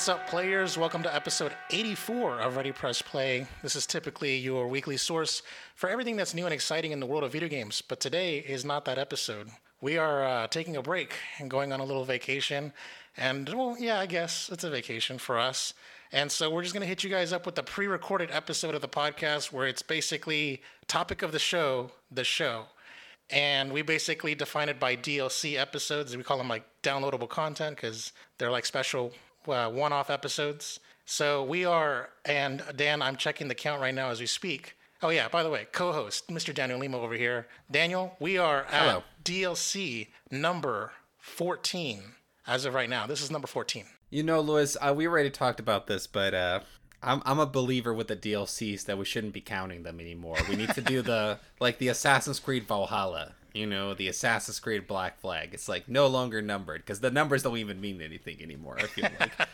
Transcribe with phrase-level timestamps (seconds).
[0.00, 0.78] what's up, players?
[0.78, 3.46] Welcome to episode 84 of Ready Press Play.
[3.62, 5.42] This is typically your weekly source
[5.74, 8.64] for everything that's new and exciting in the world of video games, but today is
[8.64, 9.50] not that episode.
[9.82, 12.72] We are uh, taking a break and going on a little vacation,
[13.18, 15.74] and well, yeah, I guess it's a vacation for us.
[16.12, 18.74] And so we're just going to hit you guys up with the pre recorded episode
[18.74, 22.64] of the podcast where it's basically topic of the show, the show.
[23.28, 26.16] And we basically define it by DLC episodes.
[26.16, 29.12] We call them like downloadable content because they're like special
[29.46, 30.80] uh, one off episodes.
[31.04, 34.76] So we are, and Dan, I'm checking the count right now as we speak.
[35.02, 36.54] Oh, yeah, by the way, co host, Mr.
[36.54, 37.46] Daniel Lima over here.
[37.70, 42.02] Daniel, we are at DLC number 14
[42.46, 43.06] as of right now.
[43.06, 43.86] This is number 14.
[44.10, 46.60] You know, Louis, uh, we already talked about this, but uh,
[47.02, 50.36] I'm I'm a believer with the DLCs that we shouldn't be counting them anymore.
[50.48, 54.86] We need to do the like the Assassin's Creed Valhalla, you know, the Assassin's Creed
[54.86, 55.50] Black Flag.
[55.52, 58.76] It's like no longer numbered because the numbers don't even mean anything anymore.
[58.78, 59.32] I feel like.
[59.40, 59.46] uh,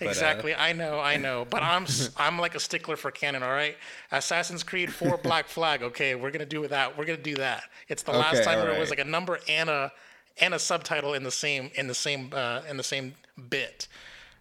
[0.00, 0.54] exactly.
[0.54, 1.46] I know, I know.
[1.48, 3.76] But I'm I'm like a stickler for canon, all right?
[4.12, 5.82] Assassin's Creed 4 Black Flag.
[5.82, 6.96] Okay, we're going to do that.
[6.96, 7.64] We're going to do that.
[7.88, 9.92] It's the last Okay, time all where it was like a number and a
[10.40, 13.14] and a subtitle in the same in the same uh, in the same
[13.48, 13.88] bit.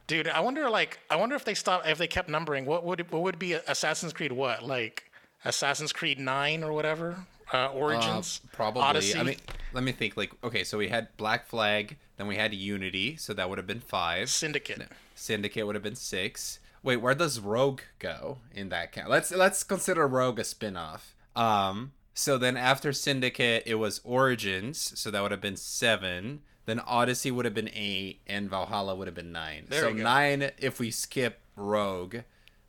[0.07, 3.09] Dude, I wonder like I wonder if they stop if they kept numbering, what would
[3.11, 4.63] what would be Assassin's Creed what?
[4.63, 5.03] Like
[5.45, 7.25] Assassin's Creed 9 or whatever?
[7.53, 8.41] Uh, uh, Origins?
[8.51, 8.81] probably.
[8.81, 9.19] Odyssey?
[9.19, 9.37] I mean,
[9.73, 10.17] let me think.
[10.17, 13.67] Like, okay, so we had Black Flag, then we had Unity, so that would have
[13.67, 14.29] been five.
[14.29, 14.87] Syndicate.
[15.15, 16.59] Syndicate would have been six.
[16.83, 19.09] Wait, where does Rogue go in that count?
[19.09, 21.15] Let's let's consider Rogue a spin-off.
[21.35, 26.41] Um, so then after Syndicate, it was Origins, so that would have been seven.
[26.65, 29.65] Then Odyssey would have been eight, and Valhalla would have been nine.
[29.69, 32.17] There so nine if we skip Rogue,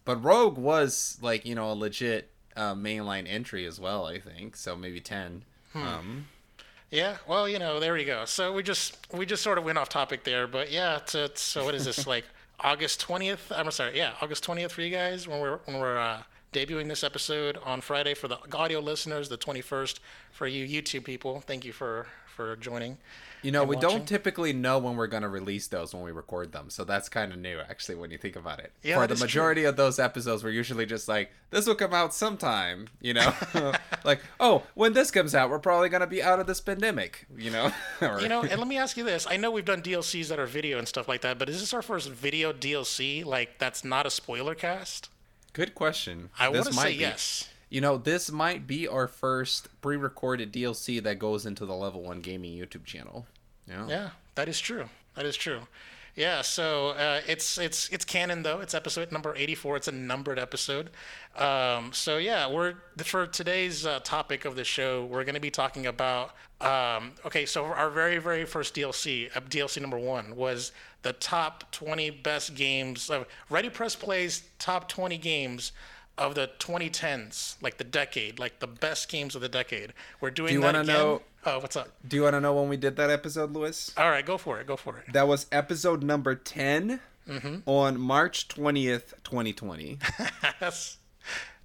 [0.05, 4.05] but Rogue was like you know a legit uh, mainline entry as well.
[4.07, 5.45] I think so, maybe ten.
[5.73, 5.83] Hmm.
[5.83, 6.27] Um,
[6.91, 8.25] Yeah, well, you know, there we go.
[8.25, 11.41] So we just we just sort of went off topic there, but yeah, it's, it's
[11.41, 12.25] so what is this like
[12.61, 13.53] August twentieth?
[13.55, 16.23] I'm sorry, yeah, August twentieth for you guys when we're when we're uh,
[16.53, 20.01] debuting this episode on Friday for the audio listeners, the twenty first
[20.33, 21.41] for you YouTube people.
[21.41, 22.07] Thank you for
[22.39, 22.97] for joining.
[23.43, 23.91] You know, we watching.
[23.91, 26.71] don't typically know when we're going to release those when we record them.
[26.71, 28.73] So that's kind of new, actually, when you think about it.
[28.83, 29.27] Yeah, For the is true.
[29.27, 33.33] majority of those episodes, we're usually just like, this will come out sometime, you know?
[34.05, 37.27] like, oh, when this comes out, we're probably going to be out of this pandemic,
[37.37, 37.71] you know?
[38.03, 40.39] Or- You know, and let me ask you this: I know we've done DLCs that
[40.39, 43.25] are video and stuff like that, but is this our first video DLC?
[43.25, 45.11] Like that's not a spoiler cast?
[45.53, 46.31] Good question.
[46.39, 47.01] I want to say be.
[47.01, 47.49] yes.
[47.71, 52.03] You know, this might be our first pre recorded DLC that goes into the Level
[52.03, 53.27] 1 Gaming YouTube channel.
[53.69, 53.87] Yeah.
[53.89, 54.89] Yeah, that is true.
[55.15, 55.61] That is true.
[56.19, 58.59] Yeah, so uh, it's it's it's canon though.
[58.59, 59.77] It's episode number eighty four.
[59.77, 60.91] It's a numbered episode.
[61.37, 62.75] Um, so yeah, we're
[63.05, 65.05] for today's uh, topic of the show.
[65.05, 66.33] We're going to be talking about.
[66.61, 71.71] Um, okay, so our very very first DLC, uh, DLC number one, was the top
[71.71, 75.71] twenty best games of Ready Press Plays top twenty games
[76.19, 79.93] of the 2010s, like the decade, like the best games of the decade.
[80.21, 80.95] We're doing Do you that wanna again.
[80.97, 81.89] know- Oh, what's up?
[82.07, 83.93] Do you want to know when we did that episode, Lewis?
[83.97, 84.67] All right, go for it.
[84.67, 85.13] Go for it.
[85.13, 87.57] That was episode number 10 Mm-hmm.
[87.69, 89.99] on March 20th, 2020.
[90.61, 90.97] That's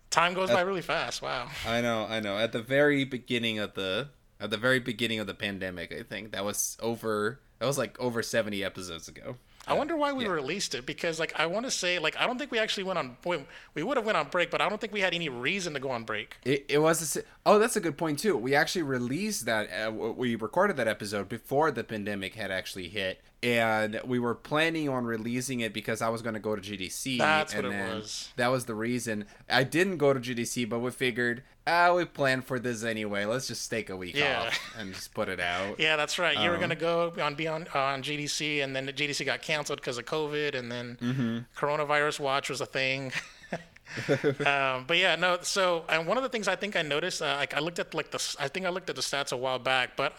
[0.09, 1.22] time goes by really fast.
[1.22, 1.50] Wow.
[1.66, 2.38] I know, I know.
[2.38, 4.09] At the very beginning of the
[4.41, 7.97] at the very beginning of the pandemic, I think that was over that was like
[8.00, 9.38] over 70 episodes ago.
[9.68, 12.38] I wonder why we released it because like I want to say like I don't
[12.38, 14.79] think we actually went on we, we would have went on break but I don't
[14.79, 16.38] think we had any reason to go on break.
[16.44, 18.35] It, it was a, oh that's a good point too.
[18.35, 23.22] We actually released that uh, we recorded that episode before the pandemic had actually hit,
[23.43, 27.17] and we were planning on releasing it because I was going to go to GDC.
[27.19, 28.31] That's and what it was.
[28.37, 32.45] That was the reason I didn't go to GDC, but we figured ah we planned
[32.45, 33.25] for this anyway.
[33.25, 34.43] Let's just take a week Yeah.
[34.47, 35.79] off and just put it out.
[35.79, 36.37] Yeah, that's right.
[36.37, 39.41] You were Um, gonna go on be on on GDC and then the GDC got
[39.41, 41.37] canceled because of COVID and then Mm-hmm.
[41.57, 43.11] coronavirus watch was a thing.
[44.46, 45.37] um, but yeah, no.
[45.41, 47.93] So, and one of the things I think I noticed, uh, like I looked at
[47.93, 50.13] like the, I think I looked at the stats a while back, but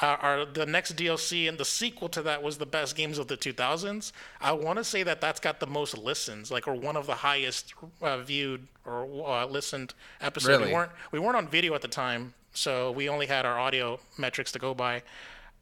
[0.00, 3.26] uh, our the next DLC and the sequel to that was the best games of
[3.26, 4.12] the 2000s.
[4.40, 7.14] I want to say that that's got the most listens, like or one of the
[7.14, 10.64] highest uh, viewed or uh, listened episodes.
[10.68, 13.98] We weren't we weren't on video at the time, so we only had our audio
[14.16, 15.02] metrics to go by.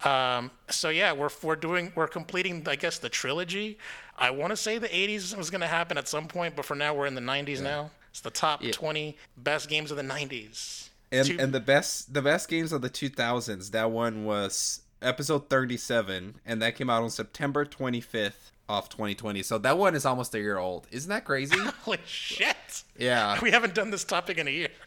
[0.04, 3.78] Um, so yeah, we're we're doing we're completing I guess the trilogy.
[4.18, 6.74] I want to say the 80s was going to happen at some point, but for
[6.74, 7.90] now we're in the 90s now.
[8.10, 10.85] It's the top 20 best games of the 90s.
[11.12, 13.70] And Two- and the best the best games of the 2000s.
[13.70, 19.43] That one was episode 37, and that came out on September 25th of 2020.
[19.44, 20.88] So that one is almost a year old.
[20.91, 21.56] Isn't that crazy?
[21.85, 22.82] Holy shit!
[22.99, 23.38] yeah.
[23.41, 24.69] We haven't done this topic in a year.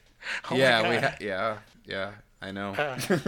[0.52, 2.12] Oh yeah, we ha- yeah, yeah,
[2.42, 2.76] I know.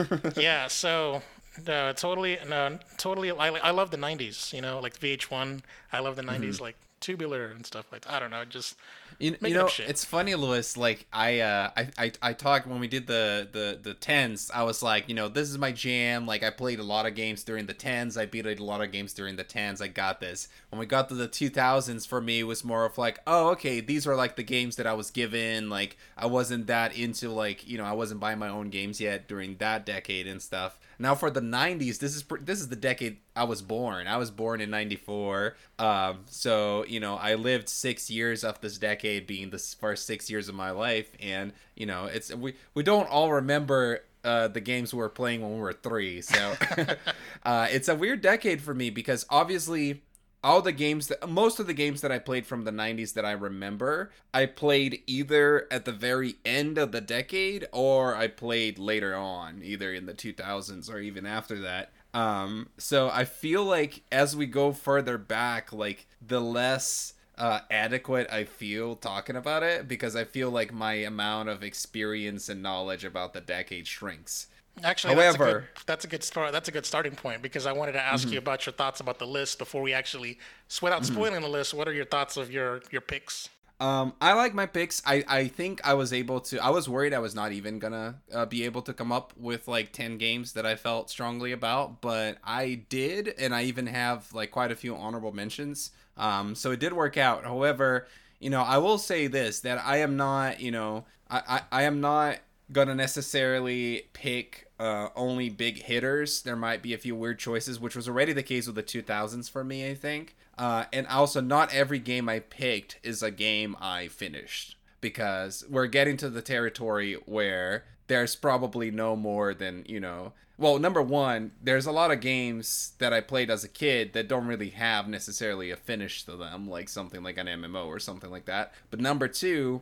[0.36, 1.22] yeah, so
[1.66, 2.38] No, totally.
[2.50, 3.32] No, totally.
[3.32, 4.52] I, I love the '90s.
[4.52, 5.62] You know, like VH1.
[5.94, 6.64] I love the '90s, Mm-hmm.
[6.64, 8.02] like Tubular and stuff like.
[8.02, 8.12] that.
[8.14, 8.44] I don't know.
[8.44, 8.76] Just
[9.22, 10.76] You, you know, it's funny, Lewis.
[10.76, 14.50] Like I, uh, I, I, I talked when we did the the the tens.
[14.54, 16.26] I was like, you know, this is my jam.
[16.26, 18.18] Like I played a lot of games during the tens.
[18.18, 19.82] I beat a lot of games during the tens.
[19.82, 20.48] I got this.
[20.70, 23.50] When we got to the two thousands, for me, it was more of like, oh,
[23.50, 25.70] okay, these are like the games that I was given.
[25.70, 29.28] Like I wasn't that into like, you know, I wasn't buying my own games yet
[29.28, 30.80] during that decade and stuff.
[31.02, 34.08] Now for the '90s, this is this is the decade I was born.
[34.08, 35.56] I was born in '94.
[35.80, 40.30] Um, so you know, I lived six years of this decade being the first six
[40.30, 44.62] years of my life, and you know, it's we we don't all remember uh, the
[44.62, 46.22] games we were playing when we were three.
[46.22, 46.54] So
[47.44, 50.04] uh, it's a weird decade for me because obviously
[50.44, 53.26] all the games that most of the games that I played from the 90s that
[53.26, 58.80] I remember, I played either at the very end of the decade or I played
[58.80, 61.92] later on, either in the 2000s or even after that.
[62.14, 68.32] Um, so I feel like as we go further back, like the less uh, adequate
[68.32, 73.04] I feel talking about it because I feel like my amount of experience and knowledge
[73.06, 74.48] about the decade shrinks.
[74.84, 76.52] Actually, that's a good, that's a good start.
[76.52, 79.20] That's a good starting point because I wanted to ask you about your thoughts about
[79.20, 80.40] the list before we actually,
[80.82, 81.74] without spoiling the list.
[81.74, 83.50] What are your thoughts of your your picks?
[83.82, 85.02] Um, I like my picks.
[85.08, 86.64] I, I think I was able to.
[86.64, 89.68] I was worried I was not even gonna uh, be able to come up with
[89.68, 94.32] like ten games that I felt strongly about, but I did, and I even have
[94.34, 95.92] like quite a few honorable mentions.
[96.16, 97.44] Um, so it did work out.
[97.44, 98.08] However,
[98.40, 101.84] you know, I will say this that I am not, you know, I I, I
[101.84, 102.38] am not
[102.72, 106.42] gonna necessarily pick uh, only big hitters.
[106.42, 109.50] There might be a few weird choices, which was already the case with the 2000s
[109.50, 110.36] for me, I think.
[110.58, 115.88] Uh, and also, not every game I picked is a game I finished because we're
[115.88, 120.34] getting to the territory where there's probably no more than you know.
[120.58, 124.28] Well, number one, there's a lot of games that I played as a kid that
[124.28, 128.30] don't really have necessarily a finish to them, like something like an MMO or something
[128.30, 128.74] like that.
[128.92, 129.82] But number two,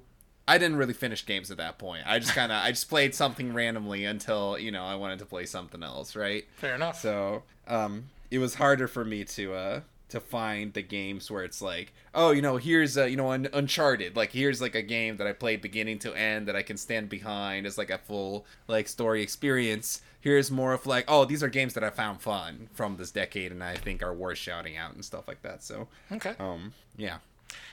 [0.50, 2.04] I didn't really finish games at that point.
[2.08, 5.26] I just kind of I just played something randomly until you know I wanted to
[5.26, 6.46] play something else, right?
[6.56, 7.00] Fair enough.
[7.00, 11.62] So um, it was harder for me to uh to find the games where it's
[11.62, 14.16] like, oh, you know, here's uh, you know, un- Uncharted.
[14.16, 17.10] Like here's like a game that I played beginning to end that I can stand
[17.10, 20.02] behind as like a full like story experience.
[20.20, 23.52] Here's more of like, oh, these are games that I found fun from this decade
[23.52, 25.64] and I think are worth shouting out and stuff like that.
[25.64, 26.34] So okay.
[26.40, 27.18] um, yeah.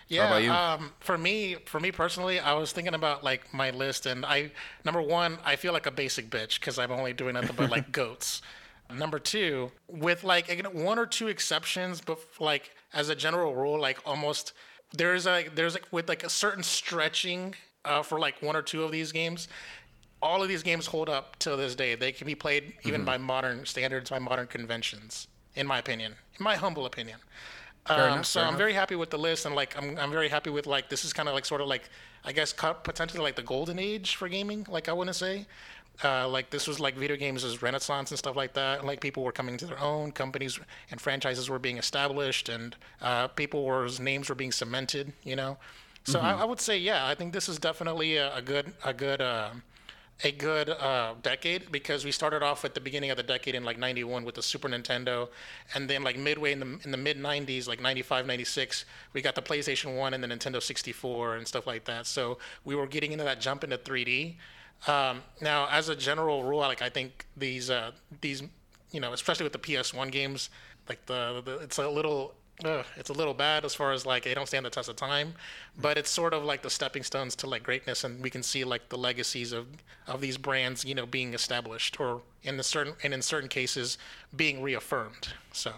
[0.09, 4.25] Yeah, um, for me, for me personally, I was thinking about like my list, and
[4.25, 4.53] I
[4.85, 7.91] number one, I feel like a basic bitch because I'm only doing nothing but like
[7.93, 8.41] goats.
[8.95, 13.99] Number two, with like one or two exceptions, but like as a general rule, like
[14.07, 14.53] almost
[14.93, 18.85] there's a there's like with like a certain stretching uh, for like one or two
[18.85, 19.49] of these games.
[20.23, 21.95] All of these games hold up to this day.
[21.95, 26.45] They can be played even by modern standards, by modern conventions, in my opinion, in
[26.45, 27.19] my humble opinion.
[27.89, 28.59] Um, enough, so I'm enough.
[28.59, 31.13] very happy with the list, and like I'm, I'm very happy with like this is
[31.13, 31.89] kind of like sort of like
[32.25, 34.67] I guess potentially like the golden age for gaming.
[34.69, 35.47] Like I want to say,
[36.03, 38.85] uh, like this was like video games as renaissance and stuff like that.
[38.85, 40.59] Like people were coming to their own, companies
[40.91, 45.13] and franchises were being established, and uh, people whose names were being cemented.
[45.23, 45.59] You know,
[46.05, 48.93] so I, I would say yeah, I think this is definitely a, a good a
[48.93, 49.21] good.
[49.21, 49.51] Uh,
[50.25, 53.65] a good uh, decade because we started off at the beginning of the decade in
[53.65, 55.29] like 91 with the Super Nintendo
[55.75, 59.35] and then like midway in the in the mid 90s like 95 96 we got
[59.35, 62.07] the PlayStation 1 and the Nintendo 64 and stuff like that.
[62.07, 64.37] So we were getting into that jump into 3D
[64.87, 68.43] um, now as a general rule like I think these uh, these
[68.93, 70.49] you know especially with the PS1 games
[70.89, 74.25] like the, the it's a little Ugh, it's a little bad as far as like
[74.25, 75.35] they don't stand the test of time,
[75.79, 78.65] but it's sort of like the stepping stones to like greatness, and we can see
[78.65, 79.67] like the legacies of
[80.07, 83.99] of these brands, you know, being established or in the certain and in certain cases
[84.35, 85.29] being reaffirmed.
[85.53, 85.73] So,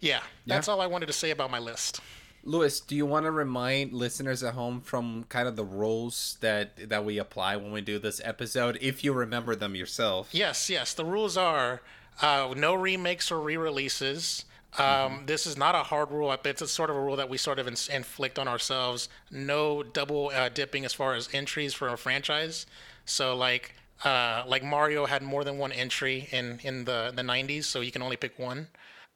[0.00, 2.00] yeah, that's all I wanted to say about my list.
[2.44, 6.88] Louis, do you want to remind listeners at home from kind of the rules that
[6.88, 10.28] that we apply when we do this episode, if you remember them yourself?
[10.32, 10.94] Yes, yes.
[10.94, 11.82] The rules are
[12.22, 14.44] uh, no remakes or re-releases.
[14.78, 16.36] Um, This is not a hard rule.
[16.44, 19.08] It's a sort of a rule that we sort of inflict on ourselves.
[19.30, 22.66] No double uh, dipping as far as entries for a franchise.
[23.04, 27.64] So like uh, like Mario had more than one entry in in the the 90s,
[27.64, 28.68] so you can only pick one.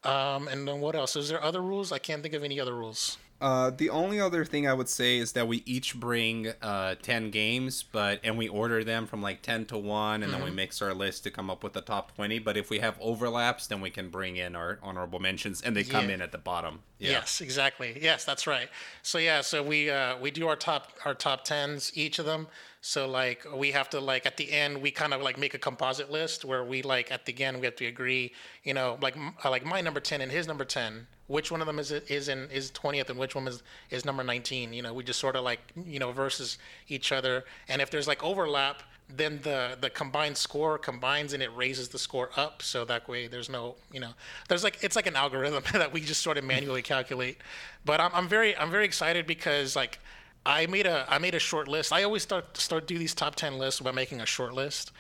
[0.05, 1.17] Um, and then what else?
[1.17, 1.93] Is there other rules?
[1.93, 3.19] I can't think of any other rules.
[3.41, 7.31] Uh, the only other thing I would say is that we each bring uh, ten
[7.31, 10.41] games, but and we order them from like ten to one, and mm-hmm.
[10.41, 12.39] then we mix our list to come up with the top twenty.
[12.39, 15.85] But if we have overlaps, then we can bring in our honorable mentions, and they
[15.85, 16.17] come yeah.
[16.17, 16.81] in at the bottom.
[16.99, 17.13] Yeah.
[17.13, 17.99] Yes, exactly.
[18.01, 18.69] Yes, that's right.
[19.03, 22.47] So yeah, so we uh, we do our top our top tens each of them.
[22.83, 25.59] So like we have to like at the end we kind of like make a
[25.59, 28.33] composite list where we like at the end we have to agree,
[28.65, 31.67] you know, like uh, like my number ten and his number ten which one of
[31.67, 34.95] them is is in is 20th and which one is is number 19 you know?
[34.95, 36.59] We just sort of like you know versus
[36.89, 37.45] each other.
[37.69, 38.83] And if there's like overlap
[39.17, 42.63] then the the combined score combines and it raises the score up.
[42.63, 44.13] So that way there's no you know
[44.49, 47.39] there's like it's like an algorithm that we just sort of manually calculate.
[47.85, 49.99] But I'm, I'm very i'm very excited because like
[50.47, 53.35] i made a i made a short list i always start start do these top
[53.35, 54.93] 10 lists by making a short list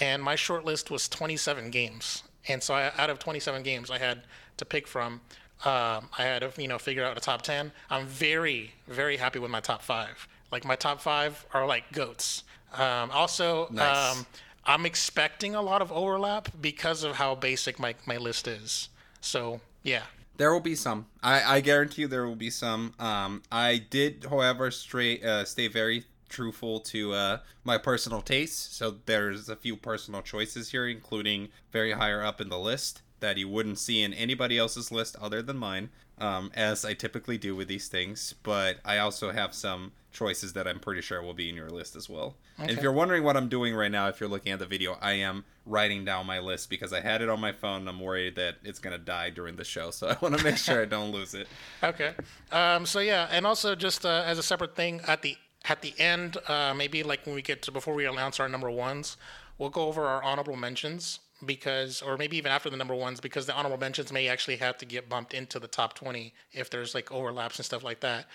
[0.00, 3.98] and my short list was 27 games and so I, out of 27 games i
[3.98, 4.22] had
[4.56, 5.20] to pick from
[5.64, 7.72] um, I had to, you know, figure out a top 10.
[7.90, 10.28] I'm very, very happy with my top five.
[10.52, 12.44] Like my top five are like goats.
[12.74, 14.16] Um, also, nice.
[14.16, 14.26] um,
[14.64, 18.88] I'm expecting a lot of overlap because of how basic my, my list is.
[19.20, 20.02] So, yeah.
[20.38, 21.06] There will be some.
[21.22, 22.94] I, I guarantee you there will be some.
[22.98, 28.76] Um, I did, however, straight uh, stay very truthful to uh, my personal taste.
[28.76, 33.36] So there's a few personal choices here, including very higher up in the list that
[33.36, 37.54] you wouldn't see in anybody else's list other than mine, um, as I typically do
[37.54, 38.34] with these things.
[38.42, 41.94] But I also have some choices that I'm pretty sure will be in your list
[41.94, 42.36] as well.
[42.58, 42.68] Okay.
[42.68, 44.98] And if you're wondering what I'm doing right now, if you're looking at the video,
[45.00, 47.86] I am writing down my list because I had it on my phone.
[47.86, 50.82] I'm worried that it's gonna die during the show, so I want to make sure
[50.82, 51.46] I don't lose it.
[51.82, 52.14] Okay.
[52.50, 55.36] Um, so yeah, and also just uh, as a separate thing at the
[55.68, 58.70] at the end, uh, maybe like when we get to before we announce our number
[58.70, 59.16] ones,
[59.58, 63.46] we'll go over our honorable mentions because, or maybe even after the number ones, because
[63.46, 66.94] the honorable mentions may actually have to get bumped into the top 20 if there's
[66.94, 68.26] like overlaps and stuff like that.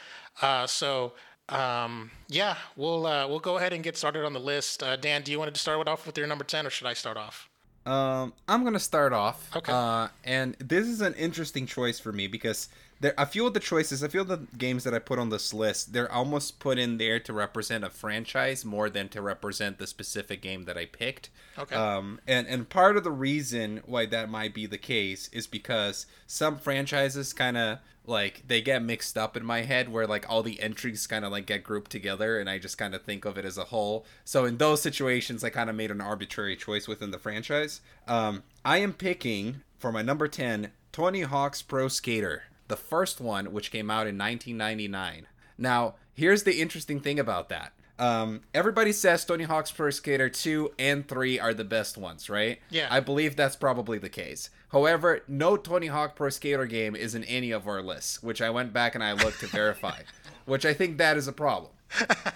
[0.42, 1.14] Uh, so,
[1.50, 4.82] um, yeah, we'll uh, we'll go ahead and get started on the list.
[4.82, 6.94] Uh, Dan, do you want to start off with your number 10 or should I
[6.94, 7.50] start off?
[7.86, 9.50] Um, I'm gonna start off.
[9.56, 9.72] Okay.
[9.72, 12.70] Uh, and this is an interesting choice for me because
[13.04, 15.30] there a few of the choices, a few of the games that I put on
[15.30, 19.78] this list, they're almost put in there to represent a franchise more than to represent
[19.78, 21.30] the specific game that I picked.
[21.60, 21.76] Okay.
[21.76, 26.06] Um, and and part of the reason why that might be the case is because
[26.28, 30.42] some franchises kind of like they get mixed up in my head where like all
[30.42, 33.38] the entries kind of like get grouped together and I just kind of think of
[33.38, 34.06] it as a whole.
[34.24, 37.82] So in those situations I kind of made an arbitrary choice within the franchise.
[38.08, 43.52] Um, I am picking for my number 10 Tony Hawk's Pro Skater the first one,
[43.52, 45.28] which came out in 1999.
[45.58, 47.74] Now, here's the interesting thing about that.
[48.00, 52.60] Um, everybody says Tony Hawk's Pro Skater 2 and 3 are the best ones, right?
[52.70, 52.88] Yeah.
[52.90, 54.50] I believe that's probably the case.
[54.70, 58.50] However, no Tony Hawk Pro Skater game is in any of our lists, which I
[58.50, 60.02] went back and I looked to verify,
[60.46, 61.72] which I think that is a problem.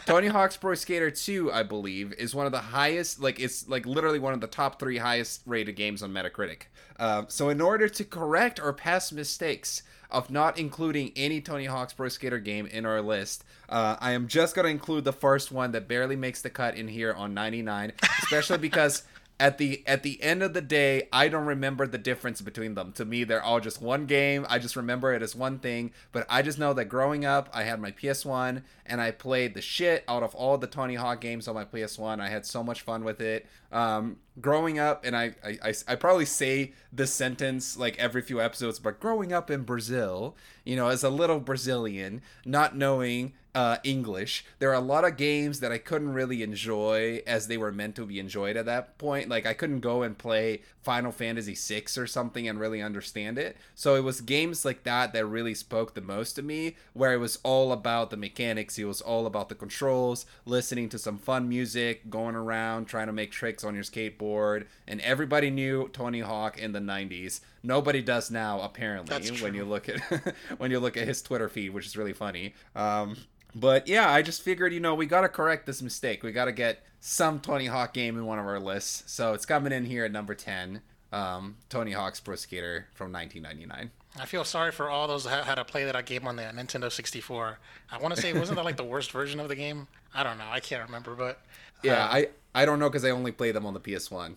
[0.06, 3.88] Tony Hawk's Pro Skater 2, I believe, is one of the highest, like, it's like
[3.88, 6.64] literally one of the top three highest rated games on Metacritic.
[7.00, 11.94] Uh, so, in order to correct our past mistakes, of not including any Tony Hawk's
[11.94, 13.44] Pro Skater game in our list.
[13.70, 16.76] Uh, I am just going to include the first one that barely makes the cut
[16.76, 17.92] in here on 99,
[18.24, 19.04] especially because
[19.40, 22.92] at the at the end of the day, I don't remember the difference between them.
[22.94, 24.48] To me, they're all just one game.
[24.50, 25.92] I just remember it as one thing.
[26.12, 29.62] But I just know that growing up, I had my PS1 and I played the
[29.62, 32.20] shit out of all the Tony Hawk games on my PS1.
[32.20, 33.46] I had so much fun with it.
[33.72, 38.42] Um, growing up, and I, I, I, I probably say this sentence like every few
[38.42, 43.78] episodes, but growing up in Brazil, you know, as a little Brazilian, not knowing uh,
[43.84, 44.46] English.
[44.60, 47.96] There are a lot of games that I couldn't really enjoy as they were meant
[47.96, 49.30] to be enjoyed at that point.
[49.30, 53.58] Like I couldn't go and play Final Fantasy VI or something and really understand it.
[53.74, 57.18] So it was games like that that really spoke the most to me, where it
[57.18, 58.78] was all about the mechanics.
[58.78, 63.14] It was all about the controls, listening to some fun music, going around trying to
[63.14, 67.40] make tricks on your skateboard, and everybody knew Tony Hawk in the 90s.
[67.64, 69.32] Nobody does now, apparently.
[69.42, 70.00] When you look at
[70.60, 72.54] when you look at his Twitter feed, which is really funny.
[72.76, 73.18] Um,
[73.60, 76.24] but yeah, I just figured, you know, we got to correct this mistake.
[76.24, 79.12] We got to get some Tony Hawk game in one of our lists.
[79.12, 80.82] So it's coming in here at number 10.
[81.12, 83.92] Um, Tony Hawk's Pro Skater from 1999.
[84.20, 86.92] I feel sorry for all those that had to play that game on the Nintendo
[86.92, 87.60] 64.
[87.92, 89.88] I want to say, wasn't that like the worst version of the game?
[90.14, 90.48] I don't know.
[90.50, 91.40] I can't remember, but.
[91.84, 94.36] Yeah, uh, I, I don't know because I only played them on the PS1.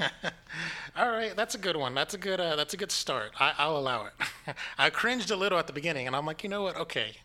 [0.96, 1.94] all right, that's a good one.
[1.94, 3.30] That's a good uh, that's a good start.
[3.38, 4.12] I, I'll allow it.
[4.78, 6.76] I cringed a little at the beginning, and I'm like, you know what?
[6.76, 7.18] Okay,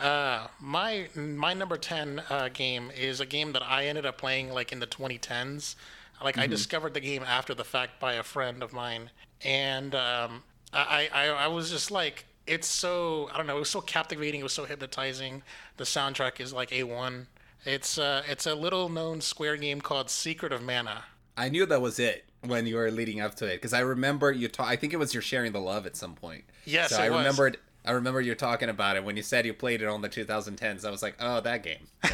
[0.00, 4.50] uh, my my number ten uh, game is a game that I ended up playing
[4.50, 5.74] like in the 2010s.
[6.22, 6.42] Like mm-hmm.
[6.42, 9.10] I discovered the game after the fact by a friend of mine,
[9.44, 13.56] and um, I, I I was just like it's so I don't know.
[13.56, 14.40] It was so captivating.
[14.40, 15.42] It was so hypnotizing.
[15.76, 17.28] The soundtrack is like a one.
[17.64, 21.04] It's uh, it's a little known Square game called Secret of Mana.
[21.36, 24.32] I knew that was it when you were leading up to it because I remember
[24.32, 24.48] you.
[24.48, 26.44] Ta- I think it was you're sharing the love at some point.
[26.64, 27.18] Yes, so I was.
[27.18, 27.58] remembered.
[27.88, 30.84] I remember you talking about it when you said you played it on the 2010s.
[30.84, 31.86] I was like, oh, that game.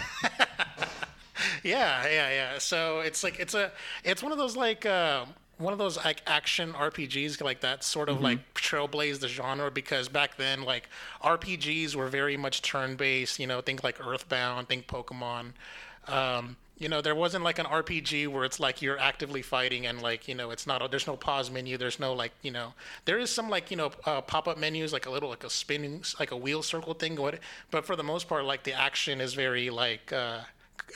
[1.64, 2.58] Yeah, yeah, yeah.
[2.58, 3.72] So it's like it's a
[4.04, 5.24] it's one of those like uh,
[5.56, 10.08] one of those like action RPGs like that sort of like trailblazed the genre because
[10.08, 10.88] back then like
[11.22, 13.40] RPGs were very much turn based.
[13.40, 15.52] You know, think like Earthbound, think Pokemon.
[16.06, 20.02] Um, you know, there wasn't like an RPG where it's like you're actively fighting and
[20.02, 21.76] like you know it's not there's no pause menu.
[21.78, 24.92] There's no like you know there is some like you know uh, pop up menus
[24.92, 27.14] like a little like a spinning like a wheel circle thing.
[27.16, 27.38] What,
[27.70, 30.12] but for the most part, like the action is very like.
[30.12, 30.40] Uh,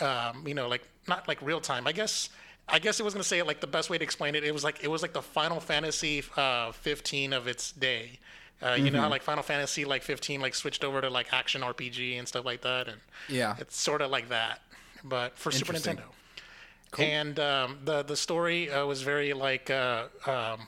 [0.00, 1.86] um, you know, like not like real time.
[1.86, 2.28] I guess
[2.68, 4.44] I guess it was gonna say it like the best way to explain it.
[4.44, 8.18] It was like it was like the Final Fantasy uh, 15 of its day.
[8.60, 11.62] Uh, you know how like Final Fantasy like 15 like switched over to like action
[11.62, 13.54] RPG and stuff like that, and Yeah.
[13.58, 14.60] it's sort of like that,
[15.08, 15.72] but for Super.
[15.72, 16.02] Nintendo.
[16.98, 20.66] And um, the the story uh, was very like uh, um,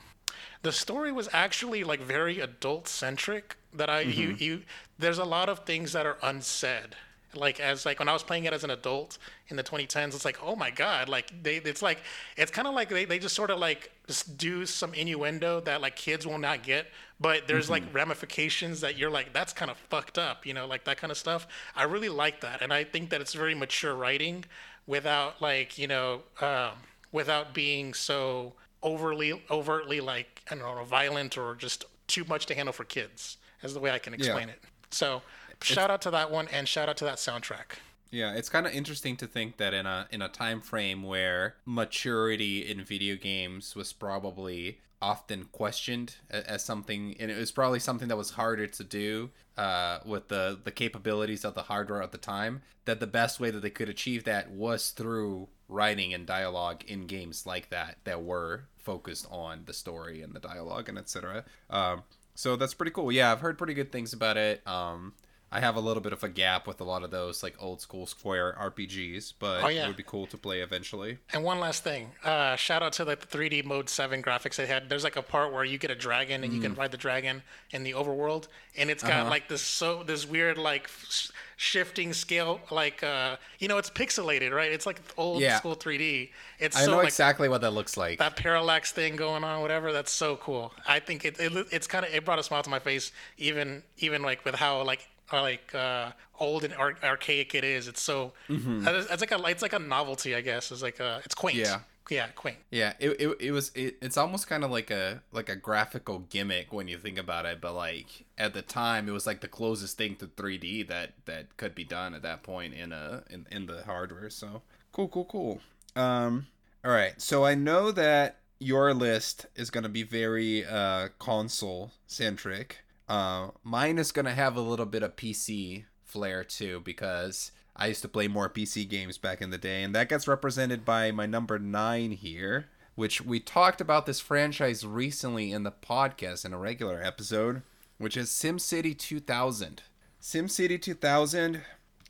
[0.61, 3.57] the story was actually like very adult centric.
[3.73, 4.61] That I you you
[4.99, 6.95] there's a lot of things that are unsaid.
[7.33, 9.17] Like as like when I was playing it as an adult
[9.47, 12.01] in the 2010s, it's like oh my god, like they it's like
[12.37, 15.79] it's kind of like they, they just sort of like just do some innuendo that
[15.81, 16.87] like kids will not get,
[17.19, 20.83] but there's like ramifications that you're like that's kind of fucked up, you know, like
[20.83, 21.47] that kind of stuff.
[21.77, 24.43] I really like that, and I think that it's very mature writing
[24.85, 26.71] without like you know um,
[27.13, 28.53] without being so
[28.83, 33.37] overly overtly like I don't know violent or just too much to handle for kids
[33.63, 34.59] is the way I can explain it.
[34.89, 35.21] So
[35.61, 37.77] shout out to that one and shout out to that soundtrack.
[38.11, 41.55] Yeah, it's kind of interesting to think that in a in a time frame where
[41.65, 48.09] maturity in video games was probably often questioned as something, and it was probably something
[48.09, 52.17] that was harder to do uh, with the the capabilities of the hardware at the
[52.17, 52.61] time.
[52.83, 57.07] That the best way that they could achieve that was through writing and dialogue in
[57.07, 61.45] games like that that were focused on the story and the dialogue and etc.
[61.69, 62.03] Um,
[62.35, 63.11] so that's pretty cool.
[63.11, 64.65] Yeah, I've heard pretty good things about it.
[64.67, 65.13] Um,
[65.53, 67.81] I have a little bit of a gap with a lot of those like old
[67.81, 69.83] school Square RPGs, but Oh, yeah.
[69.83, 71.17] it would be cool to play eventually.
[71.33, 74.65] And one last thing, uh, shout out to like the 3D Mode 7 graphics they
[74.65, 74.87] had.
[74.87, 76.63] There's like a part where you get a dragon and you Mm.
[76.63, 78.47] can ride the dragon in the overworld,
[78.77, 79.29] and it's got Uh-huh.
[79.29, 84.51] like this so this weird like sh- shifting scale, like uh, you know, it's pixelated,
[84.51, 84.71] right?
[84.71, 85.57] It's like old Yeah.
[85.57, 86.31] school 3D.
[86.59, 88.19] It's I so know like exactly what that looks like.
[88.19, 89.91] that parallax thing going on, whatever.
[89.91, 90.73] That's so cool.
[90.87, 93.83] I think it, it it's kind of it brought a smile to my face, even
[93.97, 95.07] even like with how like
[95.39, 97.87] like uh, old and ar- archaic it is.
[97.87, 100.71] It's so it's, it's like a it's like a novelty, I guess.
[100.71, 101.57] It's like a it's quaint.
[101.57, 101.79] Yeah.
[102.09, 102.57] yeah, quaint.
[102.71, 106.19] Yeah, it, it, it was it, it's almost kind of like a like a graphical
[106.19, 109.47] gimmick when you think about it, but like at the time it was like the
[109.47, 113.47] closest thing to 3D that that could be done at that point in a in,
[113.51, 114.29] in the hardware.
[114.29, 115.61] So cool, cool, cool.
[115.95, 116.47] Um,
[116.83, 117.19] all right.
[117.21, 122.79] So I know that your list is gonna be very uh console centric.
[123.11, 128.01] Uh, mine is gonna have a little bit of PC flair too because I used
[128.03, 131.25] to play more PC games back in the day, and that gets represented by my
[131.25, 136.57] number nine here, which we talked about this franchise recently in the podcast in a
[136.57, 137.63] regular episode,
[137.97, 139.83] which is SimCity 2000.
[140.21, 141.63] SimCity 2000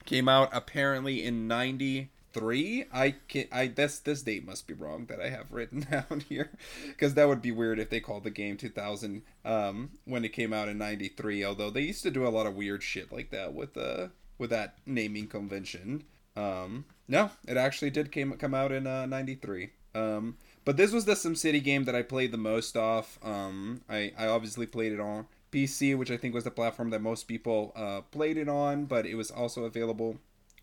[0.05, 1.47] came out apparently in
[2.33, 6.23] 93 i can i this this date must be wrong that i have written down
[6.27, 6.51] here
[6.87, 10.53] because that would be weird if they called the game 2000 um when it came
[10.53, 13.53] out in 93 although they used to do a lot of weird shit like that
[13.53, 16.03] with uh with that naming convention
[16.35, 21.05] um no it actually did came come out in uh 93 um but this was
[21.05, 23.17] the SimCity game that I played the most off.
[23.23, 27.01] Um, I, I obviously played it on PC, which I think was the platform that
[27.01, 30.19] most people uh, played it on, but it was also available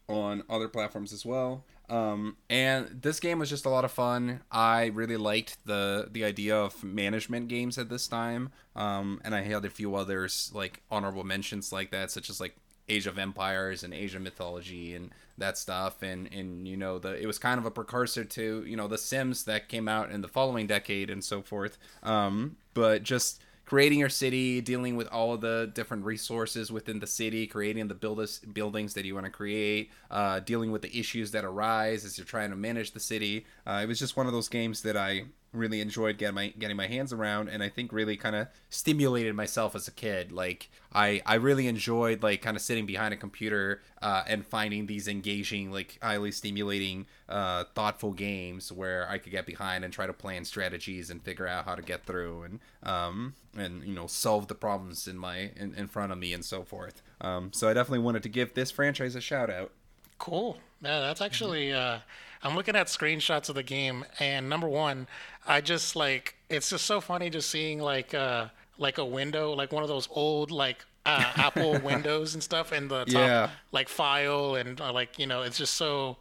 [0.08, 1.64] on other platforms as well.
[1.88, 4.40] Um, and this game was just a lot of fun.
[4.50, 8.50] I really liked the the idea of management games at this time.
[8.76, 12.56] Um, and I had a few others like honorable mentions like that, such as like
[12.90, 16.02] Age of Empires and Age of Mythology and that stuff.
[16.02, 18.98] And and you know the it was kind of a precursor to you know the
[18.98, 21.78] Sims that came out in the following decade and so forth.
[22.02, 27.06] Um, but just creating your city, dealing with all of the different resources within the
[27.06, 31.32] city, creating the builders, buildings that you want to create, uh, dealing with the issues
[31.32, 33.44] that arise as you're trying to manage the city.
[33.66, 36.76] Uh, it was just one of those games that I really enjoyed getting my getting
[36.76, 40.30] my hands around and I think really kind of stimulated myself as a kid.
[40.30, 44.86] Like I I really enjoyed like kind of sitting behind a computer uh, and finding
[44.86, 50.06] these engaging, like highly stimulating, uh, thoughtful games where I could get behind and try
[50.06, 54.06] to plan strategies and figure out how to get through and um and you know
[54.06, 57.02] solve the problems in my in, in front of me and so forth.
[57.20, 59.72] Um, so I definitely wanted to give this franchise a shout out.
[60.18, 60.58] Cool.
[60.82, 61.72] Yeah, that's actually.
[61.72, 61.98] Uh,
[62.42, 65.08] I'm looking at screenshots of the game, and number one,
[65.48, 69.72] I just like it's just so funny just seeing like uh like a window, like
[69.72, 73.50] one of those old like uh, Apple windows and stuff, and the top Yeah.
[73.72, 76.18] like file and uh, like you know, it's just so.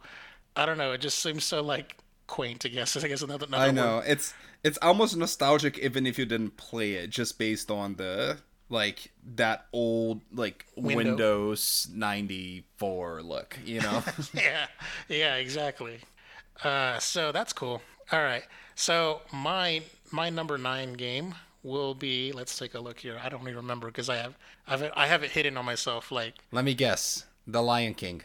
[0.56, 0.90] I don't know.
[0.92, 2.64] It just seems so like quaint.
[2.66, 2.96] I guess.
[3.04, 3.46] I guess another.
[3.46, 3.74] another I word.
[3.76, 8.38] know it's it's almost nostalgic even if you didn't play it, just based on the
[8.70, 10.96] like that old like Window.
[11.10, 13.58] Windows ninety four look.
[13.64, 14.02] You know.
[14.34, 14.66] yeah,
[15.08, 16.00] yeah, exactly.
[16.64, 17.82] Uh, so that's cool.
[18.12, 18.44] All right.
[18.74, 22.32] So my my number nine game will be.
[22.32, 23.20] Let's take a look here.
[23.22, 26.10] I don't even remember because I have I've I have it hidden on myself.
[26.10, 28.22] Like Let me guess, The Lion King.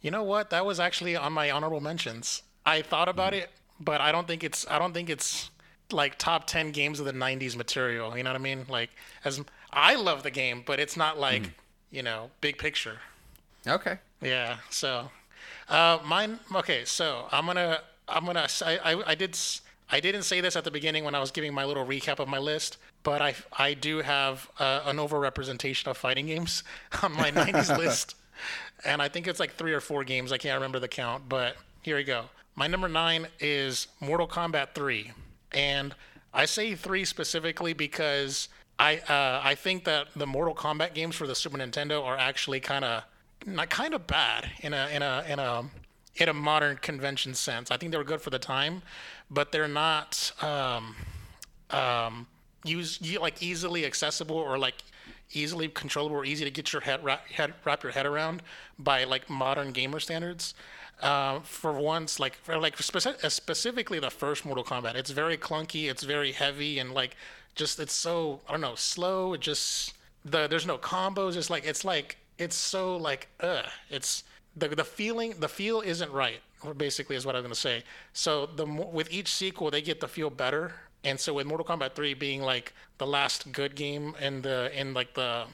[0.00, 0.50] you know what?
[0.50, 2.42] That was actually on my honorable mentions.
[2.64, 5.50] I thought about it, but I don't think it's I don't think it's
[5.90, 8.16] like top ten games of the '90s material.
[8.16, 8.66] You know what I mean?
[8.68, 8.90] Like
[9.24, 9.40] as
[9.72, 11.52] I love the game, but it's not like
[11.90, 12.98] you know big picture.
[13.66, 13.98] Okay.
[14.22, 14.58] Yeah.
[14.70, 15.10] So,
[15.68, 16.38] uh, mine.
[16.54, 16.84] Okay.
[16.84, 17.80] So I'm gonna.
[18.08, 18.48] I'm gonna.
[18.64, 19.10] I, I.
[19.10, 19.38] I did.
[19.90, 22.28] I didn't say this at the beginning when I was giving my little recap of
[22.28, 23.34] my list, but I.
[23.56, 26.62] I do have uh, an overrepresentation of fighting games
[27.02, 28.16] on my 90s list,
[28.84, 30.32] and I think it's like three or four games.
[30.32, 32.24] I can't remember the count, but here we go.
[32.54, 35.12] My number nine is Mortal Kombat 3,
[35.52, 35.94] and
[36.34, 38.98] I say three specifically because I.
[38.98, 42.84] Uh, I think that the Mortal Kombat games for the Super Nintendo are actually kind
[42.84, 43.04] of
[43.46, 45.64] not kind of bad in a in a in a
[46.18, 47.70] in a modern convention sense.
[47.70, 48.82] I think they were good for the time,
[49.30, 50.96] but they're not um,
[51.70, 52.26] um,
[52.64, 54.82] use like easily accessible or like
[55.32, 58.42] easily controllable or easy to get your head wrap, head wrap your head around
[58.78, 60.54] by like modern gamer standards.
[61.00, 65.36] Uh, for once, like for like speci- uh, specifically the first Mortal Kombat, it's very
[65.36, 67.16] clunky, it's very heavy, and like
[67.54, 69.34] just it's so I don't know slow.
[69.34, 71.36] It just the there's no combos.
[71.36, 74.24] It's like it's like it's so like uh it's
[74.58, 76.40] the the feeling the feel isn't right.
[76.76, 77.84] Basically, is what I'm gonna say.
[78.12, 80.72] So the with each sequel, they get to feel better.
[81.04, 84.94] And so with Mortal Kombat 3 being like the last good game in the in
[84.94, 85.44] like the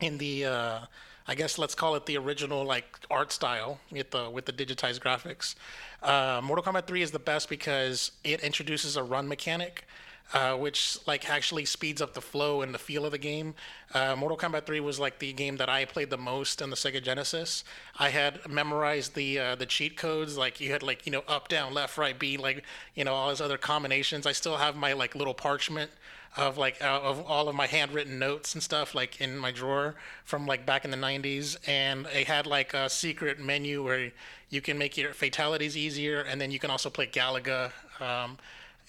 [0.00, 0.78] in the uh,
[1.26, 5.00] I guess let's call it the original like art style with the with the digitized
[5.00, 5.54] graphics.
[6.02, 9.86] Uh, Mortal Kombat 3 is the best because it introduces a run mechanic,
[10.32, 13.54] uh, which like actually speeds up the flow and the feel of the game.
[13.92, 16.76] Uh, Mortal Kombat 3 was like the game that I played the most on the
[16.76, 17.64] Sega Genesis.
[17.98, 21.48] I had memorized the uh, the cheat codes, like you had like you know up,
[21.48, 22.64] down, left, right, B, like
[22.94, 24.26] you know all those other combinations.
[24.26, 25.90] I still have my like little parchment
[26.36, 29.94] of like uh, of all of my handwritten notes and stuff like in my drawer
[30.24, 34.10] from like back in the 90s and it had like a secret menu where
[34.48, 38.38] you can make your fatalities easier and then you can also play Galaga um,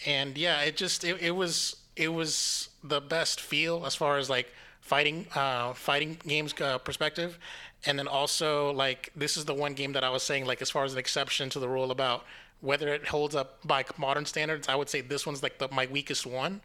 [0.06, 4.30] and yeah it just it, it was it was the best feel as far as
[4.30, 4.52] like
[4.82, 7.40] fighting uh, fighting games uh, perspective.
[7.86, 10.70] And then also like this is the one game that I was saying like as
[10.70, 12.26] far as an exception to the rule about
[12.62, 15.86] whether it holds up by modern standards, I would say this one's like the, my
[15.88, 16.62] weakest one,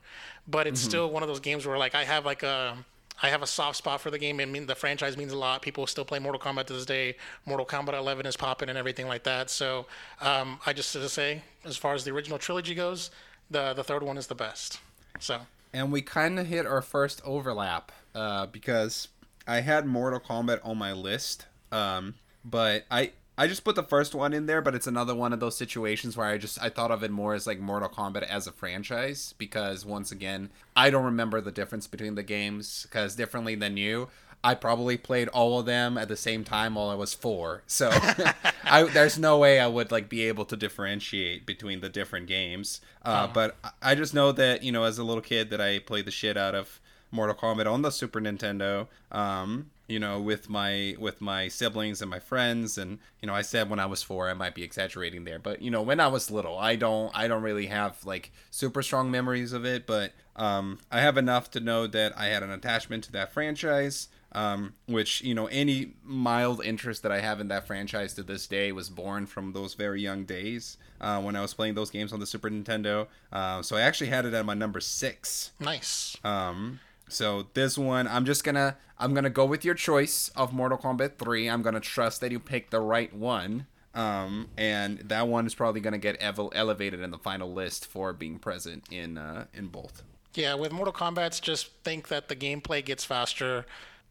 [0.47, 2.77] but it's still one of those games where like I have like a
[3.22, 4.40] I have a soft spot for the game.
[4.40, 5.62] I mean, the franchise means a lot.
[5.62, 7.16] People still play Mortal Kombat to this day.
[7.46, 9.50] Mortal Kombat 11 is popping and everything like that.
[9.50, 9.87] So
[10.20, 13.11] um, I just to say, as far as the original trilogy goes,
[13.50, 14.78] the the third one is the best.
[15.18, 15.40] So
[15.72, 17.90] And we kind of hit our first overlap.
[18.14, 19.09] uh, because
[19.46, 24.14] I had Mortal Kombat on my list, um, but I I just put the first
[24.14, 26.90] one in there, but it's another one of those situations where I just I thought
[26.90, 31.05] of it more as like Mortal Kombat as a franchise because once again I don't
[31.05, 34.09] remember the difference between the games because differently than you.
[34.44, 37.90] I probably played all of them at the same time while I was four, so
[38.64, 42.81] I, there's no way I would like be able to differentiate between the different games.
[43.05, 45.81] Uh, But I- I just know that you know, as a little kid, that I
[45.81, 48.87] played the shit out of Mortal Kombat on the Super Nintendo.
[49.11, 53.42] Um, you know, with my with my siblings and my friends, and you know, I
[53.42, 56.09] said when I was four, I might be exaggerating there, but you know, when I
[56.09, 60.12] was little, I don't I don't really have like super strong memories of it, but
[60.37, 64.09] um, I have enough to know that I had an attachment to that franchise.
[64.31, 68.46] Um, which you know, any mild interest that I have in that franchise to this
[68.46, 72.12] day was born from those very young days uh, when I was playing those games
[72.12, 73.07] on the Super Nintendo.
[73.33, 75.53] Uh, so I actually had it at my number six.
[75.59, 76.14] nice.
[76.24, 80.79] Um, so this one, I'm just gonna I'm gonna go with your choice of Mortal
[80.79, 81.49] Kombat 3.
[81.49, 83.67] I'm gonna trust that you picked the right one.
[83.95, 87.87] Um, and that one is probably going to get ev- elevated in the final list
[87.87, 90.05] for being present in uh, in both.
[90.35, 93.67] Yeah, with Mortal Kombat, just think that the gameplay gets faster,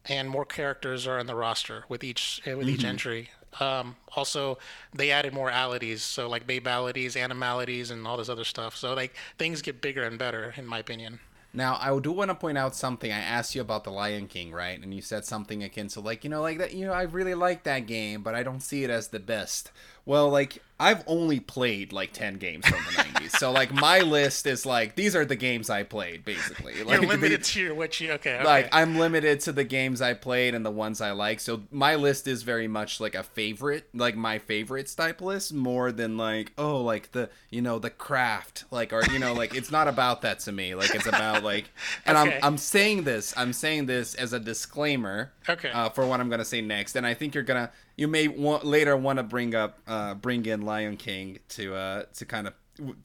[0.05, 3.29] and more characters are in the roster with each uh, with each entry.
[3.61, 4.57] Um, also,
[4.93, 8.75] they added more alities, so like babalities, animalities, and all this other stuff.
[8.75, 11.19] So like things get bigger and better, in my opinion.
[11.53, 13.11] Now, I do want to point out something.
[13.11, 14.79] I asked you about the Lion King, right?
[14.81, 16.73] And you said something akin to like, you know, like that.
[16.73, 19.71] You know, I really like that game, but I don't see it as the best.
[20.07, 24.45] Well, like I've only played like ten games from the '90s, so like my list
[24.47, 26.81] is like these are the games I played, basically.
[26.83, 28.35] Like, You're limited the- to your what you okay.
[28.35, 28.43] okay.
[28.45, 31.39] like I'm limited to the games I played and the ones I like.
[31.41, 35.91] So my list is very much like a favorite, like my favorites type list, more
[35.91, 39.71] than like oh like the you know the craft, like or you know like it's
[39.71, 40.73] not about that to me.
[40.73, 41.69] Like it's about like,
[42.05, 42.37] and Okay.
[42.37, 45.33] I'm I'm saying this, I'm saying this as a disclaimer.
[45.49, 45.69] Okay.
[45.69, 48.65] Uh, for what I'm gonna say next, and I think you're gonna you may want
[48.65, 52.53] later want to bring up uh bring in Lion King to uh to kind of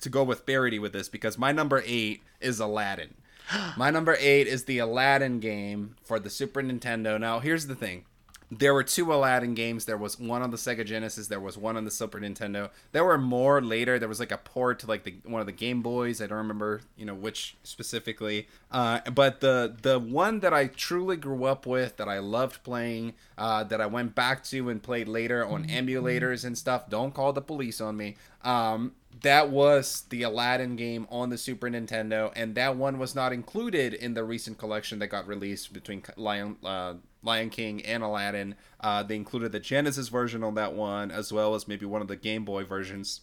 [0.00, 3.14] to go with parity with this because my number eight is Aladdin.
[3.76, 7.18] My number eight is the Aladdin game for the Super Nintendo.
[7.18, 8.04] Now, here's the thing.
[8.54, 9.86] There were two Aladdin games.
[9.86, 11.28] There was one on the Sega Genesis.
[11.28, 12.68] There was one on the Super Nintendo.
[12.92, 13.98] There were more later.
[13.98, 16.20] There was like a port to like the one of the Game Boys.
[16.20, 18.48] I don't remember, you know, which specifically.
[18.70, 23.14] Uh, but the the one that I truly grew up with, that I loved playing,
[23.38, 26.90] uh, that I went back to and played later on emulators and stuff.
[26.90, 28.16] Don't call the police on me.
[28.42, 33.32] Um, that was the Aladdin game on the Super Nintendo, and that one was not
[33.32, 38.54] included in the recent collection that got released between Lion uh, Lion King and Aladdin.
[38.80, 42.08] Uh, they included the Genesis version on that one, as well as maybe one of
[42.08, 43.20] the Game Boy versions.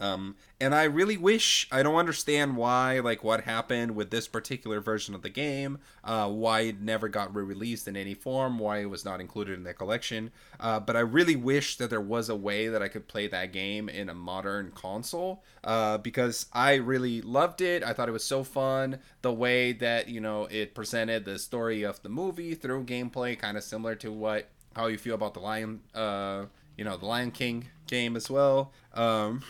[0.00, 4.80] Um, and I really wish I don't understand why, like what happened with this particular
[4.80, 8.90] version of the game, uh, why it never got re-released in any form, why it
[8.90, 10.30] was not included in the collection.
[10.58, 13.52] Uh, but I really wish that there was a way that I could play that
[13.52, 17.82] game in a modern console, uh, because I really loved it.
[17.84, 18.98] I thought it was so fun.
[19.22, 23.56] The way that you know it presented the story of the movie through gameplay, kind
[23.56, 26.44] of similar to what how you feel about the Lion, uh,
[26.76, 28.72] you know, the Lion King game as well.
[28.94, 29.42] Um,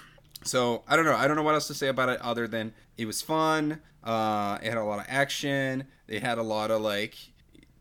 [0.44, 1.14] so I don't know.
[1.14, 3.80] I don't know what else to say about it other than it was fun.
[4.02, 5.84] Uh, it had a lot of action.
[6.08, 7.16] It had a lot of like,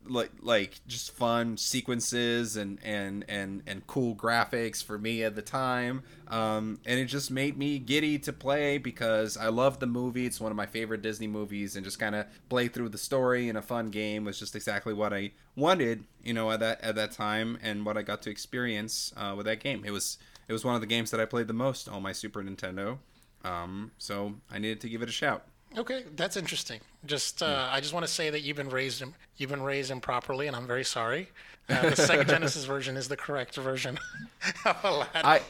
[0.06, 5.42] like like just fun sequences and and and and cool graphics for me at the
[5.42, 6.02] time.
[6.28, 10.26] Um, and it just made me giddy to play because I love the movie.
[10.26, 13.48] It's one of my favorite Disney movies, and just kind of play through the story
[13.48, 16.04] in a fun game was just exactly what I wanted.
[16.22, 19.46] You know, at that at that time, and what I got to experience uh, with
[19.46, 19.82] that game.
[19.86, 20.18] It was
[20.50, 22.98] it was one of the games that I played the most on my Super Nintendo.
[23.44, 25.44] Um, so I needed to give it a shout.
[25.78, 26.80] Okay, that's interesting.
[27.06, 29.92] Just uh, I just want to say that you've been raised im- you've been raised
[29.92, 31.28] improperly, and I'm very sorry.
[31.68, 33.96] Uh, the Sega Genesis version is the correct version
[34.64, 35.24] of Aladdin.
[35.24, 35.40] I,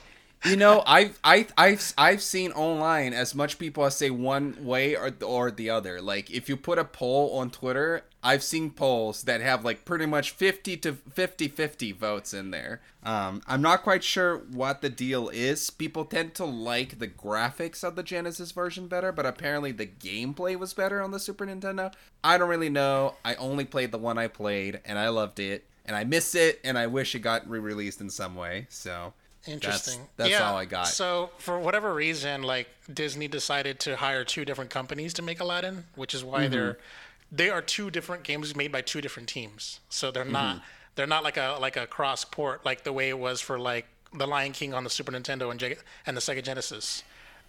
[0.44, 4.96] you know, I've I I've I've seen online as much people as say one way
[4.96, 6.00] or or the other.
[6.00, 10.06] Like if you put a poll on Twitter, I've seen polls that have like pretty
[10.06, 12.80] much 50 to 50-50 votes in there.
[13.02, 15.68] Um, I'm not quite sure what the deal is.
[15.68, 20.56] People tend to like the graphics of the Genesis version better, but apparently the gameplay
[20.56, 21.92] was better on the Super Nintendo.
[22.24, 23.14] I don't really know.
[23.24, 25.64] I only played the one I played and I loved it.
[25.86, 28.66] And I miss it, and I wish it got re-released in some way.
[28.68, 29.12] So
[29.46, 30.00] Interesting.
[30.16, 30.86] that's yeah, all I got.
[30.88, 35.84] So for whatever reason, like Disney decided to hire two different companies to make Aladdin,
[35.96, 37.36] which is why they're Mm-hmm.
[37.36, 39.80] they are two different games made by two different teams.
[39.88, 40.32] So they're Mm-hmm.
[40.32, 40.62] not
[40.96, 43.86] they're not like a like a cross port like the way it was for like
[44.12, 45.62] the Lion King on the Super Nintendo and
[46.06, 47.02] and the Sega Genesis.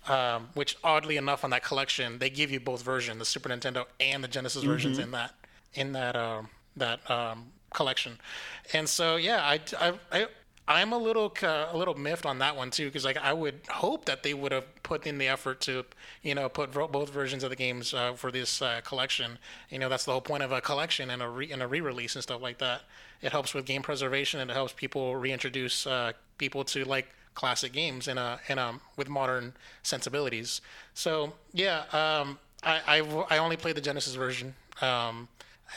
[0.08, 3.86] Um, which oddly enough on that collection they give you both versions, the Super Nintendo
[4.00, 5.04] and the Genesis versions Mm-hmm.
[5.04, 5.34] in that
[5.74, 8.18] in that um, that um, collection.
[8.74, 10.28] And so yeah, I I, I
[10.72, 13.62] I'm a little ca- a little miffed on that one too because like I would
[13.70, 15.86] hope that they would have put in the effort to
[16.24, 19.38] you know put both versions of the games uh, for this uh, collection.
[19.70, 22.16] You know that's the whole point of a collection and a re- and a re-release
[22.16, 22.82] and stuff like that.
[23.22, 27.72] It helps with game preservation and it helps people reintroduce uh, people to like classic
[27.72, 29.54] games in a in a with modern
[29.84, 30.62] sensibilities.
[30.94, 34.56] So yeah, um, I, I I only played the Genesis version.
[34.82, 35.28] Um,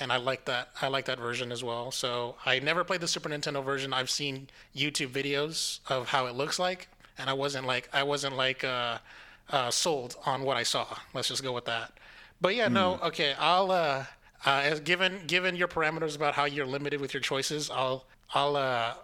[0.00, 0.70] and I like that.
[0.80, 1.90] I like that version as well.
[1.90, 3.92] So I never played the Super Nintendo version.
[3.92, 8.36] I've seen YouTube videos of how it looks like, and I wasn't like I wasn't
[8.36, 8.98] like uh,
[9.50, 10.86] uh, sold on what I saw.
[11.12, 11.92] Let's just go with that.
[12.40, 13.34] But yeah, no, okay.
[13.38, 14.04] I'll uh,
[14.44, 18.04] uh, as given given your parameters about how you're limited with your choices, I'll
[18.34, 18.94] I'll uh,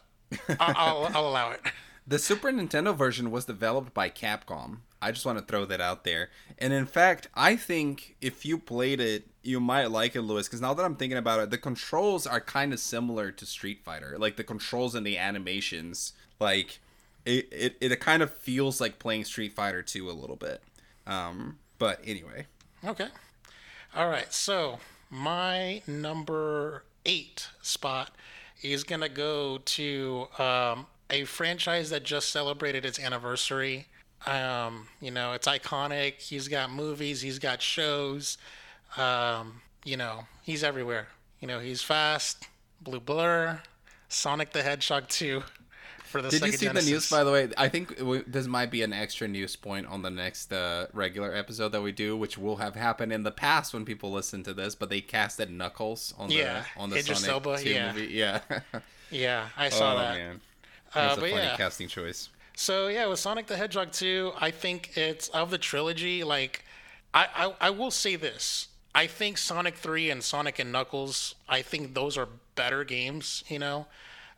[0.48, 1.60] I'll, I'll, I'll allow it.
[2.06, 4.78] The Super Nintendo version was developed by Capcom.
[5.02, 6.30] I just want to throw that out there.
[6.58, 10.60] And in fact, I think if you played it, you might like it, Lewis, because
[10.60, 14.16] now that I'm thinking about it, the controls are kind of similar to Street Fighter.
[14.18, 16.12] Like the controls and the animations.
[16.38, 16.80] Like
[17.24, 20.62] it, it, it kind of feels like playing Street Fighter 2 a little bit.
[21.06, 22.46] Um, but anyway.
[22.84, 23.08] Okay.
[23.96, 24.32] All right.
[24.32, 28.14] So my number eight spot
[28.62, 33.86] is gonna go to um, a franchise that just celebrated its anniversary.
[34.26, 36.20] Um, you know, it's iconic.
[36.20, 37.20] He's got movies.
[37.20, 38.36] He's got shows.
[38.96, 41.08] Um, you know, he's everywhere.
[41.40, 42.46] You know, he's fast.
[42.82, 43.60] Blue Blur,
[44.08, 45.42] Sonic the Hedgehog 2
[46.04, 46.84] for the Did Sega you see Genesis.
[46.86, 47.48] the news, by the way?
[47.58, 51.34] I think w- this might be an extra news point on the next uh, regular
[51.34, 54.54] episode that we do, which will have happened in the past when people listen to
[54.54, 54.74] this.
[54.74, 57.92] But they casted Knuckles on Yeah, the on the Idris Sonic Elba, 2 yeah.
[57.92, 58.06] movie.
[58.12, 58.40] Yeah.
[59.12, 60.16] Yeah, I saw oh that.
[60.16, 60.40] man,
[60.94, 61.56] Uh, that's a but funny yeah.
[61.56, 62.28] casting choice.
[62.60, 66.22] So yeah, with Sonic the Hedgehog 2, I think it's of the trilogy.
[66.22, 66.62] Like,
[67.14, 71.62] I, I I will say this: I think Sonic 3 and Sonic and Knuckles, I
[71.62, 73.44] think those are better games.
[73.48, 73.86] You know,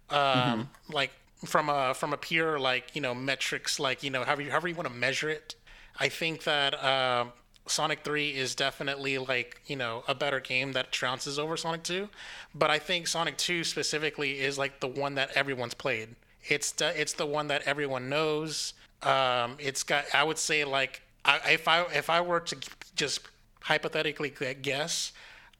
[0.09, 1.11] um, like
[1.45, 4.69] from a from a pure like you know metrics, like you know however you, however
[4.69, 5.57] you want to measure it.
[5.99, 7.33] I think that um
[7.67, 12.09] Sonic 3 is definitely like you know a better game that trounces over Sonic 2,
[12.55, 16.15] but I think Sonic 2 specifically is like the one that everyone's played.
[16.49, 18.75] It's the, it's the one that everyone knows.
[19.03, 22.57] Um, it's got I would say like I, if I if I were to
[22.95, 23.21] just
[23.63, 25.13] hypothetically guess,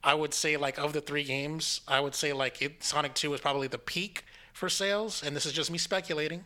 [0.05, 3.35] I would say like of the three games, I would say like it, Sonic 2
[3.35, 6.45] is probably the peak for sales, and this is just me speculating.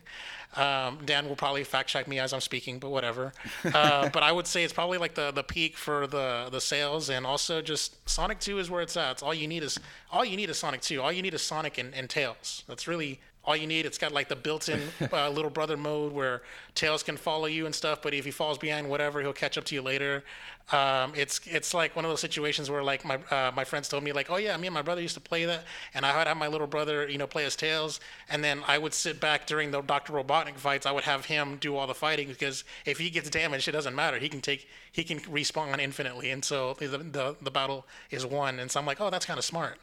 [0.55, 3.33] Um, Dan will probably fact check me as I'm speaking, but whatever.
[3.65, 7.09] Uh, but I would say it's probably like the, the peak for the the sales,
[7.09, 9.13] and also just Sonic 2 is where it's at.
[9.13, 9.79] It's all you need is
[10.11, 11.01] all you need is Sonic 2.
[11.01, 12.63] All you need is Sonic and, and Tails.
[12.67, 13.85] That's really all you need.
[13.85, 14.81] It's got like the built-in
[15.11, 16.41] uh, little brother mode where
[16.75, 19.63] Tails can follow you and stuff, but if he falls behind whatever, he'll catch up
[19.65, 20.23] to you later.
[20.71, 24.03] Um, it's it's like one of those situations where like my uh, my friends told
[24.03, 26.27] me like, oh yeah, me and my brother used to play that, and I would
[26.27, 29.47] have my little brother you know play as Tails, and then I would sit back
[29.47, 30.85] during the Doctor Robotnik fights.
[30.85, 33.95] I would have him do all the fighting because if he gets damaged, it doesn't
[33.95, 34.19] matter.
[34.19, 38.59] He can take he can respawn infinitely, and so the the, the battle is won.
[38.59, 39.77] And so I'm like, oh, that's kind of smart.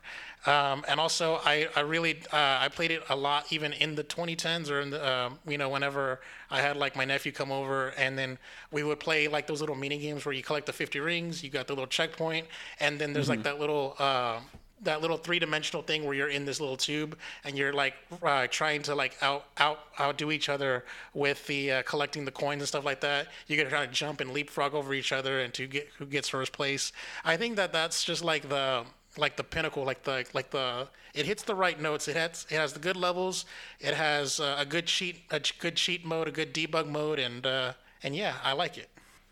[0.47, 4.05] Um, and also, I, I really uh, I played it a lot even in the
[4.05, 6.21] 2010s or in the um you know whenever
[6.55, 8.39] I had like my nephew come over and then
[8.71, 11.51] we would play like those little mini games where you collect the 50 rings, you
[11.51, 12.47] got the little checkpoint,
[12.79, 13.97] and then there's like that little.
[13.99, 14.39] Uh,
[14.83, 18.83] that little three-dimensional thing where you're in this little tube and you're like uh, trying
[18.83, 22.85] to like out out outdo each other with the uh, collecting the coins and stuff
[22.85, 23.29] like that.
[23.47, 26.29] You're gonna try to jump and leapfrog over each other and to get who gets
[26.29, 26.93] first place.
[27.25, 28.85] I think that that's just like the
[29.19, 32.09] like the pinnacle, like the like the it hits the right notes.
[32.09, 33.45] It has it has the good levels.
[33.81, 37.47] It has uh, a good cheat a good cheat mode, a good debug mode, and
[37.47, 37.73] uh,
[38.03, 38.91] and yeah, I like it.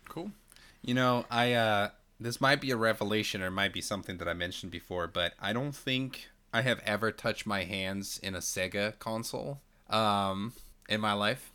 [0.09, 0.31] Cool.
[0.81, 4.33] You know, I uh this might be a revelation or might be something that I
[4.33, 8.97] mentioned before, but I don't think I have ever touched my hands in a Sega
[8.99, 10.53] console um
[10.89, 11.52] in my life.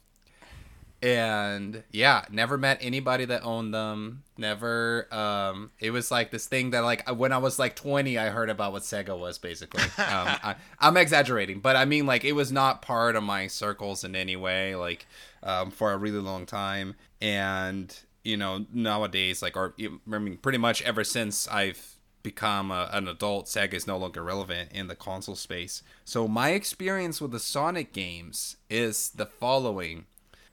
[1.00, 4.24] And yeah, never met anybody that owned them.
[4.36, 8.30] Never um it was like this thing that like when I was like 20 I
[8.30, 9.82] heard about what Sega was basically.
[9.98, 14.04] Um I, I'm exaggerating, but I mean like it was not part of my circles
[14.04, 15.06] in any way like
[15.42, 19.74] um for a really long time and you know nowadays like or
[20.12, 24.22] i mean pretty much ever since i've become a, an adult sega is no longer
[24.22, 30.04] relevant in the console space so my experience with the sonic games is the following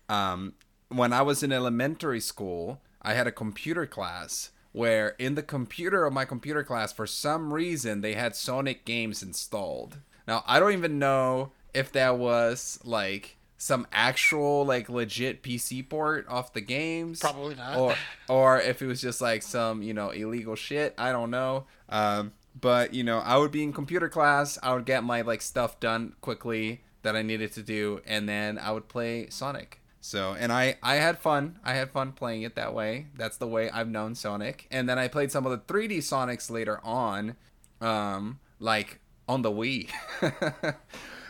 [0.09, 0.53] um,
[0.89, 6.05] when i was in elementary school i had a computer class where in the computer
[6.05, 10.73] of my computer class for some reason they had sonic games installed now i don't
[10.73, 17.19] even know if that was like some actual like legit PC port off the games.
[17.19, 17.77] Probably not.
[17.77, 17.95] Or
[18.29, 20.93] or if it was just like some, you know, illegal shit.
[20.97, 21.65] I don't know.
[21.89, 25.41] Um but you know, I would be in computer class, I would get my like
[25.41, 29.79] stuff done quickly that I needed to do, and then I would play Sonic.
[30.05, 31.57] So and I I had fun.
[31.63, 33.07] I had fun playing it that way.
[33.15, 34.67] That's the way I've known Sonic.
[34.69, 37.35] And then I played some of the 3D Sonics later on,
[37.81, 39.89] um, like on the Wii.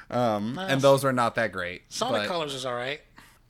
[0.10, 0.72] um, Nice.
[0.74, 1.84] and those were not that great.
[1.88, 3.00] Sonic but- Colors is all right.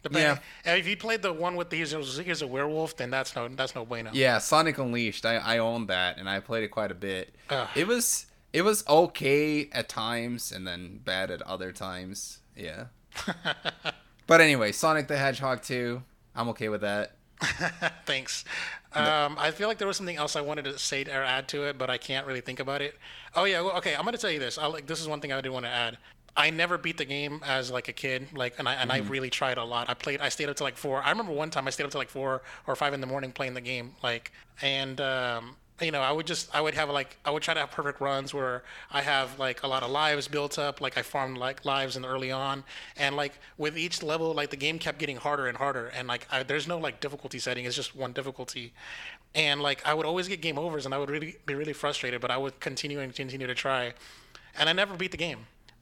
[0.03, 0.75] Depending, yeah.
[0.75, 3.73] If you played the one with the here's a, a werewolf, then that's no that's
[3.73, 4.11] no bueno.
[4.13, 5.25] Yeah, Sonic Unleashed.
[5.25, 7.33] I I owned that and I played it quite a bit.
[7.49, 7.67] Ugh.
[7.73, 12.41] It was it was okay at times and then bad at other times.
[12.55, 12.85] Yeah.
[14.27, 16.01] but anyway, Sonic the Hedgehog 2.
[16.35, 17.15] I'm okay with that.
[18.05, 18.45] Thanks.
[18.93, 21.63] Um, I feel like there was something else I wanted to say or add to
[21.63, 22.97] it, but I can't really think about it.
[23.35, 23.93] Oh yeah, well, okay.
[23.93, 24.57] I'm gonna tell you this.
[24.57, 25.97] I like this is one thing I did want to add.
[26.37, 29.29] I never beat the game as like a kid, like, and I and I really
[29.29, 29.89] tried a lot.
[29.89, 30.21] I played.
[30.21, 31.03] I stayed up to like four.
[31.03, 33.31] I remember one time I stayed up to like four or five in the morning
[33.31, 37.17] playing the game, like, and um, you know, I would just I would have like
[37.25, 40.27] I would try to have perfect runs where I have like a lot of lives
[40.27, 42.63] built up, like I farmed like lives in early on,
[42.95, 46.27] and like with each level, like the game kept getting harder and harder, and like
[46.31, 48.73] I, there's no like difficulty setting, it's just one difficulty,
[49.33, 52.21] and like I would always get game overs, and I would really be really frustrated,
[52.21, 53.93] but I would continue and continue to try,
[54.57, 55.39] and I never beat the game.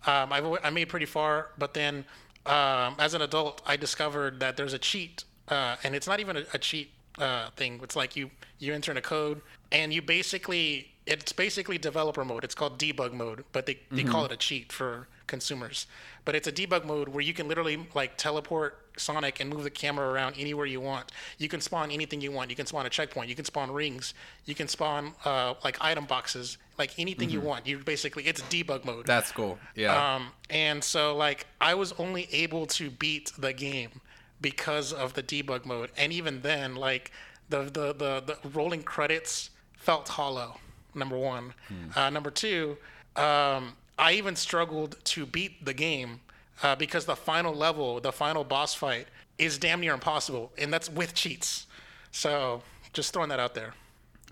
[0.08, 2.04] Um, I've, I made pretty far, but then
[2.46, 6.38] um, as an adult, I discovered that there's a cheat, uh, and it's not even
[6.38, 7.80] a, a cheat uh, thing.
[7.84, 9.42] It's like you you enter in a code,
[9.74, 12.44] and you basically it's basically developer mode.
[12.46, 15.86] It's called debug mode, but they, they call it a cheat for consumers.
[16.24, 19.70] But it's a debug mode where you can literally like teleport Sonic and move the
[19.70, 21.12] camera around anywhere you want.
[21.40, 22.50] You can spawn anything you want.
[22.50, 23.28] You can spawn a checkpoint.
[23.28, 24.14] You can spawn rings.
[24.46, 26.58] You can spawn uh, like item boxes.
[26.78, 27.68] Like anything you want.
[27.68, 29.06] You basically it's debug mode.
[29.06, 29.60] That's cool.
[29.76, 30.16] Yeah.
[30.16, 34.02] Um, and so like I was only able to beat the game
[34.42, 37.12] because of the debug mode, and even then, like
[37.50, 39.50] the the the, the rolling credits
[39.84, 40.58] felt hollow.
[40.96, 41.54] Number one.
[41.96, 42.78] Uh, number two,
[43.16, 46.22] um, I even struggled to beat the game
[46.62, 49.08] uh, because the final level, the final boss fight,
[49.38, 51.66] is damn near impossible, and that's with cheats.
[52.12, 52.62] So
[52.94, 53.74] just throwing that out there.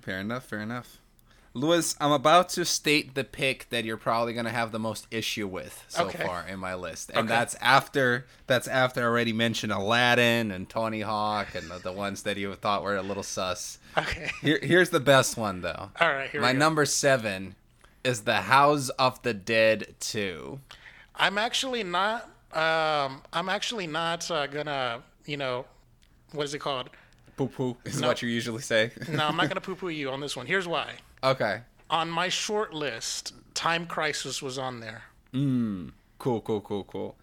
[0.02, 0.45] Fair enough.
[0.45, 0.99] Fair enough.
[1.54, 5.47] Lewis, I'm about to state the pick that you're probably gonna have the most issue
[5.47, 6.24] with so Okay.
[6.26, 7.28] far in my list, and Okay.
[7.28, 12.24] that's after that's after I already mentioned Aladdin and Tony Hawk and the, the ones
[12.24, 13.80] that you thought were a little sus.
[13.97, 14.32] Okay.
[14.41, 15.89] Here, here's the best one though.
[15.99, 16.30] All right.
[16.30, 16.60] Here My we go.
[16.60, 17.56] number seven
[18.06, 20.60] is The House of the Dead 2.
[21.16, 22.24] I'm actually not.
[22.54, 25.02] Um, I'm actually not uh, gonna.
[25.26, 25.66] You know,
[26.32, 26.89] what is it called?
[27.36, 28.08] Poo poo is No.
[28.08, 28.91] what you usually say.
[29.10, 30.45] No, I'm not gonna poo-poo you on this one.
[30.45, 30.93] Here's why.
[31.24, 31.61] Okay.
[31.89, 35.03] On my short list, Time Crisis was on there.
[36.19, 37.15] Cool, cool, cool, cool.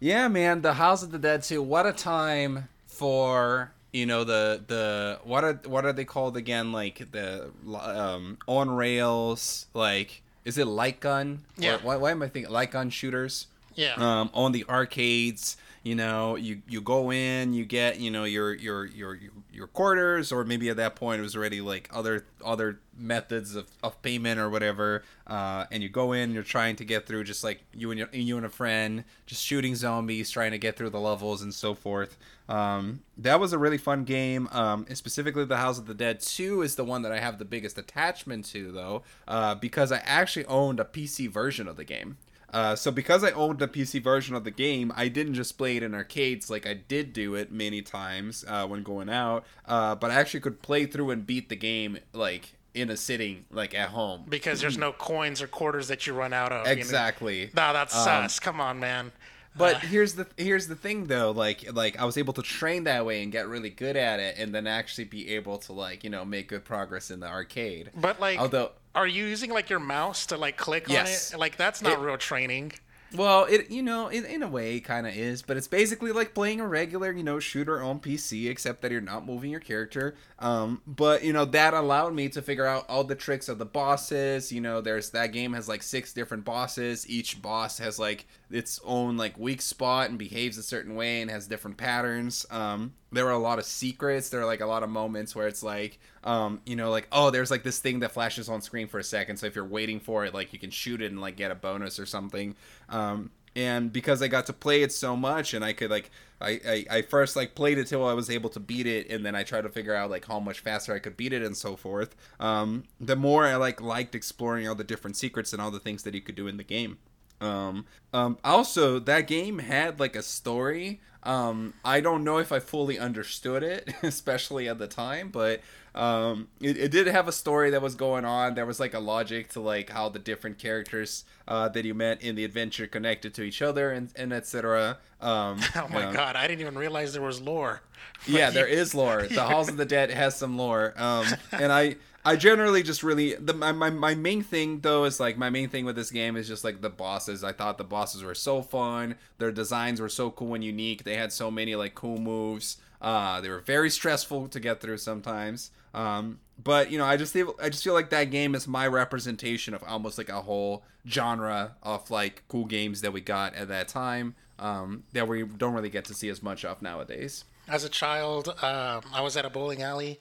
[0.00, 1.62] Yeah, man, The House of the Dead 2.
[1.62, 6.72] What a time for you know the the what are what are they called again?
[6.72, 7.50] Like the
[7.80, 11.44] um on rails like is it light gun?
[11.56, 11.76] Yeah.
[11.76, 13.46] Or why, why am I thinking light gun shooters?
[13.74, 13.94] Yeah.
[13.96, 15.56] um, on the arcades.
[15.82, 19.32] You know, you you go in, you get you know your your your your
[19.66, 24.00] quarters, or maybe at that point it was already like other other methods of, of
[24.02, 25.02] payment or whatever.
[25.26, 28.08] Uh, and you go in, you're trying to get through, just like you and your,
[28.12, 31.74] you and a friend, just shooting zombies, trying to get through the levels and so
[31.74, 32.16] forth.
[32.48, 34.48] Um, that was a really fun game.
[34.52, 37.38] Um, and specifically, the House of the Dead Two is the one that I have
[37.38, 41.84] the biggest attachment to, though, uh, because I actually owned a PC version of the
[41.84, 42.16] game.
[42.54, 45.76] Uh, so because I owned the PC version of the game, I didn't just play
[45.76, 49.96] it in arcades like I did do it many times uh, when going out, uh,
[49.96, 53.74] but I actually could play through and beat the game like in a sitting, like
[53.74, 54.24] at home.
[54.28, 56.66] because there's no coins or quarters that you run out of.
[56.66, 56.78] you know?
[56.80, 57.50] Exactly.
[57.56, 58.38] No, that's sus.
[58.38, 59.10] Come on, man.
[59.56, 63.06] But here's the here's the thing though, like like I was able to train that
[63.06, 66.10] way and get really good at it, and then actually be able to like you
[66.10, 67.90] know make good progress in the arcade.
[67.94, 71.32] But like, although are you using like your mouse to like click Yes.
[71.32, 71.40] on it?
[71.40, 72.72] Like that's not It- real training.
[73.16, 76.34] Well, it you know, in, in a way, kind of is, but it's basically like
[76.34, 80.16] playing a regular you know shooter on PC, except that you're not moving your character.
[80.40, 83.66] Um, but you know that allowed me to figure out all the tricks of the
[83.66, 84.50] bosses.
[84.50, 87.08] You know, there's that game has like six different bosses.
[87.08, 91.30] Each boss has like its own like weak spot and behaves a certain way and
[91.30, 92.46] has different patterns.
[92.50, 94.28] Um, there were a lot of secrets.
[94.28, 97.30] There are like a lot of moments where it's like, um, you know, like oh,
[97.30, 99.38] there's like this thing that flashes on screen for a second.
[99.38, 101.56] So if you're waiting for it, like you can shoot it and like get a
[101.56, 102.54] bonus or something.
[102.88, 106.60] Um, and because I got to play it so much, and I could like, I,
[106.66, 109.34] I I first like played it till I was able to beat it, and then
[109.34, 111.74] I tried to figure out like how much faster I could beat it and so
[111.74, 112.14] forth.
[112.38, 116.04] Um, the more I like liked exploring all the different secrets and all the things
[116.04, 116.98] that you could do in the game.
[117.44, 121.00] Um, um, also, that game had like a story.
[121.22, 125.60] Um, I don't know if I fully understood it, especially at the time, but
[125.94, 128.54] um, it, it did have a story that was going on.
[128.54, 132.22] There was like a logic to like how the different characters uh, that you met
[132.22, 134.98] in the adventure connected to each other and, and etc.
[135.20, 136.12] Um, Oh my you know.
[136.12, 137.80] god, I didn't even realize there was lore.
[138.26, 139.22] Yeah, there you- lore.
[139.26, 140.94] The House of the Dead has some lore.
[140.96, 145.20] Um, and I I generally just really the my, my my main thing though is
[145.20, 147.44] like my main thing with this game is just like the bosses.
[147.44, 149.16] I thought the bosses were so fun.
[149.38, 151.04] Their designs were so cool and unique.
[151.04, 152.78] They had so many like cool moves.
[153.00, 155.70] Uh, they were very stressful to get through sometimes.
[155.92, 158.86] Um, but you know, I just feel I just feel like that game is my
[158.86, 163.68] representation of almost like a whole genre of like cool games that we got at
[163.68, 164.34] that time.
[164.58, 167.44] Um, that we don't really get to see as much of nowadays.
[167.68, 170.20] As a child, um, I was at a bowling alley,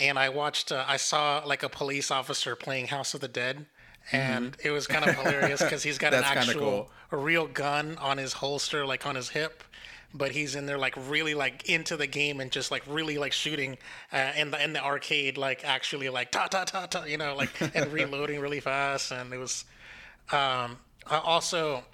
[0.00, 0.72] and I watched.
[0.72, 3.66] Uh, I saw like a police officer playing House of the Dead,
[4.12, 6.38] and it was kind of hilarious because he's got an Mm-hmm.
[6.38, 6.90] Actual, cool.
[7.12, 9.62] a real gun on his holster, like on his hip.
[10.14, 13.32] but he's in there like really like into the game and just like really like
[13.32, 13.76] shooting
[14.12, 17.36] uh, in the in the arcade, like actually like ta ta ta ta, you know,
[17.36, 19.64] like and reloading really fast, and it was.
[20.32, 20.78] Um,
[21.10, 21.84] also,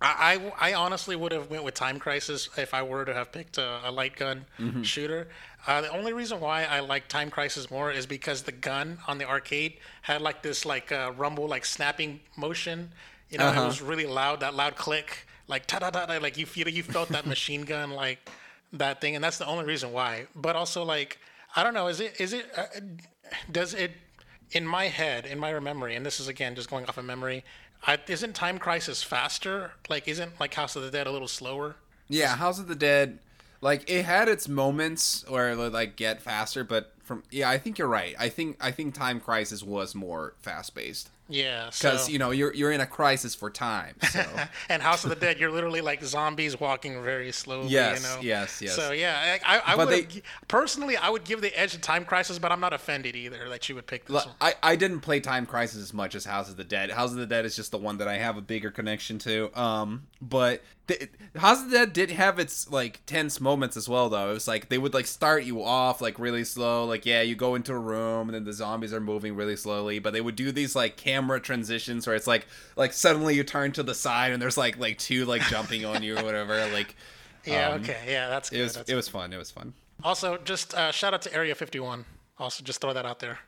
[0.00, 3.30] I, I, I honestly would have went with Time Crisis if I were to have
[3.32, 4.46] picked a, a light gun
[4.82, 5.28] shooter.
[5.66, 9.18] Uh, the only reason why I like Time Crisis more is because the gun on
[9.18, 12.90] the arcade had like this like uh, rumble like snapping motion.
[13.30, 14.40] You know, it was really loud.
[14.40, 17.92] That loud click, like ta da da, like you feel you felt that machine gun
[17.92, 18.28] like
[18.72, 20.26] that thing, and that's the only reason why.
[20.34, 21.18] But also like
[21.54, 22.64] I don't know, is it is it uh,
[23.50, 23.92] does it
[24.50, 27.44] in my head, in my memory, and this is again just going off of memory.
[27.86, 29.72] I, isn't Time Crisis faster?
[29.88, 31.76] Like, isn't like House of the Dead a little slower?
[32.08, 33.18] Yeah, House of the Dead,
[33.62, 37.56] like it had its moments where it would like get faster, but from yeah, I
[37.56, 38.14] think you're right.
[38.18, 42.30] I think I think Time Crisis was more fast paced Yeah, because so, you know
[42.30, 43.94] you're you're in a crisis for time.
[44.10, 44.24] So
[44.68, 47.68] and House of the Dead, you're literally like zombies walking very slowly.
[47.68, 48.22] Yes, you know?
[48.22, 48.74] yes, yes.
[48.74, 52.04] So yeah, I, I, I would they- personally, I would give the edge to Time
[52.04, 54.34] Crisis, but I'm not offended either that you would pick this Look, one.
[54.40, 56.90] I, I didn't play Time Crisis as much as House of the Dead.
[56.90, 59.50] House of the Dead is just the one that I have a bigger connection to.
[59.58, 64.08] Um, but the, House of the Dead did have its like tense moments as well,
[64.08, 64.30] though.
[64.30, 67.34] It was like they would like start you off like really slow, like yeah, you
[67.36, 69.98] go into a room and then the zombies are moving really slowly.
[69.98, 72.46] But they would do these like camera transitions where it's like
[72.76, 76.02] like suddenly you turn to the side and there's like like two like jumping on
[76.02, 76.66] you or whatever.
[76.72, 76.96] Like
[77.44, 78.60] Yeah, um, okay, yeah, that's good.
[78.60, 79.32] it was that's it was fun.
[79.32, 79.74] It was fun.
[80.04, 82.04] Also, just uh, shout out to Area 51.
[82.38, 83.38] Also, just throw that out there.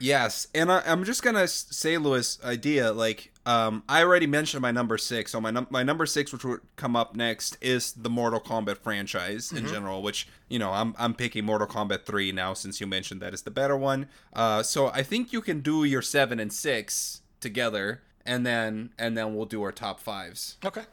[0.00, 4.70] Yes, and I, I'm just gonna say, Lewis, idea like um, I already mentioned my
[4.70, 5.32] number six.
[5.32, 8.78] So my num- my number six, which would come up next, is the Mortal Kombat
[8.78, 10.02] franchise in general.
[10.02, 13.42] Which you know, I'm I'm picking Mortal Kombat three now since you mentioned that is
[13.42, 14.08] the better one.
[14.32, 19.16] Uh, so I think you can do your seven and six together, and then and
[19.18, 20.56] then we'll do our top fives.
[20.64, 20.84] Okay.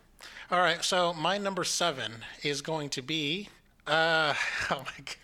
[0.52, 0.84] All right.
[0.84, 2.12] So my number seven
[2.44, 3.50] is going to be.
[3.86, 4.34] Uh,
[4.72, 5.06] oh my.
[5.06, 5.16] God.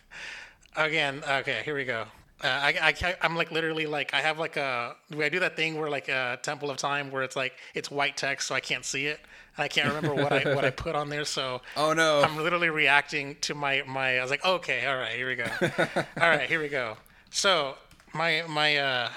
[0.87, 1.23] Again.
[1.27, 1.61] Okay.
[1.65, 2.05] Here we go.
[2.43, 5.55] Uh, I, I can't- I'm like literally like I have like a I do that
[5.55, 8.59] thing where like a Temple of Time where it's like it's white text so I
[8.59, 9.19] can't see it
[9.55, 12.21] and I can't remember what I what I put on there so Oh no!
[12.21, 14.17] I'm literally reacting to my my.
[14.19, 15.45] I was like, okay, all right, here we go.
[16.21, 16.97] all right, here we go.
[17.29, 17.75] So
[18.13, 19.09] my my uh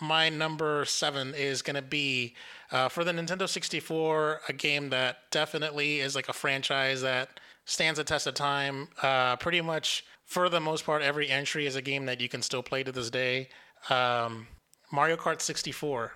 [0.00, 2.34] my number seven is gonna be
[2.72, 7.98] uh, for the Nintendo 64, a game that definitely is like a franchise that stands
[7.98, 8.88] the test of time.
[9.02, 12.40] Uh, pretty much for the most part, every entry is a game that you can
[12.40, 13.48] still play to this day.
[13.90, 14.46] Um,
[14.92, 16.12] Mario Kart 64.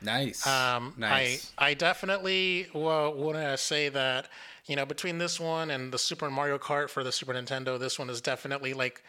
[0.00, 1.52] nice, Um, nice.
[1.58, 4.28] I I definitely well, want to say that
[4.66, 7.98] you know between this one and the Super Mario Kart for the Super Nintendo, this
[7.98, 9.02] one is definitely like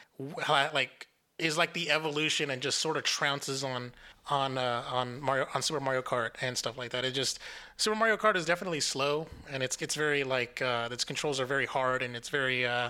[0.74, 3.92] like is like the evolution and just sort of trounces on
[4.32, 7.06] on uh, on Mario on Super Mario Kart and stuff like that.
[7.06, 7.38] It just
[7.78, 11.46] Super Mario Kart is definitely slow and it's it's very like uh, its controls are
[11.46, 12.90] very hard and it's very uh,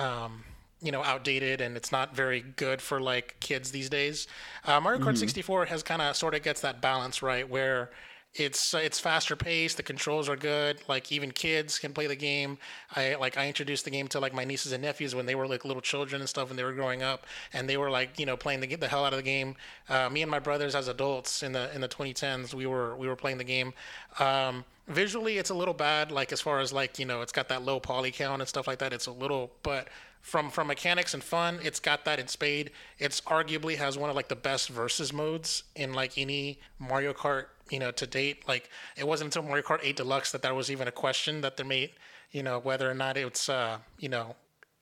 [0.00, 0.42] um,
[0.86, 4.28] you know outdated and it's not very good for like kids these days.
[4.64, 7.90] Uh, Mario Kart 64 has kind of sort of gets that balance right where
[8.38, 9.76] it's it's faster paced.
[9.76, 10.78] The controls are good.
[10.88, 12.58] Like even kids can play the game.
[12.94, 15.46] I like I introduced the game to like my nieces and nephews when they were
[15.46, 18.26] like little children and stuff when they were growing up, and they were like you
[18.26, 19.56] know playing the get the hell out of the game.
[19.88, 23.08] Uh, me and my brothers as adults in the in the 2010s we were we
[23.08, 23.72] were playing the game.
[24.18, 27.48] Um, visually it's a little bad like as far as like you know it's got
[27.48, 28.92] that low poly count and stuff like that.
[28.92, 29.88] It's a little but
[30.26, 32.72] from from mechanics and fun, it's got that in spade.
[32.98, 37.44] It's arguably has one of like the best versus modes in like any Mario Kart,
[37.70, 38.46] you know, to date.
[38.48, 41.56] Like it wasn't until Mario Kart 8 Deluxe that there was even a question that
[41.56, 41.90] they made,
[42.30, 44.36] you know, whether or not it's uh, you know,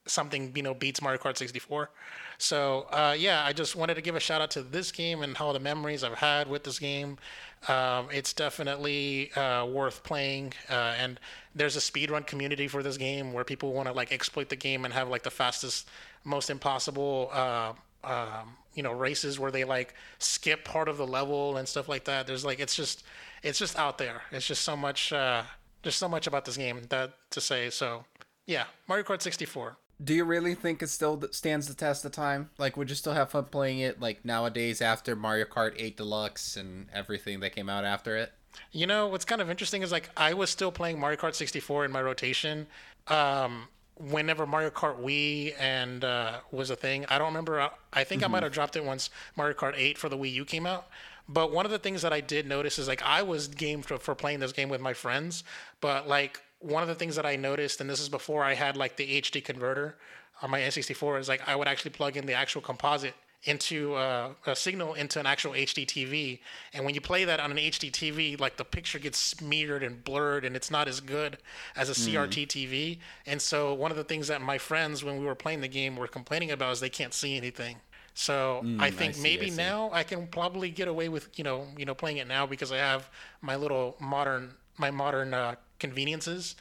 [0.06, 1.90] something you know beats Mario Kart 64.
[2.38, 5.36] So uh, yeah, I just wanted to give a shout out to this game and
[5.36, 7.18] all the memories I've had with this game.
[7.68, 11.18] Um, it's definitely uh, worth playing, uh, and
[11.54, 14.84] there's a speedrun community for this game where people want to like exploit the game
[14.84, 15.88] and have like the fastest,
[16.24, 17.72] most impossible, uh,
[18.02, 22.04] um, you know, races where they like skip part of the level and stuff like
[22.04, 22.26] that.
[22.26, 23.04] There's like it's just
[23.42, 24.22] it's just out there.
[24.32, 25.12] It's just so much.
[25.12, 25.42] Uh,
[25.82, 27.70] there's so much about this game that to say.
[27.70, 28.04] So
[28.46, 29.76] yeah, Mario Kart 64.
[30.02, 32.50] Do you really think it still stands the test of time?
[32.58, 36.56] Like, would you still have fun playing it like nowadays after Mario Kart 8 Deluxe
[36.56, 38.32] and everything that came out after it?
[38.72, 41.84] You know what's kind of interesting is like I was still playing Mario Kart 64
[41.84, 42.66] in my rotation.
[43.06, 47.60] Um, whenever Mario Kart Wii and uh, was a thing, I don't remember.
[47.60, 50.32] uh, I think I might have dropped it once Mario Kart 8 for the Wii
[50.32, 50.88] U came out.
[51.28, 53.98] But one of the things that I did notice is like I was game for,
[53.98, 55.44] for playing this game with my friends,
[55.80, 58.76] but like one of the things that I noticed, and this is before I had
[58.76, 59.96] like the HD converter
[60.42, 63.14] on my N64, is like I would actually plug in the actual composite
[63.44, 66.40] into uh, a signal into an actual HD TV.
[66.72, 70.02] And when you play that on an HD TV, like the picture gets smeared and
[70.02, 71.38] blurred, and it's not as good
[71.76, 72.98] as a CRT TV.
[73.26, 75.96] And so one of the things that my friends, when we were playing the game,
[75.96, 77.76] were complaining about is they can't see anything.
[78.14, 81.66] So I think see, maybe I now I can probably get away with you know
[81.76, 83.10] you know playing it now because I have
[83.42, 86.54] my little modern my modern uh, conveniences.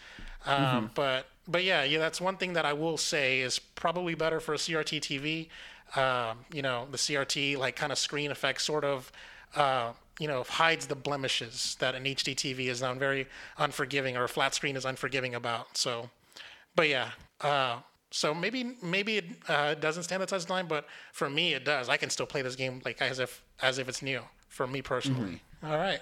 [0.46, 4.40] Um, But but yeah, yeah, that's one thing that I will say is probably better
[4.40, 5.50] for a CRT TV.
[5.96, 9.12] Um, you know, the CRT like kind of screen effect sort of.
[9.56, 13.28] Uh, you know, hides the blemishes that an HD TV is now very
[13.58, 15.76] unforgiving or a flat screen is unforgiving about.
[15.76, 16.10] So,
[16.76, 17.10] but yeah,
[17.42, 17.80] uh,
[18.12, 21.66] so maybe maybe it uh, doesn't stand the test of time, but for me it
[21.66, 21.90] does.
[21.90, 24.84] I can still play this game like as if as if it's new for me
[24.84, 25.42] personally.
[25.64, 26.00] All right.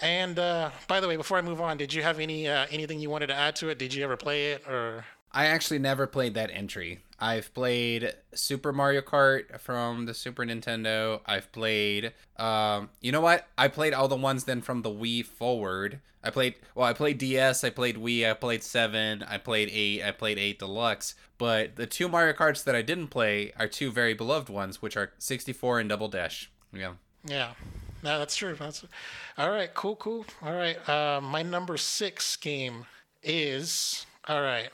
[0.00, 2.98] And uh, by the way, before I move on, did you have any uh, anything
[2.98, 3.78] you wanted to add to it?
[3.78, 5.04] Did you ever play it or?
[5.32, 7.00] I actually never played that entry.
[7.18, 11.20] I've played Super Mario Kart from the Super Nintendo.
[11.26, 13.46] I've played, um, you know what?
[13.56, 16.00] I played all the ones then from the Wii forward.
[16.24, 20.02] I played, well, I played DS, I played Wii, I played 7, I played 8,
[20.02, 21.14] I played 8 Deluxe.
[21.38, 24.96] But the two Mario Karts that I didn't play are two very beloved ones, which
[24.96, 26.50] are 64 and Double Dash.
[26.72, 26.94] Yeah.
[27.24, 27.52] Yeah,
[28.02, 28.54] no, that's true.
[28.54, 28.84] That's
[29.36, 29.72] all right.
[29.74, 30.24] Cool, cool.
[30.42, 30.76] All right.
[30.88, 32.86] Uh, my number six game
[33.22, 34.70] is all right.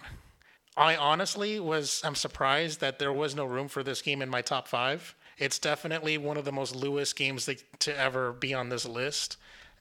[0.76, 2.02] I honestly was.
[2.04, 5.14] I'm surprised that there was no room for this game in my top five.
[5.38, 9.36] It's definitely one of the most Lewis games that, to ever be on this list,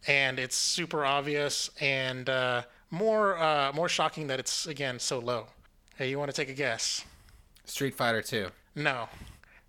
[0.08, 5.48] and it's super obvious and uh, more uh, more shocking that it's again so low.
[5.98, 7.06] Hey, you want to take a guess?
[7.66, 8.50] Street Fighter 2.
[8.76, 9.08] No,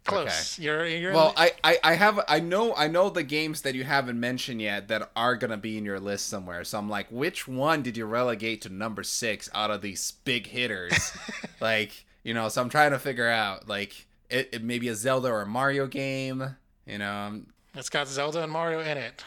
[0.06, 0.58] close.
[0.58, 3.74] You're you're Well, the- I, I, I have I know I know the games that
[3.74, 6.64] you haven't mentioned yet that are gonna be in your list somewhere.
[6.64, 10.46] So I'm like, which one did you relegate to number six out of these big
[10.46, 11.12] hitters?
[11.60, 15.28] like, you know, so I'm trying to figure out like it, it maybe a Zelda
[15.28, 16.56] or a Mario game.
[16.86, 17.42] You know.
[17.74, 19.24] it's got Zelda and Mario in it.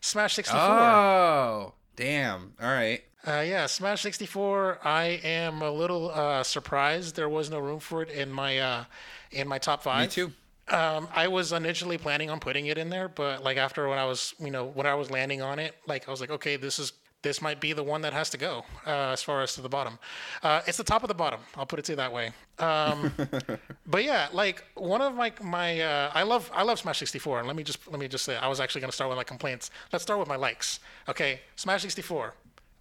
[0.00, 0.60] Smash 64.
[0.60, 2.54] Oh, damn.
[2.60, 3.02] All right.
[3.26, 4.80] Uh, yeah, Smash 64.
[4.82, 8.84] I am a little uh, surprised there was no room for it in my uh,
[9.30, 10.02] in my top five.
[10.02, 10.32] Me too.
[10.68, 14.06] Um, I was initially planning on putting it in there, but like after when I
[14.06, 16.78] was, you know, when I was landing on it, like I was like, okay, this
[16.78, 16.92] is
[17.22, 19.68] this might be the one that has to go uh, as far as to the
[19.68, 19.98] bottom.
[20.42, 21.40] Uh, it's the top of the bottom.
[21.56, 22.32] I'll put it to you that way.
[22.58, 23.12] Um,
[23.86, 27.38] but yeah, like one of my my uh, I love I love Smash 64.
[27.38, 29.24] And let me just let me just say I was actually gonna start with my
[29.24, 29.70] complaints.
[29.92, 30.80] Let's start with my likes.
[31.08, 32.34] Okay, Smash 64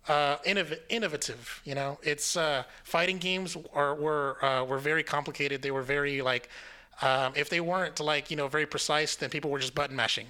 [0.08, 1.62] uh, innov- innovative.
[1.64, 5.62] You know, it's uh, fighting games are were uh, were very complicated.
[5.62, 6.50] They were very like,
[7.02, 10.28] um, if they weren't like you know very precise, then people were just button mashing.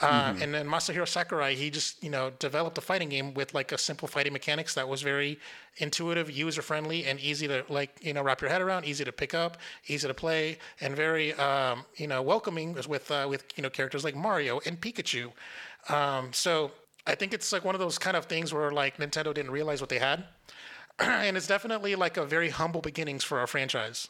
[0.00, 3.72] Uh, And then Masahiro Sakurai, he just you know developed a fighting game with like
[3.72, 5.38] a simple fighting mechanics that was very
[5.78, 9.12] intuitive, user friendly, and easy to like you know wrap your head around, easy to
[9.12, 13.62] pick up, easy to play, and very um, you know welcoming with uh, with you
[13.62, 15.32] know characters like Mario and Pikachu.
[15.88, 16.72] Um, so
[17.06, 19.80] I think it's like one of those kind of things where like Nintendo didn't realize
[19.80, 20.24] what they had,
[20.98, 24.08] and it's definitely like a very humble beginnings for our franchise.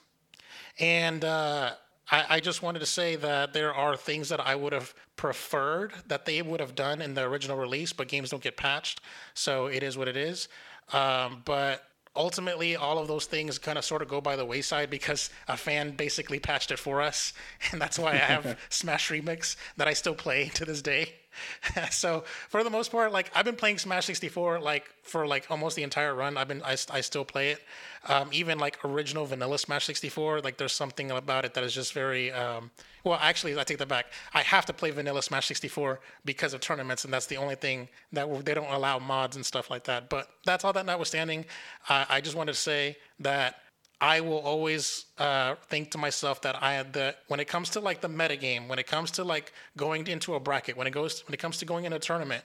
[0.81, 1.73] And uh,
[2.11, 5.93] I, I just wanted to say that there are things that I would have preferred
[6.07, 9.01] that they would have done in the original release, but games don't get patched,
[9.35, 10.49] so it is what it is.
[10.93, 14.91] Um, but ultimately, all of those things kind of sort of go by the wayside
[14.91, 17.33] because a fan basically patched it for us,
[17.73, 21.15] and that's why I have Smash Remix that I still play to this day.
[21.91, 25.77] so for the most part, like I've been playing Smash 64 like for like almost
[25.77, 26.37] the entire run.
[26.37, 27.63] I've been I, I still play it.
[28.09, 31.93] Um, even like original vanilla Smash 64, like there's something about it that is just
[31.93, 32.71] very um,
[33.05, 33.19] well.
[33.21, 34.07] Actually, I take that back.
[34.33, 37.89] I have to play vanilla Smash 64 because of tournaments, and that's the only thing
[38.13, 40.09] that they don't allow mods and stuff like that.
[40.09, 41.47] But that's all that notwithstanding,
[41.89, 43.57] uh, I just wanted to say that
[44.01, 47.81] I will always uh, think to myself that I had the when it comes to
[47.81, 51.27] like the metagame, when it comes to like going into a bracket, when it goes
[51.27, 52.45] when it comes to going in a tournament,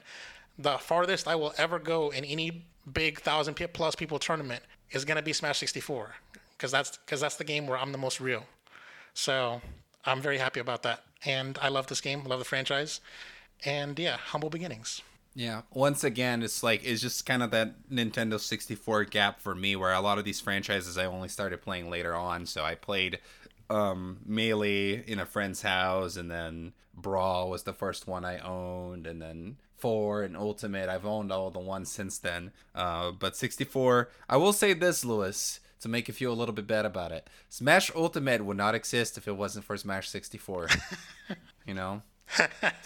[0.58, 5.22] the farthest I will ever go in any big thousand plus people tournament is gonna
[5.22, 6.16] be Smash 64,
[6.58, 8.46] because that's because that's the game where I'm the most real.
[9.14, 9.62] So
[10.06, 13.02] I'm very happy about that, and I love this game, love the franchise,
[13.66, 15.02] and yeah, humble beginnings.
[15.34, 15.62] Yeah.
[15.72, 19.94] Once again, it's like it's just kind of that Nintendo 64 gap for me where
[19.94, 22.46] a lot of these franchises I only started playing later on.
[22.46, 23.20] So I played
[23.70, 29.08] um Melee in a friend's house and then Brawl was the first one I owned
[29.08, 30.90] and then 4 and Ultimate.
[30.90, 32.52] I've owned all the ones since then.
[32.76, 36.68] Uh but 64, I will say this, Lewis, to make you feel a little bit
[36.68, 37.30] bad about it.
[37.48, 40.68] Smash Ultimate would not exist if it wasn't for Smash 64.
[41.66, 42.02] you know?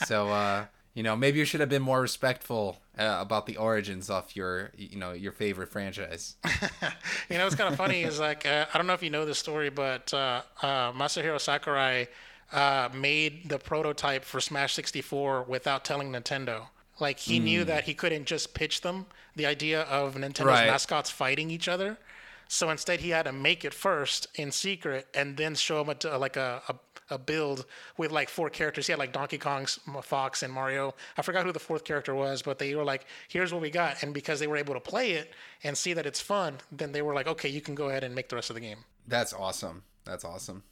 [0.06, 0.66] so uh
[0.96, 4.72] you know maybe you should have been more respectful uh, about the origins of your
[4.76, 6.36] you know your favorite franchise
[7.30, 8.02] You know, what's kind of funny.
[8.04, 11.40] Is like uh, I don't know if you know this story, but uh, uh, Masahiro
[11.40, 12.08] Sakurai
[12.54, 16.68] uh, made the prototype for Smash 64 without telling Nintendo.
[17.00, 17.68] Like he knew Hmm.
[17.68, 20.68] that he couldn't just pitch them the idea of Nintendo's Right.
[20.68, 21.98] mascots fighting each other.
[22.56, 26.18] So instead, he had to make it first in secret and then show him a,
[26.18, 26.76] like a, a
[27.12, 27.66] a build
[27.98, 28.88] with like four characters.
[28.88, 29.68] He had like Donkey Kong,
[30.02, 30.96] Fox, and Mario.
[31.18, 34.02] I forgot who the fourth character was, but they were like, "Here's what we got."
[34.02, 35.34] And because they were able to play it
[35.64, 38.16] and see that it's fun, then they were like, "Okay, you can go ahead and
[38.16, 39.84] make the rest of the game." That's awesome.
[40.06, 40.64] That's awesome.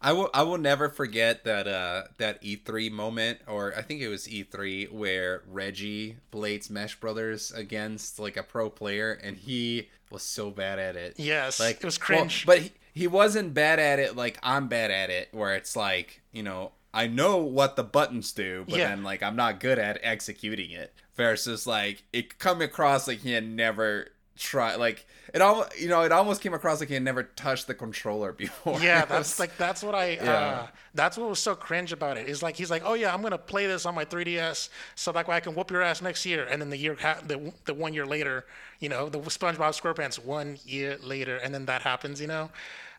[0.00, 4.08] I will I will never forget that uh that E3 moment or I think it
[4.08, 10.22] was E3 where Reggie played Smash Brothers against like a pro player and he was
[10.22, 11.14] so bad at it.
[11.18, 12.44] Yes, Like it was well, cringe.
[12.46, 16.20] but he, he wasn't bad at it like I'm bad at it where it's like,
[16.32, 18.88] you know, I know what the buttons do, but Yeah.
[18.90, 20.92] then like I'm not good at executing it.
[21.16, 26.02] Versus like it come across like he had never tried like it almost you know
[26.02, 28.80] it almost came across like he had never touched the controller before.
[28.80, 30.16] yeah, that's like that's what I.
[30.16, 30.66] Uh, Yeah.
[30.94, 32.28] that's what was so cringe about it.
[32.28, 35.26] Is like he's like, "Oh yeah, I'm gonna play this on my 3DS, so that
[35.28, 37.74] way I can whoop your ass next year." And then the year, ha- the the
[37.74, 38.44] one year later,
[38.80, 42.20] you know, the SpongeBob SquarePants one year later, and then that happens.
[42.20, 42.50] You know.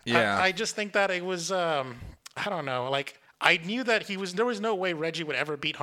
[0.05, 0.37] Yeah.
[0.37, 1.51] I, I just think that it was.
[1.51, 1.95] Um,
[2.37, 2.89] I don't know.
[2.89, 4.33] Like I knew that he was.
[4.35, 5.77] There was no way Reggie would ever beat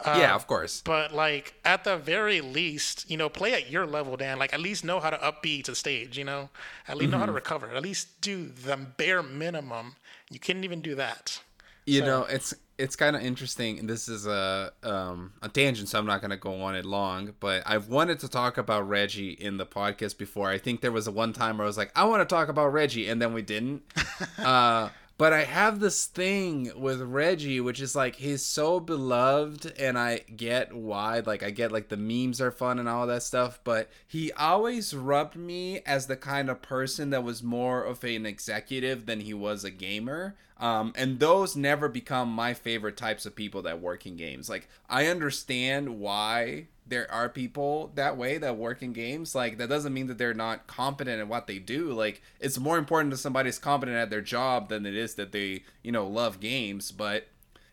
[0.00, 0.18] Hungrybox.
[0.18, 0.82] yeah, of course.
[0.84, 4.38] But like at the very least, you know, play at your level, Dan.
[4.38, 6.18] Like at least know how to up B to the stage.
[6.18, 6.50] You know,
[6.88, 7.20] at least know Mm-hmm.
[7.20, 7.70] how to recover.
[7.74, 9.96] At least do the bare minimum.
[10.30, 11.40] You couldn't even do that.
[11.86, 13.78] You know, it's it's kind of interesting.
[13.78, 16.84] and This is a um, a tangent, so I'm not going to go on it
[16.84, 17.32] long.
[17.38, 20.50] But I've wanted to talk about Reggie in the podcast before.
[20.50, 22.48] I think there was a one time where I was like, I want to talk
[22.48, 23.82] about Reggie, and then we didn't.
[24.38, 24.88] uh,
[25.18, 30.18] but I have this thing with Reggie, which is like he's so beloved, and I
[30.36, 31.20] get why.
[31.20, 34.94] Like I get like the memes are fun and all that stuff, but he always
[34.94, 39.32] rubbed me as the kind of person that was more of an executive than he
[39.32, 40.36] was a gamer.
[40.58, 44.48] Um, and those never become my favorite types of people that work in games.
[44.50, 49.34] Like I understand why there are people that way that work in games.
[49.34, 51.92] Like that doesn't mean that they're not competent at what they do.
[51.92, 55.64] Like it's more important that somebody's competent at their job than it is that they,
[55.82, 56.92] you know, love games.
[56.92, 57.26] But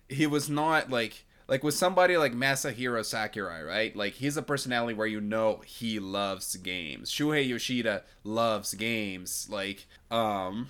[0.09, 3.95] he was not like like with somebody like Masahiro Sakurai, right?
[3.95, 7.11] Like he's a personality where you know he loves games.
[7.11, 9.47] Shuhei Yoshida loves games.
[9.49, 10.69] Like um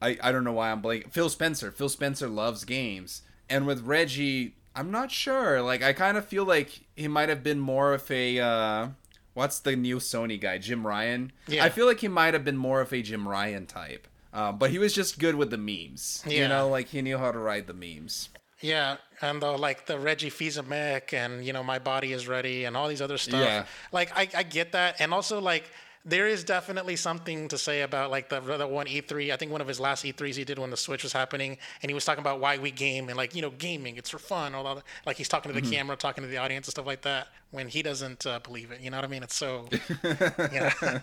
[0.00, 1.12] I, I don't know why I'm blanking.
[1.12, 1.72] Phil Spencer.
[1.72, 3.22] Phil Spencer loves games.
[3.48, 5.62] And with Reggie, I'm not sure.
[5.62, 8.88] Like I kind of feel like he might have been more of a uh
[9.34, 10.58] what's the new Sony guy?
[10.58, 11.32] Jim Ryan?
[11.46, 11.64] Yeah.
[11.64, 14.08] I feel like he might have been more of a Jim Ryan type.
[14.32, 16.24] Uh, but he was just good with the memes.
[16.26, 16.42] Yeah.
[16.42, 18.30] You know, like he knew how to ride the memes.
[18.60, 22.76] Yeah, and the like the Reggie Fils-Aimé and you know my body is ready and
[22.76, 23.40] all these other stuff.
[23.40, 23.66] Yeah.
[23.92, 25.70] Like I, I get that, and also like
[26.04, 29.32] there is definitely something to say about like the the one E3.
[29.32, 31.90] I think one of his last E3s he did when the Switch was happening, and
[31.90, 34.54] he was talking about why we game and like you know gaming, it's for fun.
[34.54, 37.02] All that, like he's talking to the camera, talking to the audience and stuff like
[37.02, 37.28] that.
[37.52, 39.22] When he doesn't uh, believe it, you know what I mean?
[39.22, 39.68] It's so
[40.52, 40.72] yeah.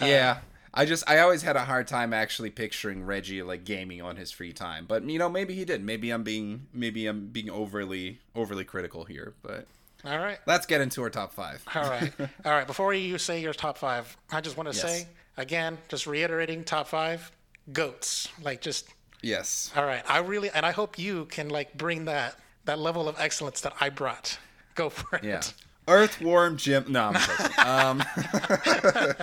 [0.00, 0.38] yeah.
[0.72, 4.30] I just I always had a hard time actually picturing Reggie like gaming on his
[4.30, 4.84] free time.
[4.86, 5.82] But you know, maybe he did.
[5.82, 9.66] Maybe I'm being maybe I'm being overly overly critical here, but
[10.04, 10.38] All right.
[10.46, 11.64] let's get into our top 5.
[11.74, 12.12] All right.
[12.44, 12.66] All right.
[12.66, 14.82] Before you say your top five, I just want to Yes.
[14.82, 17.30] say again, just reiterating top five,
[17.72, 18.28] goats.
[18.42, 18.88] Like just
[19.22, 19.70] Yes.
[19.76, 20.02] all right.
[20.08, 23.74] I really and I hope you can like bring that that level of excellence that
[23.80, 24.38] I brought.
[24.74, 25.24] Go for it.
[25.24, 25.42] Yeah.
[25.88, 26.86] Earthworm Jim.
[26.88, 27.56] No, I'm joking.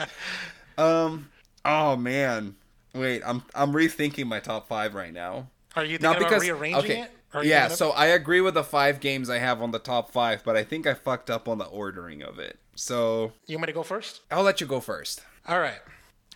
[0.78, 1.30] um, um.
[1.65, 2.55] Oh man.
[2.93, 5.47] Wait, I'm I'm rethinking my top five right now.
[5.75, 7.11] Are you thinking because about rearranging okay, it?
[7.43, 7.67] Yeah.
[7.67, 10.63] So I agree with the five games I have on the top five, but I
[10.63, 12.57] think I fucked up on the ordering of it.
[12.75, 14.21] So you want me to go first?
[14.32, 15.21] I'll let you go first.
[15.47, 15.80] All right.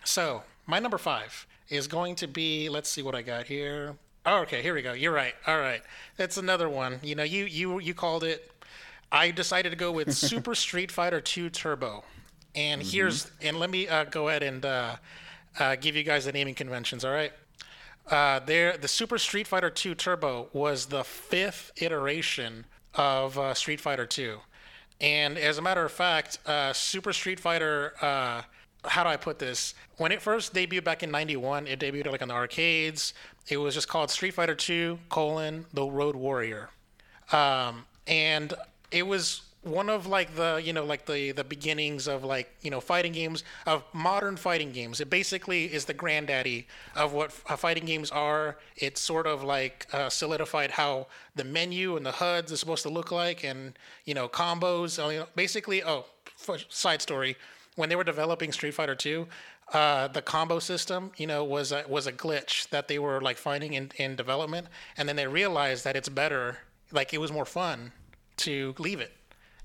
[0.04, 2.68] So my number five is going to be.
[2.68, 3.96] Let's see what I got here.
[4.24, 4.92] Oh, okay, here we go.
[4.92, 5.34] You're right.
[5.46, 5.82] All right,
[6.16, 7.00] that's another one.
[7.02, 8.50] You know, you you you called it.
[9.10, 12.04] I decided to go with Super Street Fighter 2 Turbo,
[12.54, 14.96] and here's and let me uh, go ahead and uh,
[15.58, 17.04] uh, give you guys the naming conventions.
[17.04, 17.32] All right.
[18.08, 23.80] Uh, there, the Super Street Fighter 2 Turbo was the fifth iteration of uh, Street
[23.80, 24.38] Fighter 2,
[25.00, 27.94] and as a matter of fact, uh, Super Street Fighter.
[28.00, 28.42] Uh,
[28.84, 29.74] how do I put this?
[29.98, 33.14] When it first debuted back in '91, it debuted like on the arcades.
[33.48, 36.70] It was just called Street Fighter 2: colon The World Warrior,
[37.30, 38.52] um, and
[38.90, 42.70] it was one of like the you know like the the beginnings of like you
[42.70, 45.00] know fighting games of modern fighting games.
[45.00, 48.58] It basically is the granddaddy of what f- uh, fighting games are.
[48.76, 51.06] It sort of like uh, solidified how
[51.36, 54.98] the menu and the huds is supposed to look like and you know combos.
[55.12, 56.06] You know, basically oh
[56.48, 57.36] f- side story.
[57.74, 59.26] When they were developing Street Fighter 2,
[59.72, 63.38] uh, the combo system, you know, was a, was a glitch that they were like
[63.38, 64.66] finding in, in development,
[64.98, 66.58] and then they realized that it's better,
[66.90, 67.92] like it was more fun
[68.36, 69.12] to leave it,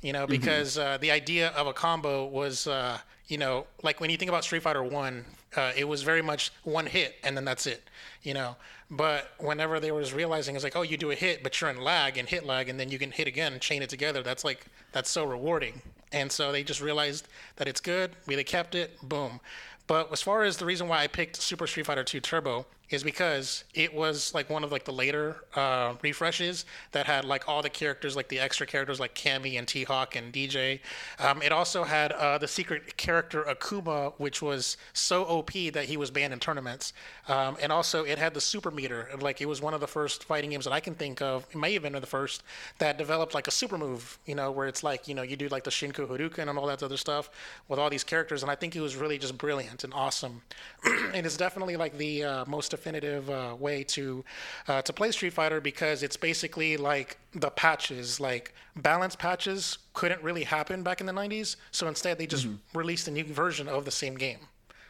[0.02, 4.10] you know, because uh, the idea of a combo was, uh, you know, like when
[4.10, 5.26] you think about Street Fighter One,
[5.56, 7.84] uh, it was very much one hit and then that's it,
[8.24, 8.56] you know.
[8.90, 11.82] But whenever they was realizing it's like, oh, you do a hit, but you're in
[11.82, 14.24] lag and hit lag, and then you can hit again and chain it together.
[14.24, 15.82] That's like that's so rewarding.
[16.14, 17.28] And so they just realized
[17.58, 18.12] that it's good.
[18.28, 18.98] We they kept it.
[19.02, 19.42] Boom.
[19.88, 23.04] But as far as the reason why I picked Super Street Fighter 2 Turbo is
[23.04, 27.62] because it was like one of like the later uh, refreshes that had like all
[27.62, 30.82] the characters, like the extra characters like Cammy and T Hawk and Dee Jay.
[31.20, 35.98] Um, it also had uh, the secret character Akuma, which was so OP that he
[35.98, 36.94] was banned in tournaments.
[37.28, 39.10] Um, and also it had the super meter.
[39.20, 41.46] Like it was one of the first fighting games that I can think of.
[41.52, 42.44] It may have been the first
[42.78, 44.18] that developed like a super move.
[44.26, 46.68] You know, where it's like you know you do like the Shinku Hadouken and all
[46.68, 47.30] that other stuff
[47.68, 48.44] with all these characters.
[48.44, 50.42] And I think it was really just brilliant and awesome.
[51.14, 54.24] and it's definitely like the uh, most definitive uh, way to
[54.68, 60.22] uh, to play Street Fighter because it's basically like the patches, like balance patches couldn't
[60.22, 61.56] really happen back in the 90s.
[61.72, 64.40] So instead, they just released a new version of the same game.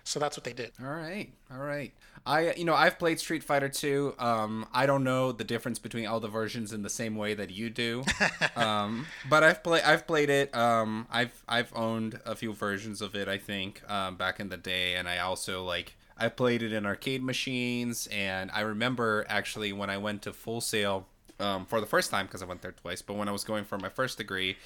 [0.04, 0.72] So that's what they did.
[0.82, 1.92] All right, all right.
[2.26, 4.16] I you know I've played Street Fighter 2.
[4.20, 7.52] Um, I don't know the difference between all the versions in the same way that
[7.52, 8.04] you do.
[8.56, 10.56] um, but I've played I've played it.
[10.56, 13.28] Um, I've I've owned a few versions of it.
[13.28, 16.86] I think um, back in the day, and I also like I played it in
[16.86, 18.08] arcade machines.
[18.12, 21.08] And I remember actually when I went to Full Sail
[21.40, 23.02] um, for the first time because I went there twice.
[23.02, 24.58] But when I was going for my first degree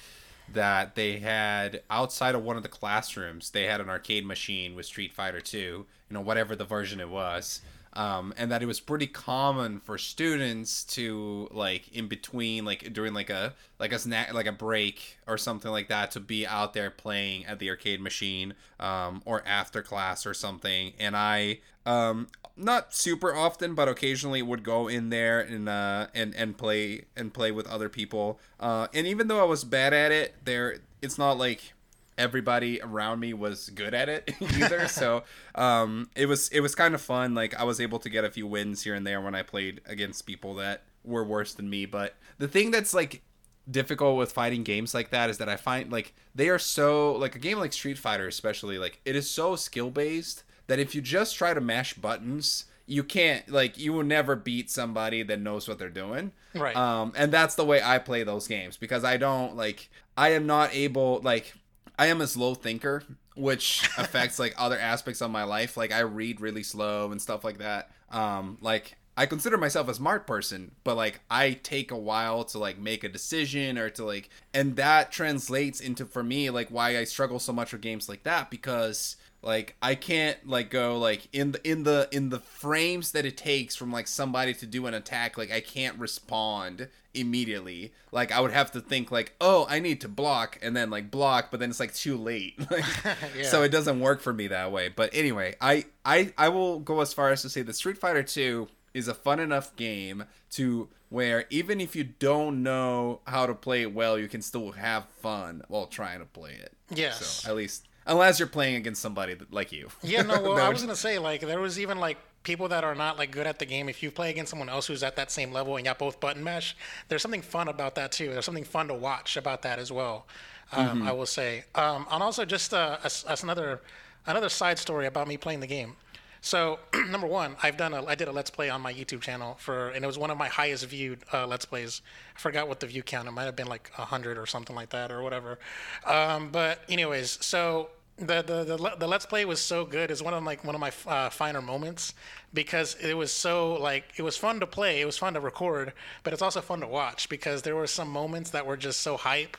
[0.52, 4.86] that they had outside of one of the classrooms they had an arcade machine with
[4.86, 7.60] street fighter 2 you know whatever the version it was
[7.94, 13.14] um, and that it was pretty common for students to like in between like during
[13.14, 16.72] like a like a snack like a break or something like that to be out
[16.74, 22.28] there playing at the arcade machine um, or after class or something and i um,
[22.56, 27.32] not super often, but occasionally would go in there and uh, and and play and
[27.32, 28.38] play with other people.
[28.60, 31.72] Uh, and even though I was bad at it, there it's not like
[32.18, 34.88] everybody around me was good at it either.
[34.88, 37.34] so um, it was it was kind of fun.
[37.34, 39.80] Like I was able to get a few wins here and there when I played
[39.86, 41.86] against people that were worse than me.
[41.86, 43.22] But the thing that's like
[43.70, 47.36] difficult with fighting games like that is that I find like they are so like
[47.36, 51.00] a game like Street Fighter especially like it is so skill based that if you
[51.00, 55.68] just try to mash buttons, you can't like you will never beat somebody that knows
[55.68, 56.32] what they're doing.
[56.54, 56.76] Right.
[56.76, 60.46] Um, and that's the way I play those games because I don't like I am
[60.46, 61.54] not able like
[62.02, 63.04] I am a slow thinker,
[63.36, 65.76] which affects like other aspects of my life.
[65.76, 67.92] Like I read really slow and stuff like that.
[68.10, 72.58] Um, like I consider myself a smart person, but like I take a while to
[72.58, 76.98] like make a decision or to like and that translates into for me like why
[76.98, 81.28] I struggle so much with games like that because like I can't like go like
[81.32, 84.86] in the in the in the frames that it takes from like somebody to do
[84.86, 87.92] an attack like I can't respond immediately.
[88.10, 91.10] Like I would have to think like, "Oh, I need to block," and then like
[91.10, 92.58] block, but then it's like too late.
[92.70, 92.84] Like,
[93.36, 93.44] Yeah.
[93.44, 94.88] So it doesn't work for me that way.
[94.88, 98.22] But anyway, I I I will go as far as to say that Street Fighter
[98.22, 103.54] 2 is a fun enough game to where even if you don't know how to
[103.54, 106.72] play it well, you can still have fun while trying to play it.
[106.90, 107.26] Yes.
[107.26, 109.88] So at least unless you're playing against somebody that, like you.
[110.02, 112.94] Yeah, no, well, I was gonna say like there was even like people that are
[112.94, 113.88] not like good at the game.
[113.88, 116.42] If you play against someone else who's at that same level and y'all both button
[116.42, 116.76] mash,
[117.08, 118.30] there's something fun about that too.
[118.30, 120.26] There's something fun to watch about that as well.
[120.74, 122.96] Um, I will say, um, and also just uh,
[123.42, 123.82] another
[124.26, 125.96] another side story about me playing the game.
[126.42, 129.56] So number one, I've done a I did a let's play on my YouTube channel
[129.60, 132.02] for and it was one of my highest viewed uh, let's plays.
[132.36, 133.28] I forgot what the view count.
[133.28, 135.58] It might have been like hundred or something like that or whatever.
[136.04, 140.10] Um, but anyways, so the, the the the let's play was so good.
[140.10, 142.14] It's one of like one of my uh, finer moments
[142.52, 145.00] because it was so like it was fun to play.
[145.00, 145.92] It was fun to record,
[146.22, 149.16] but it's also fun to watch because there were some moments that were just so
[149.16, 149.56] hype.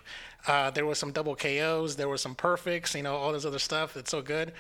[0.48, 1.96] Uh, there was some double KOs.
[1.96, 2.94] There were some perfects.
[2.94, 3.98] You know all this other stuff.
[3.98, 4.54] It's so good.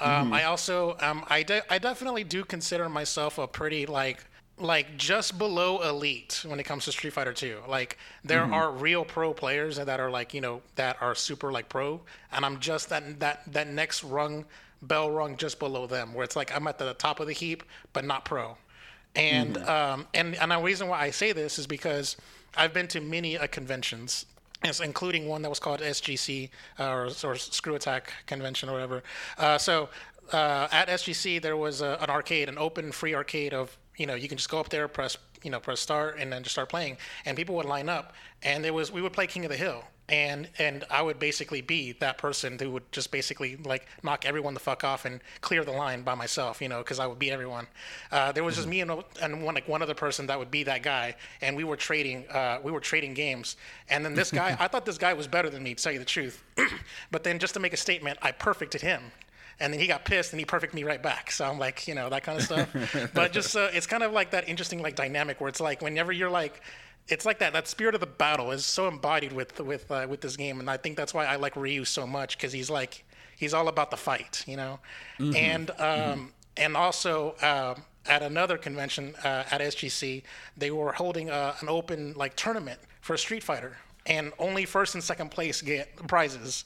[0.00, 4.24] Um, I also um, I de- I definitely do consider myself a pretty like
[4.58, 7.62] like just below elite when it comes to Street Fighter 2.
[7.68, 11.68] Like there are real pro players that are like, you know, that are super like
[11.68, 12.00] pro
[12.32, 14.44] and I'm just that that that next rung
[14.82, 17.64] bell rung just below them where it's like I'm at the top of the heap
[17.92, 18.56] but not pro.
[19.14, 22.16] And um and and the reason why I say this is because
[22.56, 24.26] I've been to many uh, conventions
[24.82, 26.48] including one that was called SGC
[26.80, 29.02] uh, or, or ScrewAttack Convention or whatever.
[29.38, 29.90] Uh, so
[30.32, 34.14] uh, at SGC there was a, an arcade, an open free arcade of you know
[34.14, 36.68] you can just go up there, press you know press start, and then just start
[36.68, 39.56] playing, and people would line up, and there was we would play King of the
[39.56, 44.24] Hill, and and I would basically be that person who would just basically like knock
[44.24, 47.18] everyone the fuck off and clear the line by myself, you know, because I would
[47.18, 47.66] beat everyone.
[48.12, 48.90] Uh, there was just me and,
[49.20, 52.28] and one like one other person that would be that guy, and we were trading
[52.28, 53.56] uh, we were trading games.
[53.88, 55.98] And then this guy, I thought this guy was better than me, to tell you
[55.98, 56.42] the truth.
[57.10, 59.02] but then just to make a statement, I perfected him.
[59.58, 61.30] And then he got pissed and he perfected me right back.
[61.30, 63.10] So I'm like, you know, that kind of stuff.
[63.14, 66.12] but just uh, it's kind of like that interesting like dynamic where it's like whenever
[66.12, 66.60] you're like
[67.08, 67.52] it's like that.
[67.52, 70.68] That spirit of the battle is so embodied with with uh, with this game, and
[70.68, 73.04] I think that's why I like Ryu so much because he's like
[73.36, 74.80] he's all about the fight, you know.
[75.18, 75.36] Mm-hmm.
[75.36, 76.24] And um, mm-hmm.
[76.56, 77.74] and also uh,
[78.06, 80.22] at another convention uh, at SGC,
[80.56, 83.76] they were holding uh, an open like tournament for Street Fighter,
[84.06, 86.64] and only first and second place get prizes.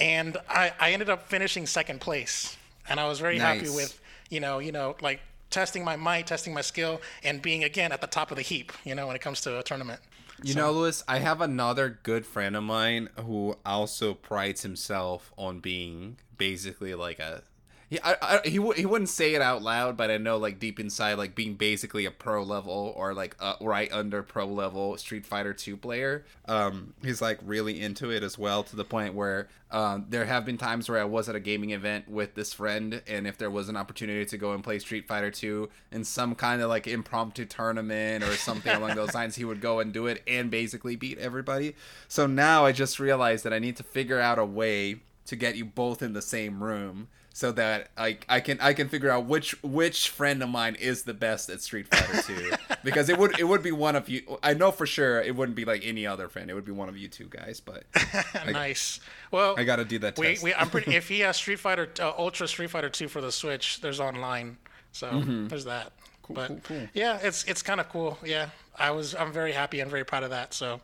[0.00, 2.56] And I, I ended up finishing second place,
[2.88, 3.60] and I was very nice.
[3.60, 5.20] happy with you know you know like
[5.50, 8.72] testing my might, testing my skill, and being again at the top of the heap.
[8.84, 10.00] You know, when it comes to a tournament.
[10.42, 10.60] You so.
[10.60, 16.16] know, Lewis, I have another good friend of mine who also prides himself on being
[16.38, 17.42] basically like a
[17.90, 20.78] he, I, I, he, he wouldn't say it out loud, but I know like deep
[20.78, 25.26] inside, like being basically a pro level or like uh, right under pro level Street
[25.26, 26.24] Fighter Two player.
[26.46, 30.44] Um, he's like really into it as well to the point where um, there have
[30.44, 33.50] been times where I was at a gaming event with this friend, and if there
[33.50, 36.86] was an opportunity to go and play Street Fighter Two in some kind of like
[36.86, 40.94] impromptu tournament or something along those lines, he would go and do it and basically
[40.94, 41.74] beat everybody.
[42.06, 45.56] So now I just realized that I need to figure out a way to get
[45.56, 47.08] you both in the same room
[47.40, 51.04] so that I I can I can figure out which which friend of mine is
[51.04, 52.52] the best at Street Fighter 2
[52.84, 55.56] because it would it would be one of you I know for sure it wouldn't
[55.56, 56.50] be like any other friend.
[56.50, 57.84] It would be one of you two guys but
[58.46, 59.00] nice.
[59.30, 61.88] Well I got to do that we, we, I'm pretty if he has Street Fighter
[61.98, 64.58] uh, Ultra Street Fighter 2 for the Switch there's online.
[64.92, 65.48] So mm-hmm.
[65.48, 65.92] there's that.
[66.20, 66.88] Cool, but cool, cool.
[66.92, 68.18] yeah it's it's kind of cool.
[68.22, 70.52] Yeah I was I'm very happy and very proud of that.
[70.52, 70.82] So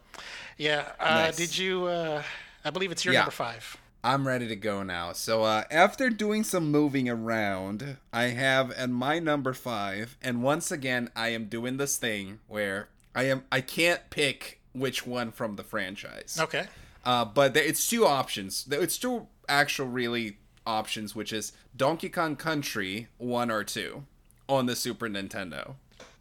[0.57, 1.37] yeah uh, nice.
[1.37, 2.23] did you uh,
[2.65, 3.21] I believe it's your yeah.
[3.21, 3.77] number 5
[4.07, 5.15] I'm ready to go now.
[5.15, 10.71] So uh, after doing some moving around, I have at my number five, and once
[10.71, 12.87] again I am doing this thing where
[13.17, 16.39] I am I can't pick which one from the franchise.
[16.41, 16.69] Okay.
[17.05, 18.69] Uh, but it's two options.
[18.71, 24.05] It's two actual really options, which is Donkey Kong Country one or two
[24.49, 25.75] on the Super Nintendo.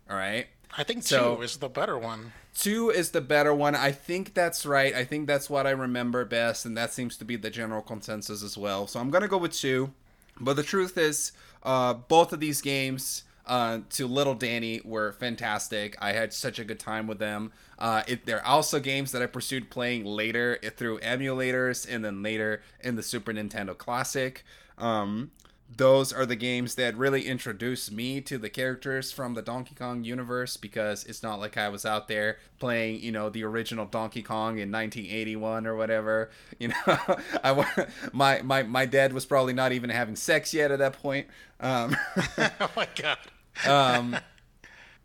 [0.10, 0.48] All right.
[0.78, 2.34] I think so, two is the better one.
[2.54, 3.76] Two is the better one.
[3.76, 4.94] I think that's right.
[4.94, 8.44] I think that's what I remember best, and that seems to be the general consensus
[8.44, 8.88] as well.
[8.88, 9.92] So I'm gonna go with two.
[10.40, 11.32] But the truth is,
[11.64, 15.96] uh, both of these games uh, to Little Danny were fantastic.
[16.02, 17.52] I had such a good time with them.
[17.78, 22.62] Uh, it, they're also games that I pursued playing later through emulators and then later
[22.82, 24.44] in the Super Nintendo Classic.
[24.78, 25.32] Um,
[25.68, 30.04] those are the games that really introduced me to the characters from the Donkey Kong
[30.04, 34.22] universe because it's not like I was out there playing, you know, the original Donkey
[34.22, 36.30] Kong in 1981 or whatever.
[36.58, 36.76] You know,
[37.44, 41.28] I my my my dad was probably not even having sex yet at that point.
[41.60, 41.98] Um,
[42.38, 43.18] oh my god.
[43.68, 44.16] um,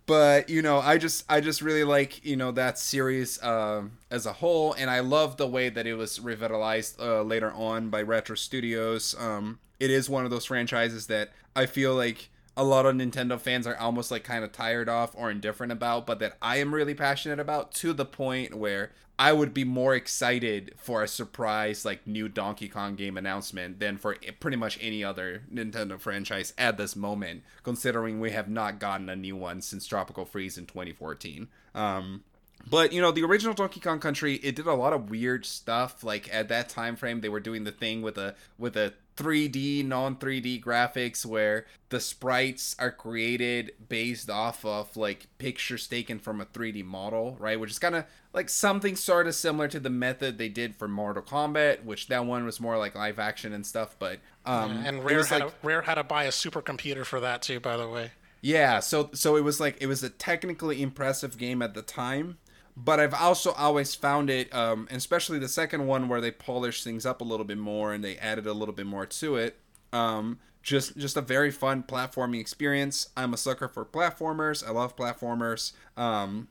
[0.06, 4.26] but you know, I just I just really like you know that series uh, as
[4.26, 8.02] a whole, and I love the way that it was revitalized uh, later on by
[8.02, 9.14] Retro Studios.
[9.18, 13.40] Um, it is one of those franchises that I feel like a lot of Nintendo
[13.40, 16.74] fans are almost like kind of tired off or indifferent about, but that I am
[16.74, 21.84] really passionate about to the point where I would be more excited for a surprise
[21.84, 26.78] like new Donkey Kong game announcement than for pretty much any other Nintendo franchise at
[26.78, 31.48] this moment, considering we have not gotten a new one since Tropical Freeze in 2014.
[31.74, 32.24] Um,
[32.68, 36.04] but you know the original donkey kong country it did a lot of weird stuff.
[36.04, 39.84] Like at that time frame they were doing the thing with a with a 3d
[39.84, 46.40] non 3d graphics where the sprites are created based off of like pictures taken from
[46.40, 47.61] a 3d model right?
[47.61, 50.88] Which is kind of like something sort of similar to the method they did for
[50.88, 54.88] mortal kombat which that one was more like live action and stuff but um yeah,
[54.88, 57.76] and rare had, like, a, rare had to buy a supercomputer for that too by
[57.76, 58.12] the way.
[58.40, 62.38] Yeah so so it was like it was a technically impressive game at the time
[62.84, 67.04] but I've also always found it, um, especially the second one where they polished things
[67.04, 69.58] up a little bit more and they added a little bit more to it.
[69.92, 73.08] Um, just just a very fun platforming experience.
[73.16, 74.66] I'm a sucker for platformers.
[74.66, 75.72] I love platformers.
[75.96, 76.48] Um,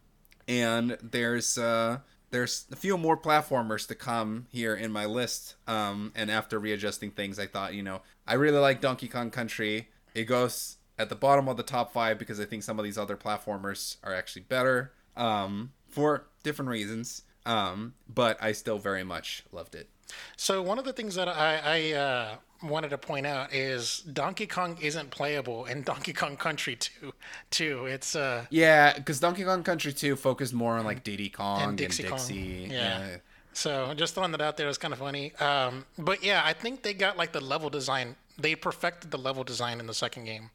[0.47, 1.99] and there's uh,
[2.31, 5.55] there's a few more platformers to come here in my list.
[5.67, 9.89] Um, and after readjusting things, I thought, you know, I really like Donkey Kong Country.
[10.13, 12.97] It goes at the bottom of the top five because I think some of these
[12.97, 14.91] other platformers are actually better.
[15.15, 17.23] Um, for different reasons.
[17.45, 19.89] Um, but I still very much loved it.
[20.37, 24.47] So one of the things that I, I uh, wanted to point out is Donkey
[24.47, 27.13] Kong isn't playable in Donkey Kong Country 2.
[27.51, 31.61] Too, it's uh yeah, because Donkey Kong Country 2 focused more on like Diddy Kong
[31.61, 32.03] and Dixie.
[32.03, 32.67] And Dixie.
[32.71, 32.77] Yeah.
[32.77, 33.17] yeah.
[33.53, 35.33] So just throwing that out there is kind of funny.
[35.35, 38.15] Um, but yeah, I think they got like the level design.
[38.37, 40.49] They perfected the level design in the second game.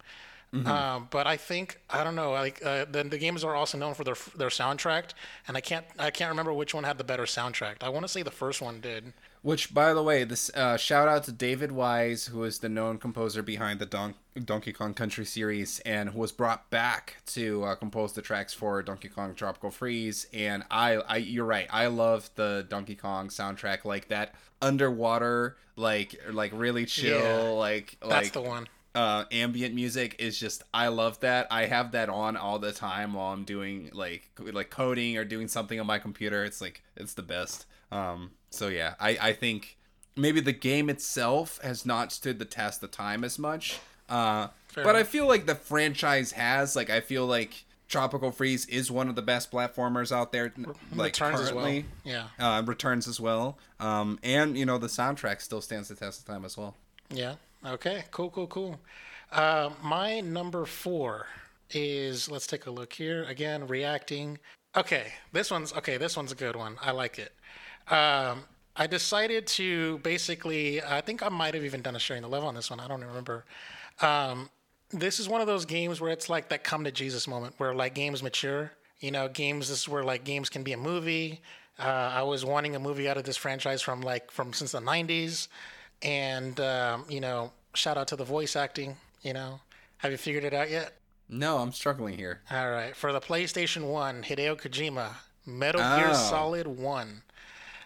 [0.66, 2.32] Um, but I think I don't know.
[2.32, 5.11] Like uh, the the games are also known for their their soundtrack,
[5.48, 7.82] and I can't I can't remember which one had the better soundtrack.
[7.82, 9.12] I want to say the first one did.
[9.42, 12.96] Which, by the way, this uh, shout out to David Wise, who is the known
[12.96, 17.74] composer behind the Don- Donkey Kong Country series, and who was brought back to uh,
[17.74, 20.26] compose the tracks for Donkey Kong Tropical Freeze.
[20.32, 26.18] And I, I, you're right, I love the Donkey Kong soundtrack, like that underwater, like,
[26.32, 28.66] like really chill, Yeah, like, That's like the one.
[28.95, 31.47] Uh, ambient music is just I love that.
[31.51, 35.49] I have that on all the time while I'm doing like like coding or doing
[35.49, 36.45] something on my computer.
[36.45, 37.66] It's like it's the best.
[37.90, 39.76] Um, so yeah, I I think
[40.16, 43.80] maybe the game itself has not stood the test of time as much.
[44.09, 48.66] Uh, Fair but I feel like the franchise has like I feel like Tropical Freeze
[48.66, 50.53] is one of the best platformers out there.
[50.95, 51.64] Like Returns as well.
[51.64, 51.84] currently.
[52.05, 52.26] Yeah.
[52.38, 53.59] Uh, returns as well.
[53.80, 56.74] Um, and you know the soundtrack still stands the test of time as well.
[57.11, 57.34] Yeah.
[57.64, 58.04] Okay.
[58.10, 58.30] Cool.
[58.30, 58.46] Cool.
[58.46, 58.80] Cool.
[59.32, 61.26] Uh, my number four
[61.70, 62.30] is.
[62.30, 63.66] Let's take a look here again.
[63.66, 64.38] Reacting.
[64.76, 65.12] Okay.
[65.32, 65.96] This one's okay.
[65.96, 66.76] This one's a good one.
[66.80, 67.32] I like it.
[67.92, 68.44] Um,
[68.76, 70.82] I decided to basically.
[70.82, 72.80] I think I might have even done a sharing the love on this one.
[72.80, 73.44] I don't remember.
[74.00, 74.50] Um,
[74.90, 77.74] this is one of those games where it's like that come to Jesus moment where
[77.74, 78.72] like games mature.
[79.00, 81.40] You know, games this is where like games can be a movie.
[81.78, 81.82] Uh,
[82.14, 85.48] I was wanting a movie out of this franchise from like from since the '90s,
[86.03, 88.97] and um, you know, shout out to the voice acting.
[89.22, 89.61] You know,
[89.99, 90.95] have you figured it out yet?
[91.28, 92.40] No, I'm struggling here.
[92.51, 95.14] All right, for the PlayStation One, Hideo Kojima,
[95.47, 96.12] Metal Gear Oh.
[96.12, 97.22] Solid One.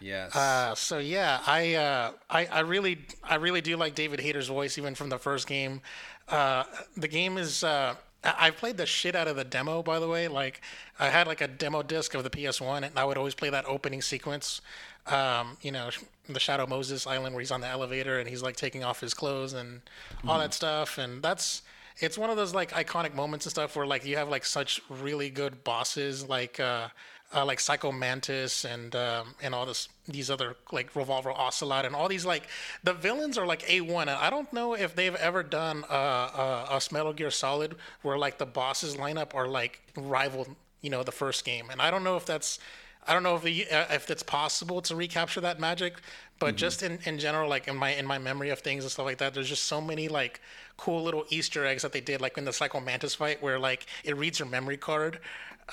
[0.01, 0.35] Yes.
[0.35, 4.79] Uh, so yeah, I, uh, I I really I really do like David Hayter's voice
[4.79, 5.81] even from the first game.
[6.29, 6.65] Uh,
[6.97, 7.95] the game is uh,
[8.25, 10.29] I played the shit out of the demo by the way.
[10.29, 10.61] Like
[10.99, 13.64] I had like a demo disc of the PS1 and I would always play that
[13.66, 14.61] opening sequence.
[15.07, 15.91] Um, you know,
[16.29, 19.14] the Shadow Moses Island where he's on the elevator and he's like taking off his
[19.14, 19.81] clothes and
[20.27, 20.99] all that stuff.
[20.99, 21.62] And that's
[22.01, 24.81] it's one of those like iconic moments and stuff where like you have like such
[24.89, 26.89] really good bosses like uh,
[27.35, 31.95] uh like Psycho Mantis and um and all this these other like Revolver Ocelot and
[31.95, 32.49] all these like
[32.83, 36.81] the villains are like A1 and I don't know if they've ever done uh, uh,
[36.81, 40.47] a Metal Gear Solid where like the bosses lineup are like rival
[40.83, 41.68] you know the first game.
[41.70, 42.59] And I don't know if that's
[43.07, 45.95] I don't know if the, uh, if it's possible to recapture that magic,
[46.39, 49.07] but just in, in general, like in my in my memory of things and stuff
[49.07, 50.41] like that, there's just so many like
[50.76, 53.87] cool little Easter eggs that they did, like in the Psycho Mantis fight, where like
[54.05, 55.20] it reads your memory card,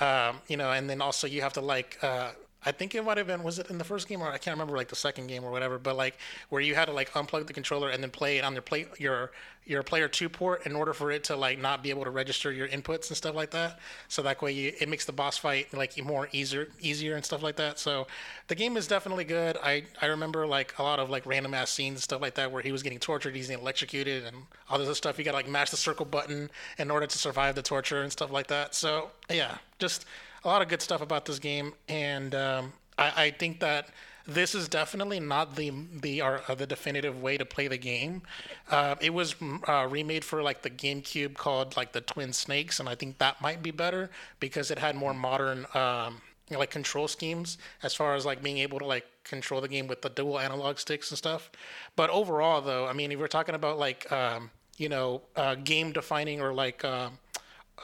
[0.00, 1.98] um, you know, and then also you have to like.
[2.02, 2.30] Uh,
[2.66, 4.54] I think it might have been was it in the first game or I can't
[4.56, 7.46] remember like the second game or whatever, but like where you had to like unplug
[7.46, 9.30] the controller and then play it on your play your
[9.64, 12.52] your player two port in order for it to like not be able to register
[12.52, 13.78] your inputs and stuff like that.
[14.08, 17.42] So that way you, it makes the boss fight like more easier easier and stuff
[17.42, 17.78] like that.
[17.78, 18.08] So
[18.48, 19.56] the game is definitely good.
[19.62, 22.50] I I remember like a lot of like random ass scenes and stuff like that
[22.50, 24.36] where he was getting tortured, he's getting electrocuted and
[24.68, 25.18] all this other stuff.
[25.18, 28.10] You got to like mash the circle button in order to survive the torture and
[28.10, 28.74] stuff like that.
[28.74, 30.04] So yeah, just
[30.46, 33.88] a lot of good stuff about this game, and um, I, I think that
[34.28, 38.22] this is definitely not the the uh, the definitive way to play the game.
[38.70, 42.78] Uh, it was mm, uh, remade for like the GameCube called like the Twin Snakes,
[42.78, 47.08] and I think that might be better because it had more modern um, like control
[47.08, 50.38] schemes as far as like being able to like control the game with the dual
[50.38, 51.50] analog sticks and stuff.
[51.96, 55.90] But overall, though, I mean, if we're talking about like um, you know uh, game
[55.90, 57.18] defining or like um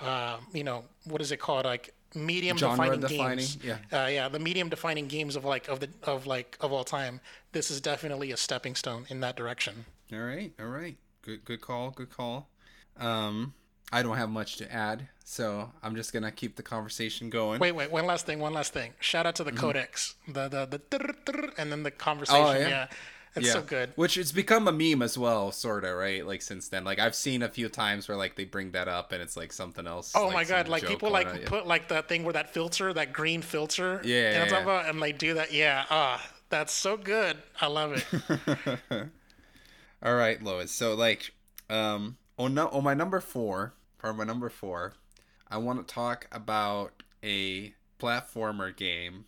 [0.01, 3.77] uh, you know what is it called like medium defining defining, games yeah.
[3.93, 7.21] uh, yeah the medium defining games of like of the of like of all time
[7.53, 10.97] this is definitely a stepping stone in that direction All right, all right.
[11.23, 12.49] Good, good call, good call.
[12.99, 13.55] Um,
[13.93, 17.61] I don't have much to add, so I'm just gonna keep the conversation going.
[17.61, 20.81] wait wait one last thing one last thing shout out to the Codec the the
[20.91, 22.57] the and then the conversation Mm-hmm.
[22.57, 22.69] Oh, yeah?
[22.69, 22.87] yeah,
[23.35, 26.27] it's so good Which it's become a meme as well, sorta, right?
[26.27, 29.13] Like since then, like I've seen a few times where like they bring that up
[29.13, 30.13] and it's like something else.
[30.15, 30.69] Oh my god!
[30.69, 31.47] Like people like yeah.
[31.49, 34.01] put like that thing where that filter, that green filter.
[34.05, 34.91] Yeah, You know what I'm yeah, about?
[34.91, 35.53] And like do that.
[35.53, 35.85] Yeah.
[35.91, 37.39] Ah, that's so good.
[37.61, 38.79] I love it.
[40.03, 40.71] All right, Lois.
[40.71, 41.33] So like,
[41.71, 44.95] um, on no, on my number four, for my number four,
[45.51, 49.25] I want to talk about a platformer game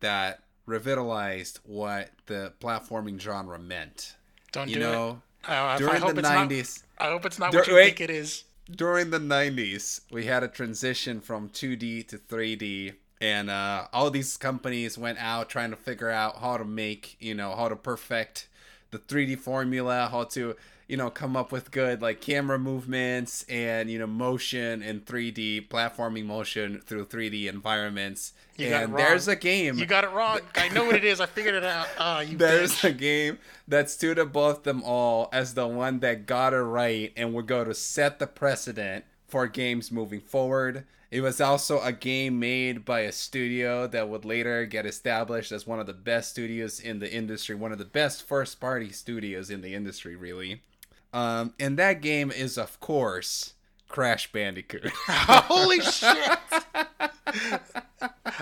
[0.00, 4.14] that revitalized what the platforming genre meant.
[4.52, 5.50] Don't You do know, it.
[5.50, 7.84] I during hope the it's not- '90s, I hope it's not Dur- what you wait.
[7.96, 8.44] think it is.
[8.70, 14.38] during the 90s we had a transition from 2d to 3d and uh, all these
[14.38, 18.48] companies went out trying to figure out how to make you know how to perfect
[18.90, 20.56] the 3d formula how to
[20.88, 25.68] you know come up with good like camera movements and you know motion and 3D
[25.68, 28.32] platforming motion through 3D environments.
[28.56, 29.04] You got it and wrong.
[29.04, 29.78] there's a game.
[29.78, 30.40] You got it wrong.
[30.54, 31.20] I know what it is.
[31.20, 31.88] I figured it out.
[31.98, 32.90] Ah, you There's bitch.
[32.90, 37.34] a game that stood above them all as the one that got it right and
[37.34, 40.84] would go to set the precedent for games moving forward.
[41.10, 45.66] It was also a game made by a studio that would later get established as
[45.66, 49.48] one of the best studios in the industry, one of the best first party studios
[49.50, 50.62] in the industry, really.
[51.14, 53.54] Um, and that game is, of course,
[53.88, 54.90] Crash Bandicoot.
[55.06, 56.38] Holy shit!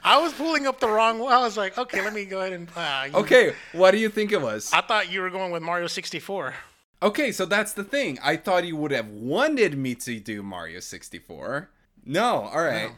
[0.04, 1.32] I was pulling up the wrong one.
[1.32, 2.68] I was like, okay, let me go ahead and.
[2.76, 4.72] ah, you- okay, what do you think it was?
[4.72, 6.54] I thought you were going with Mario 64.
[7.02, 8.18] Okay, so that's the thing.
[8.22, 11.68] I thought you would have wanted me to do Mario 64.
[12.06, 12.88] No, all right.
[12.90, 12.94] No.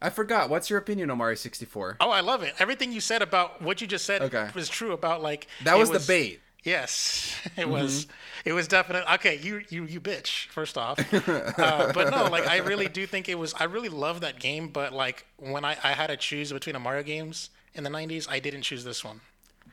[0.00, 0.48] I forgot.
[0.48, 1.96] What's your opinion on Mario 64?
[2.00, 2.54] Oh, I love it.
[2.60, 4.48] Everything you said about what you just said Okay.
[4.54, 6.40] was true about like that it was, the bait.
[6.64, 7.70] Yes, it Mm-hmm.
[7.70, 8.06] was.
[8.44, 9.38] It was definitely okay.
[9.38, 10.46] You you you bitch.
[10.48, 10.98] First off,
[11.58, 13.54] uh, but no, like I really do think it was.
[13.54, 16.80] I really love that game, but like when I I had to choose between the
[16.80, 19.20] Mario games in the '90s, I didn't choose this one.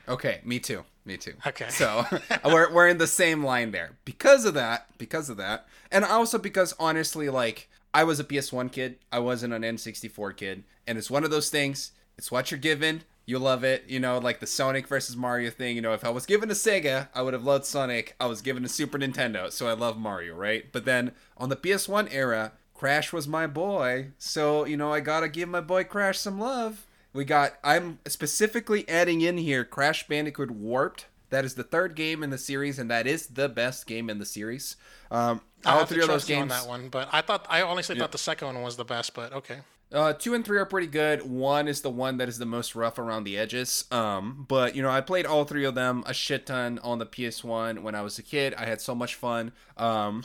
[0.08, 0.84] Okay, me too.
[1.06, 1.34] Me too.
[1.46, 1.70] Okay.
[1.70, 2.06] So
[2.46, 3.92] we're, we're in the same line there.
[4.06, 8.72] Because of that, because of that, and also because honestly, like, I was a PS1
[8.72, 12.60] kid, I wasn't an N64 kid, and it's one of those things, it's what you're
[12.60, 16.06] given, you love it, you know, like the Sonic versus Mario thing, you know, if
[16.06, 19.00] I was given a Sega, I would have loved Sonic, I was given a Super
[19.00, 20.72] Nintendo, so I love Mario, right?
[20.72, 25.28] But then on the PS1 era, Crash was my boy, so, you know, I gotta
[25.28, 26.86] give my boy Crash some love.
[27.16, 27.54] We got.
[27.64, 31.06] I'm specifically adding in here Crash Bandicoot Warped.
[31.30, 34.20] That is the third game in the series, and that is the best game in
[34.20, 34.76] the series.
[35.10, 37.62] Um, all have to three of those you on that one, but I thought I
[37.62, 39.14] honestly thought the second one was the best.
[39.14, 39.60] But okay,
[39.92, 41.30] Uh, two and three are pretty good.
[41.30, 43.86] One is the one that is the most rough around the edges.
[43.92, 47.06] Um, but you know, I played all three of them a shit ton on the
[47.06, 48.54] PS1 when I was a kid.
[48.56, 49.52] I had so much fun.
[49.78, 50.24] Um,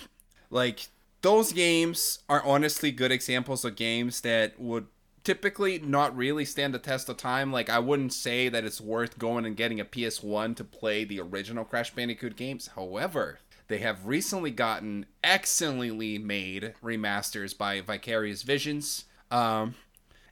[0.51, 0.89] like
[1.23, 4.87] those games are honestly good examples of games that would
[5.23, 7.53] typically not really stand the test of time.
[7.53, 11.21] Like I wouldn't say that it's worth going and getting a PS1 to play the
[11.21, 12.71] original Crash Bandicoot games.
[12.75, 13.39] However,
[13.69, 19.05] they have recently gotten excellently made remasters by Vicarious Visions.
[19.31, 19.75] Um,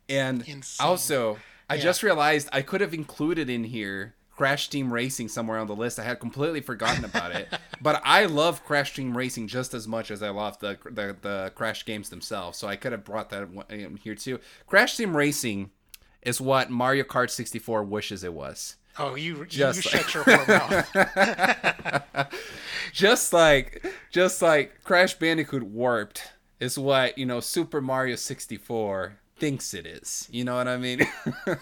[0.08, 0.62] and N.
[0.62, 0.86] Sane.
[0.86, 1.38] also,
[1.70, 1.82] I Yeah.
[1.82, 5.98] just realized I could have included in here Crash Team Racing somewhere on the list.
[5.98, 7.48] I had completely forgotten about it.
[7.80, 11.52] But I love Crash Team Racing just as much as I love the, the the
[11.54, 12.58] Crash games themselves.
[12.58, 14.40] So I could have brought that in here too.
[14.66, 15.70] Crash Team Racing
[16.22, 18.74] is what Mario Kart 64 wishes it was.
[18.98, 20.48] oh you you, Just you like- shut your whore
[22.16, 22.28] mouth.
[22.92, 29.74] just like just like Crash Bandicoot Warped is what, you know, Super Mario 64 thinks
[29.74, 30.28] it is.
[30.30, 31.06] You know what I mean?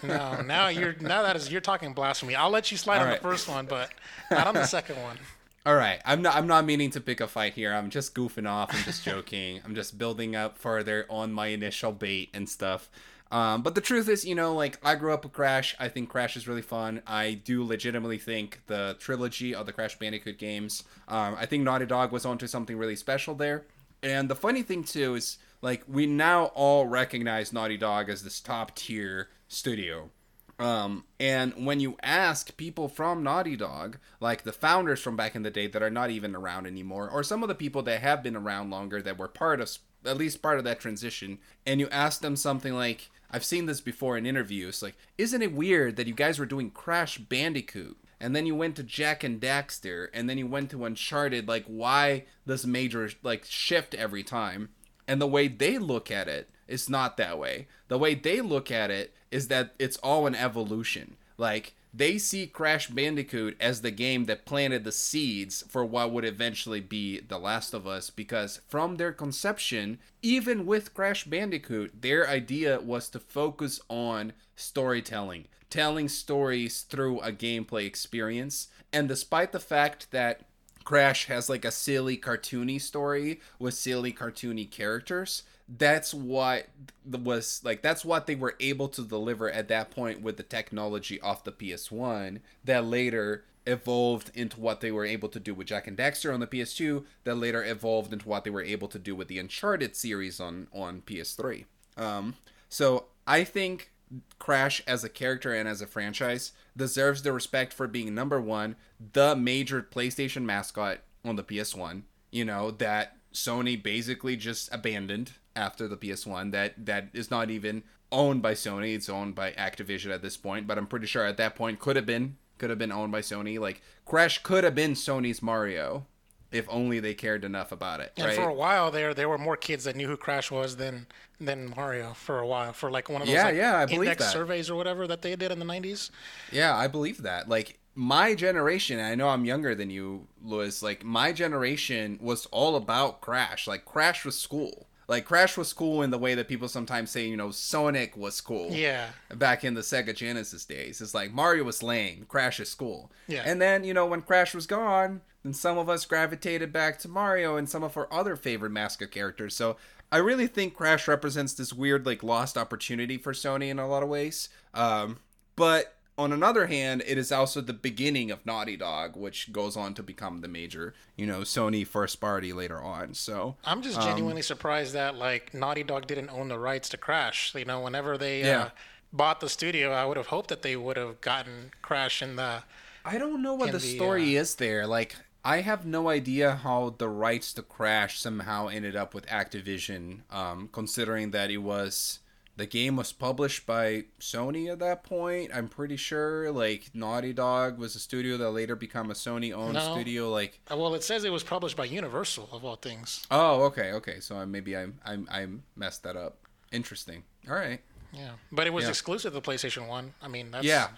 [0.03, 2.35] No, now you're now that is you're talking blasphemy.
[2.35, 3.21] I'll let you slide on right.
[3.21, 3.91] the first one, but
[4.31, 5.17] not on the second one.
[5.65, 6.35] All right, I'm not.
[6.35, 7.73] I'm not meaning to pick a fight here.
[7.73, 8.73] I'm just goofing off.
[8.73, 9.59] I'm just joking.
[9.65, 12.89] I'm just building up further on my initial bait and stuff.
[13.31, 15.75] Um, but the truth is, you know, like I grew up with Crash.
[15.79, 17.01] I think Crash is really fun.
[17.05, 20.83] I do legitimately think the trilogy of the Crash Bandicoot games.
[21.09, 23.65] Um, I think Naughty Dog was onto something really special there.
[24.03, 28.39] And the funny thing too is, like, we now all recognize Naughty Dog as this
[28.39, 30.11] top tier studio.
[30.59, 35.43] Um, and when you ask people from Naughty Dog, like the founders from back in
[35.43, 38.23] the day that are not even around anymore, or some of the people that have
[38.23, 41.87] been around longer that were part of, at least part of that transition, and you
[41.89, 46.07] ask them something like, I've seen this before in interviews, like, isn't it weird that
[46.07, 47.97] you guys were doing Crash Bandicoot?
[48.19, 51.65] And then you went to Jak and Daxter, and then you went to Uncharted, like,
[51.65, 54.69] why this major, like, shift every time?
[55.07, 57.67] And the way they look at it is not that way.
[57.87, 61.15] The way they look at it is that it's all an evolution.
[61.37, 66.25] Like they see Crash Bandicoot as the game that planted the seeds for what would
[66.25, 72.27] eventually be The Last of Us because from their conception, even with Crash Bandicoot, their
[72.27, 78.67] idea was to focus on storytelling, telling stories through a gameplay experience.
[78.93, 80.47] And despite the fact that
[80.87, 85.43] Crash has like a silly cartoony story with silly cartoony characters.
[85.67, 86.69] That's what
[87.05, 91.19] was like that's what they were able to deliver at that point with the technology
[91.19, 95.87] off the PS1 that later evolved into what they were able to do with Jak
[95.87, 99.13] and Daxter on the PS2 that later evolved into what they were able to do
[99.13, 101.65] with the Uncharted series on on PS3.
[101.97, 102.35] Um
[102.69, 103.91] so I think
[104.39, 108.75] Crash as a character and as a franchise deserves the respect for being number one,
[109.13, 112.03] the major PlayStation mascot on the PS1.
[112.31, 116.51] You know that Sony basically just abandoned after the PS1.
[116.51, 120.67] That that is not even owned by Sony; it's owned by Activision at this point.
[120.67, 123.21] But I'm pretty sure at that point could have been could have been owned by
[123.21, 123.59] Sony.
[123.59, 126.05] Like Crash could have been Sony's Mario
[126.51, 128.13] if only they cared enough about it.
[128.17, 128.35] And right?
[128.35, 131.07] for a while there, there were more kids that knew who Crash was than
[131.39, 132.13] than Mario.
[132.13, 134.31] For a while, for like one of those Yeah, like, yeah, I believe that.
[134.31, 136.09] surveys or whatever that they did in the '90s.
[136.51, 137.49] Yeah, I believe that.
[137.49, 140.81] Like my generation, I know I'm younger than you, Louis.
[140.81, 143.67] Like my generation was all about Crash.
[143.67, 144.87] Like Crash was cool.
[145.07, 148.41] Like Crash was cool in the way that people sometimes say, you know, Sonic was
[148.41, 148.69] cool.
[148.71, 149.07] Yeah.
[149.33, 153.09] Back in the Sega Genesis days, it's like Mario was lame, Crash is cool.
[153.27, 153.43] Yeah.
[153.45, 157.07] And then you know when Crash was gone, then some of us gravitated back to
[157.07, 159.55] Mario and some of our other favorite mascot characters.
[159.55, 159.77] So
[160.11, 164.03] I really think Crash represents this weird like lost opportunity for Sony in a lot
[164.03, 164.49] of ways.
[164.73, 165.19] Um,
[165.55, 169.93] but on another hand, it is also the beginning of Naughty Dog, which goes on
[169.93, 173.13] to become the major, you know, Sony first party later on.
[173.13, 177.55] So I'm just genuinely surprised that like Naughty Dog didn't own the rights to Crash.
[177.55, 178.69] You know, whenever they uh,
[179.13, 182.63] bought the studio, I would have hoped that they would have gotten Crash in the.
[183.05, 184.85] I don't know what the the, story is there.
[184.85, 185.15] Like,
[185.47, 190.67] I have no idea how the rights to Crash somehow ended up with Activision, um,
[190.73, 192.19] considering that it was
[192.57, 195.51] the game was published by Sony at that point.
[195.53, 196.51] I'm pretty sure.
[196.51, 199.93] Like, Naughty Dog was a studio that later became a Sony-owned No.
[199.93, 200.29] studio.
[200.31, 203.25] Like, uh, Well, it says it was published by Universal of all things.
[203.31, 204.19] oh, okay, okay.
[204.19, 205.47] So I- maybe I I I
[205.77, 206.39] messed that up.
[206.73, 207.23] Interesting.
[207.47, 207.79] All right.
[208.11, 208.89] Yeah, but it was Yeah.
[208.89, 210.13] exclusive to PlayStation One.
[210.21, 210.89] I mean, that's Yeah.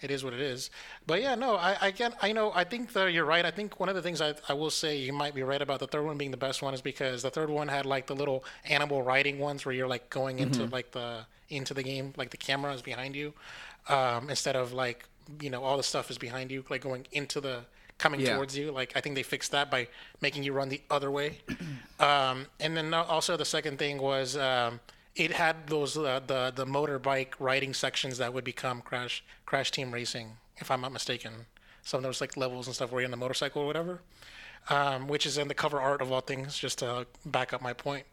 [0.00, 0.70] It is what it is.
[1.06, 3.44] But yeah, no, I I get I know I think that you're right.
[3.44, 5.80] I think one of the things I I will say you might be right about
[5.80, 8.14] the third one being the best one is because the third one had like the
[8.16, 12.30] little animal riding ones where you're like going into like the into the game like
[12.30, 13.32] the camera is behind you
[13.88, 15.04] um, instead of like
[15.40, 17.60] you know all the stuff is behind you like going into the
[17.98, 18.34] coming Yeah.
[18.36, 19.88] towards you like i think they fixed that by
[20.20, 21.38] making you run the other way
[22.00, 24.78] um, and then also the second thing was um,
[25.18, 29.92] it had those uh, the the motorbike riding sections that would become crash crash team
[29.92, 31.32] racing if i'm not mistaken
[31.82, 34.00] some of those like levels and stuff where you're on the motorcycle or whatever
[34.70, 37.72] um, which is in the cover art of all things just to back up my
[37.72, 38.04] point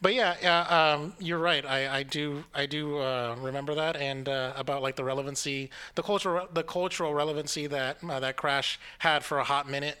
[0.00, 1.64] but yeah, yeah, um, you're right.
[1.64, 6.02] I, I do, I do uh, remember that, and uh, about like the relevancy, the
[6.02, 9.98] cultural, the cultural relevancy that uh, that Crash had for a hot minute.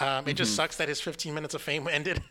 [0.00, 2.22] Um, it just sucks that his 15 minutes of fame ended,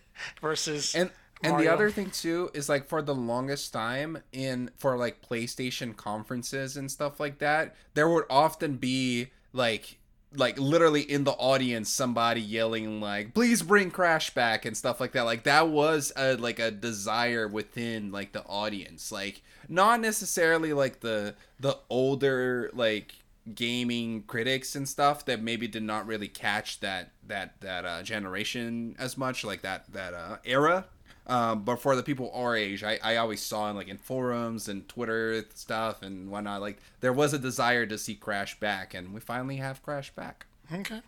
[0.42, 1.14] versus Mm-hmm.
[1.44, 5.22] And and the other thing too is like for the longest time in for like
[5.22, 10.00] PlayStation conferences and stuff like that, there would often be like
[10.36, 15.12] like literally in the audience somebody yelling like please bring crash back and stuff like
[15.12, 15.24] that.
[15.24, 19.12] Like that was a like a desire within like the audience.
[19.12, 23.16] Like not necessarily like the the older like
[23.54, 28.96] gaming critics and stuff that maybe did not really catch that that that uh, generation
[28.98, 30.86] as much like that that uh, era
[31.28, 34.68] um, but for the people our age I, I always saw in like in forums
[34.68, 39.14] and twitter stuff and whatnot like there was a desire to see crash back and
[39.14, 41.02] we finally have crash back Okay.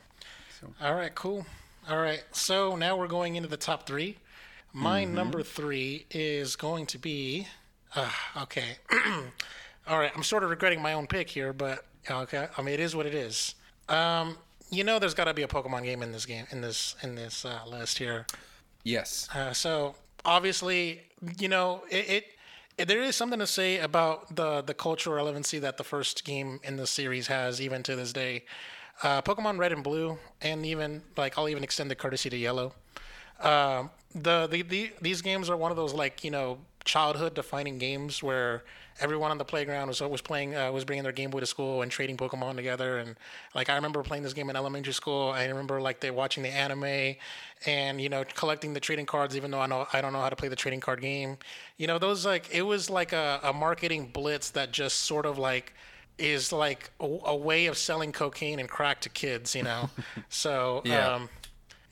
[0.81, 1.45] All right, cool.
[1.89, 4.17] All right, so now we're going into the top three.
[4.73, 5.15] My Mm-hmm.
[5.15, 7.47] number three is going to be.
[7.95, 8.09] Uh,
[8.41, 8.77] okay.
[9.87, 12.47] All right, I'm sort of regretting my own pick here, but okay.
[12.57, 13.55] I mean, it is what it is.
[13.87, 14.37] Um,
[14.71, 17.15] you know, there's got to be a Pokemon game in this game in this in
[17.15, 18.25] this uh, list here.
[18.83, 21.01] yes Uh, so obviously,
[21.39, 22.25] you know, it,
[22.77, 26.59] it, there is something to say about the the cultural relevancy that the first game
[26.63, 28.43] in the series has, even to this day.
[29.03, 32.73] Uh, Pokemon Red and Blue, and even like I'll even extend the courtesy to Yellow.
[33.39, 37.77] Um, the, the the these games are one of those like you know childhood defining
[37.77, 38.63] games where
[39.01, 41.81] everyone on the playground was was playing uh, was bringing their Game Boy to school
[41.81, 43.15] and trading Pokemon together and
[43.53, 45.31] like I remember playing this game in elementary school.
[45.31, 47.15] I remember like they watching the anime
[47.65, 50.29] and you know collecting the trading cards even though I know I don't know how
[50.29, 51.37] to play the trading card game.
[51.77, 55.37] You know those like it was like a, a marketing blitz that just sort of
[55.37, 55.73] like
[56.17, 59.55] is like a, a way of selling cocaine and crack to kids.
[59.55, 59.89] You know,
[60.29, 61.15] so Yeah.
[61.15, 61.29] um,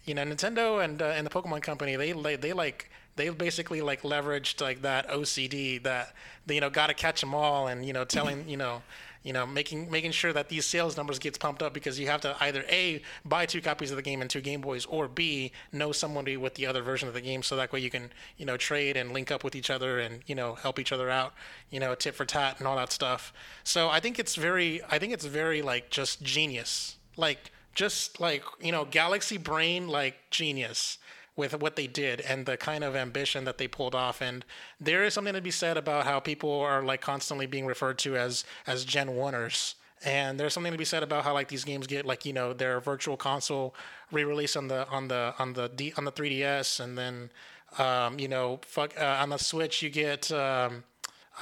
[0.06, 3.82] you know nintendo and uh, and the pokemon company they they, they like they basically
[3.82, 6.14] like leveraged like that ocd that
[6.46, 8.82] they, you know got to catch them all and you know telling you know
[9.24, 12.22] you know making making sure that these sales numbers gets pumped up because you have
[12.22, 15.52] to either a buy two copies of the game and two game boys or b
[15.72, 18.46] know somebody with the other version of the game so that way you can you
[18.46, 21.34] know trade and link up with each other and you know help each other out
[21.70, 23.34] you know tit for tat and all that stuff.
[23.64, 26.98] So i think it's very i think it's very like just genius.
[27.16, 30.98] Like just like you know galaxy brain like genius
[31.36, 34.22] with what they did and the kind of ambition that they pulled off.
[34.22, 34.46] And
[34.80, 38.16] there is something to be said about how people are like constantly being referred to
[38.16, 41.88] as as gen 1ers and there's something to be said about how like these games
[41.88, 43.74] get like you know their virtual console
[44.12, 47.32] re-release on the on the on the D, on the 3ds and then
[47.78, 50.84] um, you know fuck uh, on the switch you get um,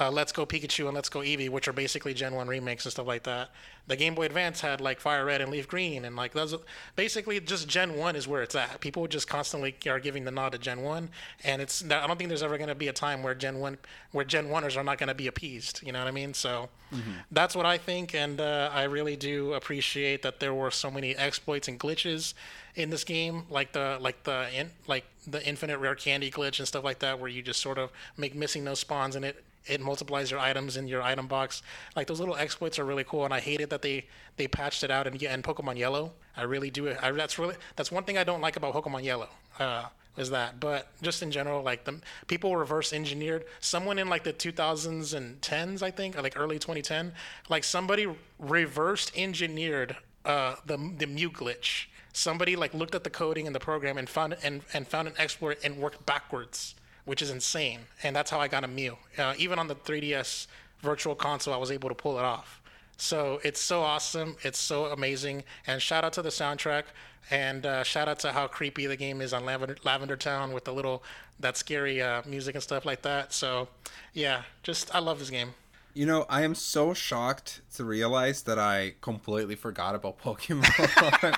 [0.00, 2.92] uh, Let's Go Pikachu and Let's Go Eevee, which are basically Gen 1 remakes and
[2.92, 3.50] stuff like that.
[3.88, 6.54] The Game Boy Advance had like Fire Red and Leaf Green, and like those
[6.96, 8.80] basically just Gen 1 is where it's at.
[8.80, 11.10] People just constantly are giving the nod to Gen 1,
[11.44, 13.78] and it's I don't think there's ever going to be a time where Gen 1
[14.12, 15.82] where Gen 1ers are not going to be appeased.
[15.84, 16.32] You know what I mean?
[16.32, 17.10] So mm-hmm.
[17.30, 21.14] that's what I think, and uh, I really do appreciate that there were so many
[21.16, 22.32] exploits and glitches
[22.76, 26.68] in this game, like the like the in, like the infinite rare candy glitch and
[26.68, 29.80] stuff like that, where you just sort of make missing those spawns and it it
[29.80, 31.62] multiplies your items in your item box.
[31.94, 34.06] Like those little exploits are really cool, and I hated that they
[34.36, 36.12] they patched it out in, in Pokemon Yellow.
[36.36, 36.94] I really do.
[37.00, 39.28] I, that's really that's one thing I don't like about Pokemon Yellow.
[39.58, 39.84] Uh,
[40.16, 44.32] is that but just in general like the people reverse engineered someone in like the
[44.32, 47.12] 2000s and 10s i think like early 2010
[47.48, 48.06] like somebody
[48.38, 53.60] reversed engineered uh, the the Mew glitch somebody like looked at the coding in the
[53.60, 56.74] program and found and, and found an exploit and worked backwards
[57.04, 57.80] which is insane.
[58.02, 58.96] And that's how I got a Mew.
[59.18, 60.46] Uh, even on the 3DS
[60.80, 62.60] Virtual Console, I was able to pull it off.
[62.96, 64.36] So it's so awesome.
[64.42, 65.44] It's so amazing.
[65.66, 66.84] And shout out to the soundtrack.
[67.30, 70.64] And uh, shout out to how creepy the game is on Lavender, Lavender Town with
[70.64, 71.02] the little,
[71.40, 73.32] that scary uh, music and stuff like that.
[73.32, 73.68] So
[74.12, 75.54] yeah, just, I love this game.
[75.94, 81.36] You know, I am so shocked to realize that I completely forgot about Pokemon.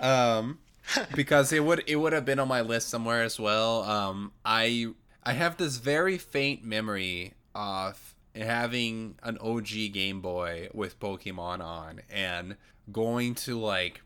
[0.00, 0.58] um,
[1.14, 3.82] because it would it would have been on my list somewhere as well.
[3.82, 4.86] Um, I
[5.24, 12.00] I have this very faint memory of having an OG Game Boy with Pokemon on
[12.10, 12.56] and
[12.90, 14.00] going to like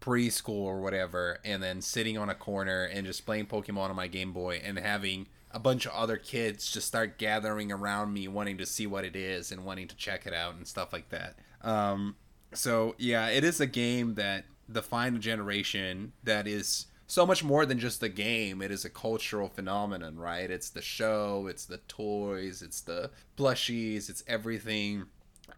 [0.00, 4.08] preschool or whatever and then sitting on a corner and just playing Pokemon on my
[4.08, 8.58] Game Boy and having a bunch of other kids just start gathering around me wanting
[8.58, 11.36] to see what it is and wanting to check it out and stuff like that.
[11.60, 12.16] Um,
[12.54, 17.66] so yeah, it is a game that define a generation that is so much more
[17.66, 18.62] than just the game.
[18.62, 20.50] It is a cultural phenomenon, right?
[20.50, 25.04] It's the show, it's the toys, it's the plushies, it's everything.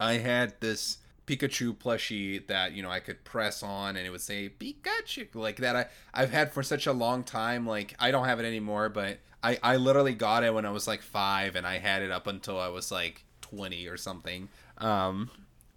[0.01, 4.21] I had this Pikachu plushie that you know I could press on and it would
[4.21, 5.77] say Pikachu like that.
[5.77, 7.67] I I've had for such a long time.
[7.67, 10.87] Like I don't have it anymore, but I I literally got it when I was
[10.87, 14.49] like five and I had it up until I was like twenty or something.
[14.79, 15.31] Um,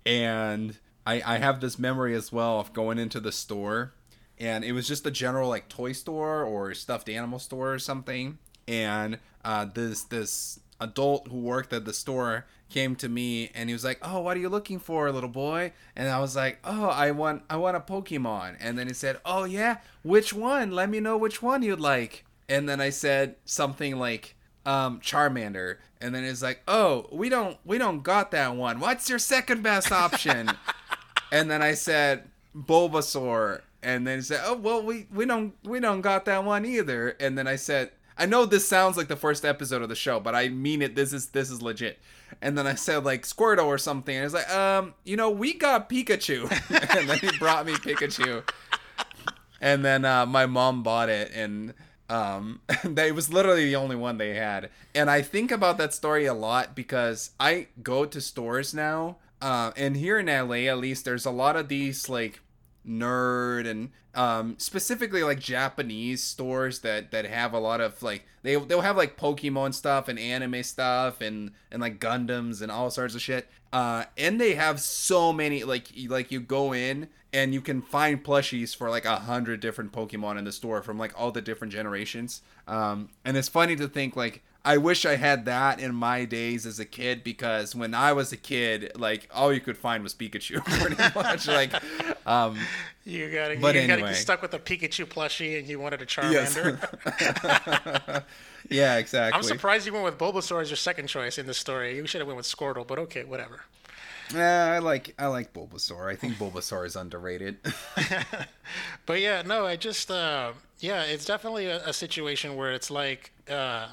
[0.06, 0.78] and
[1.08, 3.94] I, I have this memory as well of going into the store
[4.38, 8.40] and it was just a general like toy store or stuffed animal store or something
[8.68, 13.74] and uh, this this adult who worked at the store came to me and he
[13.74, 15.72] was like oh what are you looking for little boy?
[15.96, 18.58] And i was like oh i want i want a pokemon.
[18.60, 20.72] And then he said oh yeah which one?
[20.72, 22.26] Let me know which one you'd like.
[22.50, 24.36] And then i said something like
[24.66, 25.78] um, charmander.
[26.02, 28.82] And then he's like oh we don't we don't got that one.
[28.82, 30.52] What's your second best option
[31.32, 32.24] and then I said
[32.56, 36.66] Bulbasaur, and then he said, "Oh well, we we don't we don't got that one
[36.66, 39.96] either." And then I said, "I know this sounds like the first episode of the
[39.96, 40.96] show, but I mean it.
[40.96, 42.00] This is this is legit."
[42.42, 45.54] And then I said like Squirtle or something, and he's like, "Um, you know, we
[45.54, 46.50] got Pikachu,"
[46.98, 48.44] and then he brought me Pikachu.
[49.60, 51.74] And then uh, my mom bought it, and
[52.10, 54.70] um, that was literally the only one they had.
[54.94, 59.72] And I think about that story a lot because I go to stores now uh,
[59.76, 62.42] and here in LA, at least, there's a lot of these like
[62.88, 68.56] nerd and um, specifically like Japanese stores that that have a lot of like they
[68.56, 73.14] they'll have like Pokemon stuff and anime stuff and and like Gundams and all sorts
[73.14, 73.48] of shit.
[73.72, 78.24] Uh, and they have so many like like you go in and you can find
[78.24, 81.74] plushies for like a hundred different Pokemon in the store from like all the different
[81.74, 82.42] generations.
[82.68, 86.66] Um, and it's funny to think like I wish I had that in my days
[86.66, 90.14] as a kid because when I was a kid, like all you could find was
[90.14, 91.48] Pikachu, pretty much.
[91.48, 91.72] like,
[92.28, 92.60] um,
[93.06, 94.02] you gotta, but you anyway.
[94.02, 96.78] gotta get stuck with a Pikachu plushie, and you wanted a Charmander.
[97.08, 98.24] Yes.
[98.70, 99.38] yeah, exactly.
[99.38, 101.96] I'm surprised you went with Bulbasaur as your second choice in this story.
[101.96, 103.62] You should have went with Squirtle, but okay, whatever.
[104.36, 106.12] Yeah, I like I like Bulbasaur.
[106.12, 107.56] I think Bulbasaur is underrated.
[109.06, 113.32] but yeah, no, I just uh, yeah, it's definitely a, a situation where it's like.
[113.50, 113.88] Uh,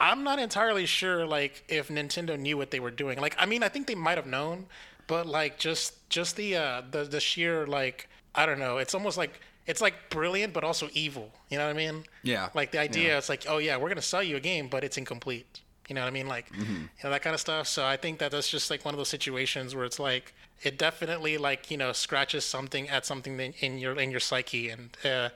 [0.00, 3.20] I'm not entirely sure like if Nintendo knew what they were doing.
[3.20, 4.66] Like I mean, I think they might have known,
[5.06, 9.16] but like just just the uh the the sheer like I don't know, it's almost
[9.16, 11.32] like it's like brilliant but also evil.
[11.50, 12.04] You know what I mean?
[12.22, 12.48] Yeah.
[12.54, 13.18] Like the idea yeah.
[13.18, 15.94] it's like, "Oh yeah, we're going to sell you a game, but it's incomplete." You
[15.94, 16.26] know what I mean?
[16.26, 16.74] Like, mm-hmm.
[16.74, 17.68] you know, that kind of stuff.
[17.68, 20.78] So I think that that's just like one of those situations where it's like, it
[20.78, 25.28] definitely like you know scratches something at something in your in your psyche and uh,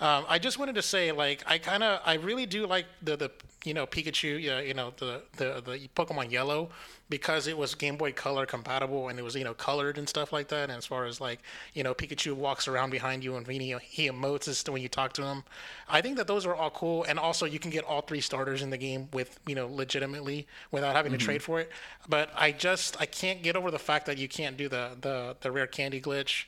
[0.00, 3.16] um, i just wanted to say like i kind of i really do like the
[3.16, 3.30] the
[3.64, 6.68] you know pikachu you know the the the pokemon yellow
[7.10, 10.32] because it was Game Boy Color compatible and it was you know colored and stuff
[10.32, 10.64] like that.
[10.68, 11.40] And as far as like
[11.74, 15.22] you know Pikachu walks around behind you and he, he emotes when you talk to
[15.22, 15.44] him,
[15.88, 17.04] I think that those are all cool.
[17.04, 20.46] And also you can get all three starters in the game with you know legitimately
[20.70, 21.18] without having mm-hmm.
[21.18, 21.70] to trade for it.
[22.08, 25.36] But I just I can't get over the fact that you can't do the the
[25.40, 26.44] the rare candy glitch.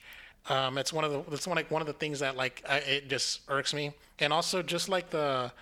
[0.48, 2.78] Um, it's one of the it's one like one of the things that like I,
[2.78, 3.92] it just irks me.
[4.18, 5.52] And also just like the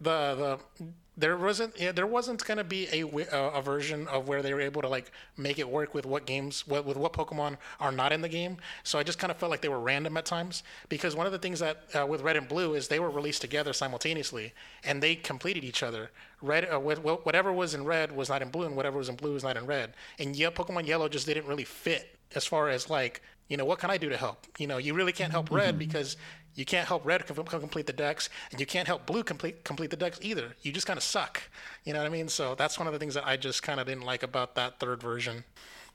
[0.00, 0.84] the the
[1.18, 4.60] there wasn't yeah, there wasn't going to be a, a version of where they were
[4.60, 8.12] able to like make it work with what games with, with what Pokemon are not
[8.12, 8.56] in the game.
[8.84, 11.32] So I just kind of felt like they were random at times because one of
[11.32, 14.52] the things that uh, with Red and Blue is they were released together simultaneously
[14.84, 16.10] and they completed each other.
[16.40, 19.32] Red uh, whatever was in Red was not in Blue and whatever was in Blue
[19.32, 19.94] was not in Red.
[20.20, 23.78] And yeah, Pokemon Yellow just didn't really fit as far as like you know what
[23.78, 24.46] can I do to help?
[24.58, 25.78] You know, you really can't help Red mm-hmm.
[25.78, 26.16] because
[26.58, 29.96] you can't help red complete the decks, and you can't help blue complete complete the
[29.96, 30.56] decks either.
[30.62, 31.40] You just kind of suck.
[31.84, 32.26] You know what I mean?
[32.28, 34.80] So that's one of the things that I just kind of didn't like about that
[34.80, 35.44] third version.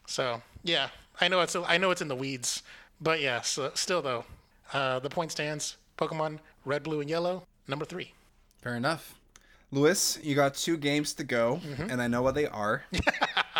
[0.08, 0.88] So yeah,
[1.20, 2.64] I know it's I know it's in the weeds,
[3.02, 3.42] but yeah.
[3.42, 4.24] So still though,
[4.72, 5.76] uh, the point stands.
[5.98, 8.14] Pokemon Red, Blue, and Yellow, number three.
[8.62, 9.16] Fair enough.
[9.70, 11.90] Lewis, you got two games to go, mm-hmm.
[11.90, 12.84] and I know what they are.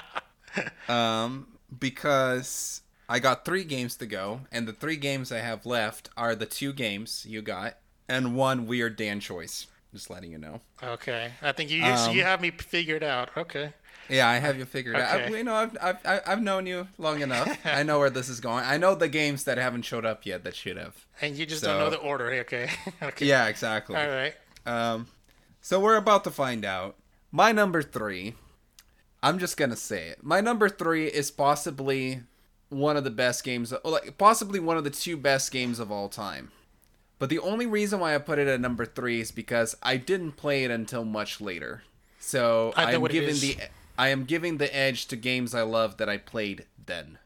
[0.88, 1.48] um,
[1.80, 6.36] because I got three games to go, and the three games I have left are
[6.36, 7.78] the two games you got
[8.08, 9.68] and one weird Dan choice.
[9.94, 10.62] Just letting you know.
[10.82, 13.30] Okay, I think you um, you have me figured out.
[13.38, 13.74] Okay.
[14.10, 15.04] Yeah, I have you figured okay.
[15.04, 15.22] out.
[15.22, 17.60] I, you know, I've, I've I've known you long enough.
[17.66, 18.66] I know where this is going.
[18.66, 21.06] I know the games that haven't showed up yet that should have.
[21.22, 22.32] And you just so, don't know the order.
[22.32, 22.70] Okay.
[23.04, 23.26] okay.
[23.26, 23.96] Yeah, exactly.
[23.96, 24.34] All right.
[24.66, 25.08] Um,
[25.62, 26.96] so we're about to find out.
[27.32, 28.36] My number three.
[29.22, 30.24] I'm just gonna say it.
[30.24, 32.24] My number three is possibly
[32.74, 36.10] one of the best games, like possibly one of the two best games of all
[36.10, 36.52] time.
[37.20, 40.34] But the only reason why I put it at number three is because I didn't
[40.34, 41.84] play it until much later.
[42.20, 43.58] So I am giving the
[43.98, 47.20] I am giving the edge to games I love that I played then.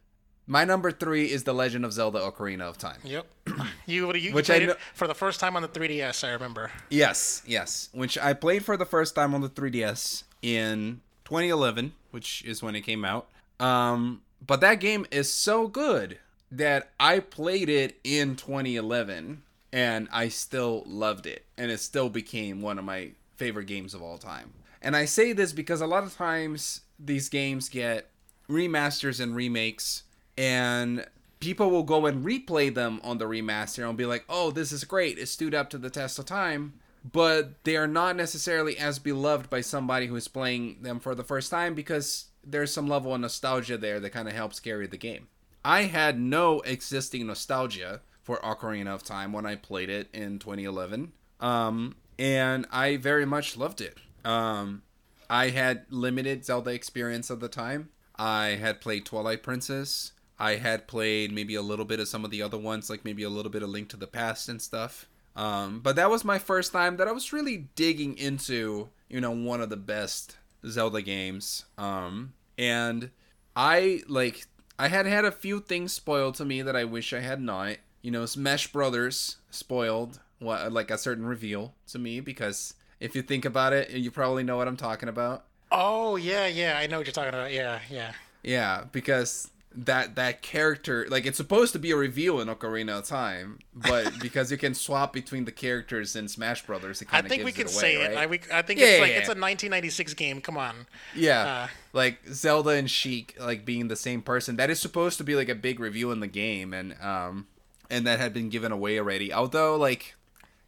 [0.49, 2.99] My number three is The Legend of Zelda: Ocarina of Time.
[3.03, 3.25] Yep,
[3.85, 6.25] you, you which played I it for the first time on the 3DS.
[6.25, 6.71] I remember.
[6.89, 12.43] Yes, yes, which I played for the first time on the 3DS in 2011, which
[12.45, 13.27] is when it came out.
[13.59, 16.19] Um, but that game is so good
[16.51, 19.43] that I played it in 2011
[19.73, 21.45] and I still loved it.
[21.57, 24.53] And it still became one of my favorite games of all time.
[24.81, 28.09] And I say this because a lot of times these games get
[28.49, 30.03] remasters and remakes,
[30.38, 31.05] and
[31.39, 34.84] people will go and replay them on the remaster and be like, oh, this is
[34.84, 35.18] great.
[35.18, 36.80] It stood up to the test of time.
[37.09, 41.23] But they are not necessarily as beloved by somebody who is playing them for the
[41.23, 44.97] first time because there's some level of nostalgia there that kind of helps carry the
[44.97, 45.27] game.
[45.63, 51.11] I had no existing nostalgia for Ocarina of Time when I played it in 2011,
[51.39, 53.97] um, and I very much loved it.
[54.23, 54.83] Um,
[55.29, 57.89] I had limited Zelda experience at the time.
[58.15, 60.13] I had played Twilight Princess.
[60.39, 63.23] I had played maybe a little bit of some of the other ones, like maybe
[63.23, 65.07] a little bit of Link to the Past and stuff.
[65.35, 69.31] Um, but that was my first time that I was really digging into, you know,
[69.31, 71.65] one of the best Zelda games.
[71.77, 73.11] Um, and
[73.55, 74.45] I like
[74.79, 77.77] I had had a few things spoiled to me that I wish I had not.
[78.01, 83.21] You know, Smash Brothers spoiled what like a certain reveal to me because if you
[83.21, 85.45] think about it, you probably know what I'm talking about.
[85.71, 87.51] Oh yeah, yeah, I know what you're talking about.
[87.51, 88.13] Yeah, yeah.
[88.43, 93.05] Yeah, because that that character like it's supposed to be a reveal in Ocarina of
[93.05, 97.31] Time, but because you can swap between the characters in Smash Brothers, it kind of
[97.31, 98.11] I think we can away, say right?
[98.11, 98.17] it.
[98.17, 99.17] I, we, I think yeah, it's yeah, like yeah.
[99.17, 100.41] it's a 1996 game.
[100.41, 100.87] Come on.
[101.15, 104.55] Yeah, uh, like Zelda and Sheik like being the same person.
[104.55, 107.45] That is supposed to be like a big reveal in the game, and um,
[107.91, 109.31] and that had been given away already.
[109.31, 110.15] Although like,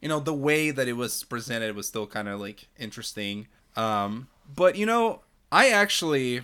[0.01, 3.47] you know, the way that it was presented was still kind of like interesting.
[3.75, 5.21] Um, but you know,
[5.51, 6.41] I actually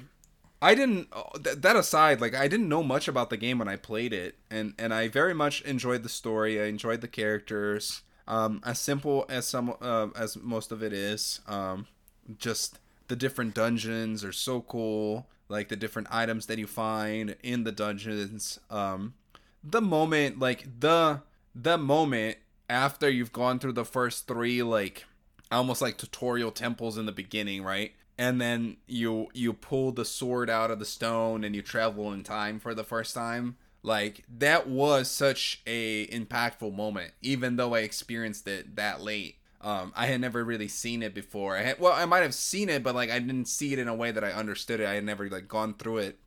[0.66, 1.10] I didn't.
[1.44, 4.36] Th- that aside, like I didn't know much about the game when I played it,
[4.50, 6.60] and and I very much enjoyed the story.
[6.60, 8.02] I enjoyed the characters.
[8.28, 11.86] Um, as simple as some uh, as most of it is, um,
[12.40, 12.80] just
[13.10, 15.28] the different dungeons are so cool.
[15.50, 18.60] Like the different items that you find in the dungeons.
[18.72, 19.14] Um,
[19.64, 21.22] the moment, like the
[21.54, 22.38] the moment
[22.68, 25.06] after you've gone through the first three, like
[25.52, 27.94] almost like tutorial temples in the beginning, right?
[28.18, 32.24] And then you you pull the sword out of the stone and you travel in
[32.24, 33.58] time for the first time.
[33.84, 39.36] Like that was such a impactful moment even though i experienced it that late.
[39.62, 41.58] Um, i had never really seen it before.
[41.58, 43.88] I had well i might have seen it but like i didn't see it in
[43.88, 44.88] a way that i understood it.
[44.88, 46.20] I had never like gone through it.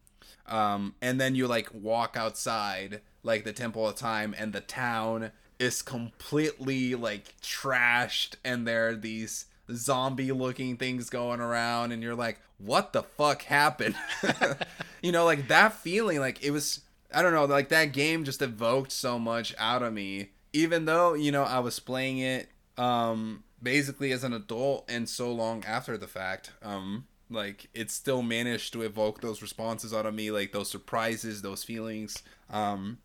[0.47, 5.31] Um, and then you like walk outside like the Temple of Time, and the town
[5.59, 12.15] is completely like trashed, and there are these zombie looking things going around, and you're
[12.15, 13.95] like, what the fuck happened?
[15.03, 16.81] you know, like that feeling, like it was.
[17.13, 20.29] I don't know, like that game just evoked so much out of me.
[20.53, 25.33] Even though, you know, I was playing it um basically as an adult and so
[25.33, 26.53] long after the fact.
[26.63, 31.41] Um like it still managed to evoke those responses out of me, like those surprises,
[31.43, 32.23] those feelings.
[32.51, 32.99] Um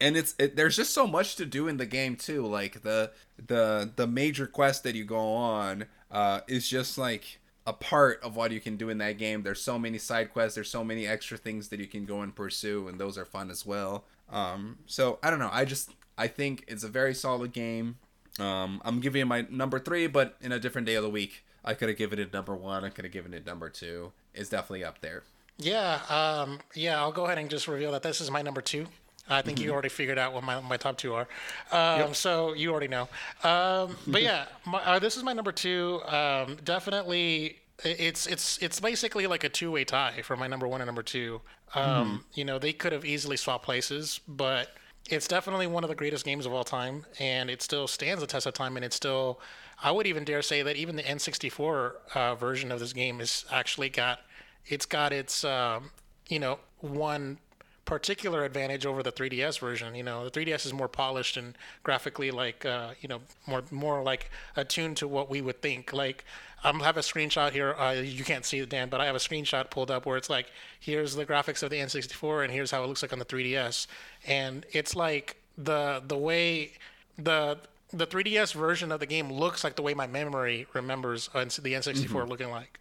[0.00, 2.46] and it's it, there's just so much to do in the game too.
[2.46, 3.12] Like the
[3.44, 8.36] the the major quest that you go on uh is just like a part of
[8.36, 9.42] what you can do in that game.
[9.42, 12.34] There's so many side quests, there's so many extra things that you can go and
[12.34, 14.04] pursue, and those are fun as well.
[14.30, 15.50] Um, so I don't know.
[15.52, 17.96] I just I think it's a very solid game.
[18.38, 21.44] Um, I'm giving it my number three, but in a different day of the week.
[21.64, 22.84] I could have given it number one.
[22.84, 24.12] I could have given it number two.
[24.34, 25.22] It's definitely up there.
[25.56, 26.98] Yeah, um, yeah.
[27.00, 28.86] I'll go ahead and just reveal that this is my number two.
[29.28, 31.26] I think you already figured out what my, my top two are.
[31.72, 33.08] Um, So you already know.
[33.42, 36.00] Um, but yeah, my, uh, this is my number two.
[36.06, 40.80] Um, definitely, it's it's it's basically like a two way tie for my number one
[40.80, 41.40] and number two.
[41.74, 44.68] Um, You know, they could have easily swapped places, but
[45.10, 48.26] it's definitely one of the greatest games of all time, and it still stands the
[48.26, 48.76] test of time.
[48.76, 49.40] And it's still,
[49.82, 53.44] I would even dare say that even the N64 uh, version of this game is
[53.50, 54.20] actually got,
[54.66, 55.90] it's got its, um,
[56.28, 57.38] you know, one
[57.84, 59.94] particular advantage over the 3DS version.
[59.94, 64.02] You know, the 3DS is more polished and graphically like uh, you know more more
[64.02, 65.92] like attuned to what we would think.
[65.92, 66.24] Like
[66.62, 67.74] I am have a screenshot here.
[67.74, 70.30] Uh, you can't see it, Dan, but I have a screenshot pulled up where it's
[70.30, 70.50] like
[70.80, 73.86] here's the graphics of the N64 and here's how it looks like on the 3DS,
[74.26, 76.72] and it's like the the way
[77.18, 77.58] the
[77.92, 81.74] the 3DS version of the game looks like the way my memory remembers uh, the
[81.74, 82.80] N64 looking like.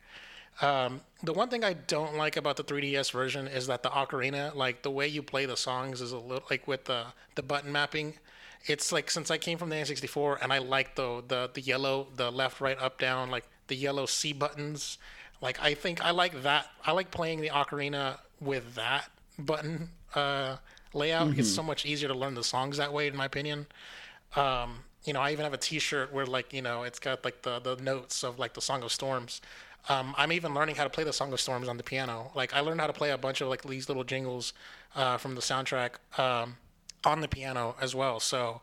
[0.62, 4.54] Um, the one thing I don't like about the 3DS version is that the ocarina,
[4.54, 7.06] like the way you play the songs, is a little like with the
[7.36, 8.16] the button mapping.
[8.66, 12.08] It's like since I came from the N64 and I like the the the yellow,
[12.16, 14.98] the left, right, up, down, like the yellow C buttons.
[15.42, 16.68] Like I think I like that.
[16.86, 19.10] I like playing the ocarina with that
[19.40, 20.58] button uh,
[20.94, 21.38] layout.
[21.38, 23.68] It's so much easier to learn the songs that way, in my opinion.
[24.36, 27.42] Um, you know, I even have a T-shirt where like you know it's got like
[27.42, 29.42] the the notes of like the Song of Storms.
[29.90, 32.32] Um, I'm even learning how to play the Song of Storms on the piano.
[32.36, 34.54] Like I learned how to play a bunch of like these little jingles
[34.96, 36.58] uh, from the soundtrack um,
[37.04, 38.20] on the piano as well.
[38.20, 38.62] So.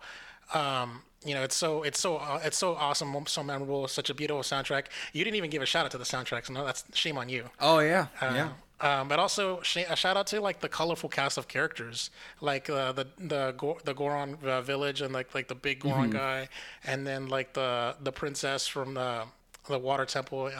[0.52, 4.14] Um, you know, it's so it's so uh, it's so awesome, so memorable, such a
[4.14, 4.86] beautiful soundtrack.
[5.12, 7.28] You didn't even give a shout out to the soundtrack, so no, that's shame on
[7.28, 7.50] you.
[7.60, 8.48] Oh yeah, yeah.
[8.80, 12.10] Um, but also sh- a shout out to like the colorful cast of characters,
[12.40, 16.08] like uh, the the Gor- the Goron uh, village and like like the big Goron
[16.10, 16.48] guy,
[16.84, 19.24] and then like the the princess from the
[19.68, 20.50] the Water Temple.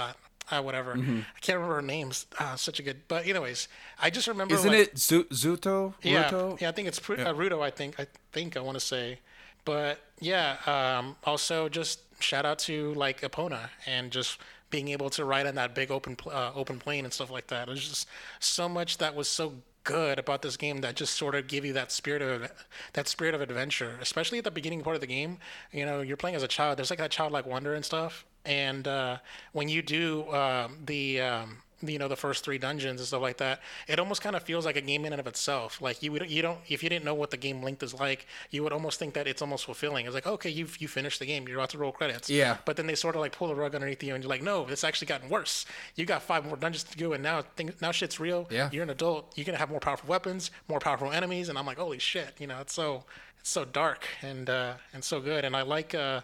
[0.51, 0.93] Uh, whatever.
[0.93, 2.27] I can't remember her names.
[2.39, 3.03] Uh, such a good.
[3.09, 3.69] But anyways,
[4.01, 4.55] I just remember.
[4.55, 5.95] Isn't like, it Zu- Zuto?
[6.03, 6.61] yeah, Ruto?
[6.61, 7.63] yeah, I think it's Pr- uh, Rudo.
[7.63, 9.21] I think I think I want to say,
[9.65, 10.57] but yeah.
[10.67, 14.39] Um, also, just shout out to like Epona and just
[14.71, 17.49] being able to ride on that big open pl- uh, open plain and stuff like
[17.49, 17.67] that.
[17.67, 18.09] There's just
[18.39, 21.73] so much that was so good about this game that just sort of give you
[21.73, 22.51] that spirit of
[22.93, 25.39] that spirit of adventure, especially at the beginning part of the game.
[25.73, 26.79] You know, you're playing as a child.
[26.79, 28.25] There's like that childlike wonder and stuff.
[28.45, 29.19] And uh,
[29.53, 33.39] when you do um, the um, you know the first three dungeons and stuff like
[33.39, 35.81] that it almost kind of feels like a game in and of itself.
[35.81, 38.27] Like you would you don't if you didn't know what the game length is like
[38.51, 40.05] you would almost think that it's almost fulfilling.
[40.07, 41.49] It's like okay you've you finished the game.
[41.49, 42.29] You're about to roll credits.
[42.29, 42.59] Yeah.
[42.65, 44.67] but then they sort of like pull the rug underneath you and you're like no
[44.69, 45.65] it's actually gotten worse.
[45.95, 48.47] You got five more dungeons to go and now things, now shit's real.
[48.51, 48.69] Yeah.
[48.73, 49.33] you're an adult.
[49.37, 51.49] You're gonna have more powerful weapons more powerful enemies.
[51.49, 53.05] And i'm like holy shit you know it's so
[53.39, 55.45] it's so dark and uh and so good.
[55.47, 56.21] And i like uh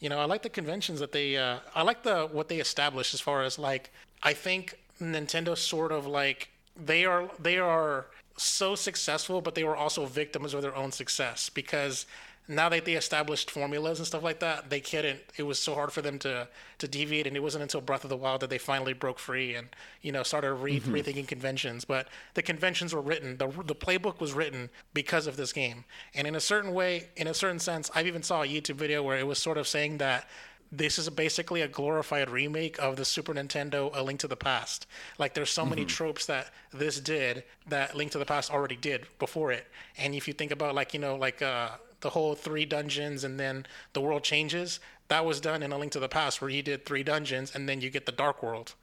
[0.00, 1.36] you know, I like the conventions that they.
[1.36, 3.90] Uh, I like the what they established as far as like.
[4.22, 8.06] I think Nintendo sort of like they are they are
[8.36, 12.06] so successful, but they were also victims of their own success because
[12.48, 15.20] now that they established formulas and stuff like that, they couldn't.
[15.36, 16.48] It was so hard for them to
[16.78, 19.54] to deviate, and it wasn't until Breath of the Wild that they finally broke free
[19.54, 19.68] and
[20.00, 21.84] you know started re- rethinking conventions.
[21.84, 23.36] But the conventions were written.
[23.36, 25.84] the The playbook was written because of this game,
[26.14, 29.02] and in a certain way, in a certain sense, I've even saw a YouTube video
[29.02, 30.26] where it was sort of saying that
[30.70, 34.86] this is basically a glorified remake of the Super Nintendo A Link to the Past.
[35.18, 39.06] Like there's so many tropes that this did that Link to the Past already did
[39.18, 39.66] before it.
[39.96, 41.70] And if you think about like, you know, like uh
[42.00, 45.92] the whole three dungeons and then the world changes, that was done in A Link
[45.92, 48.74] to the Past where you did three dungeons and then you get the Dark World.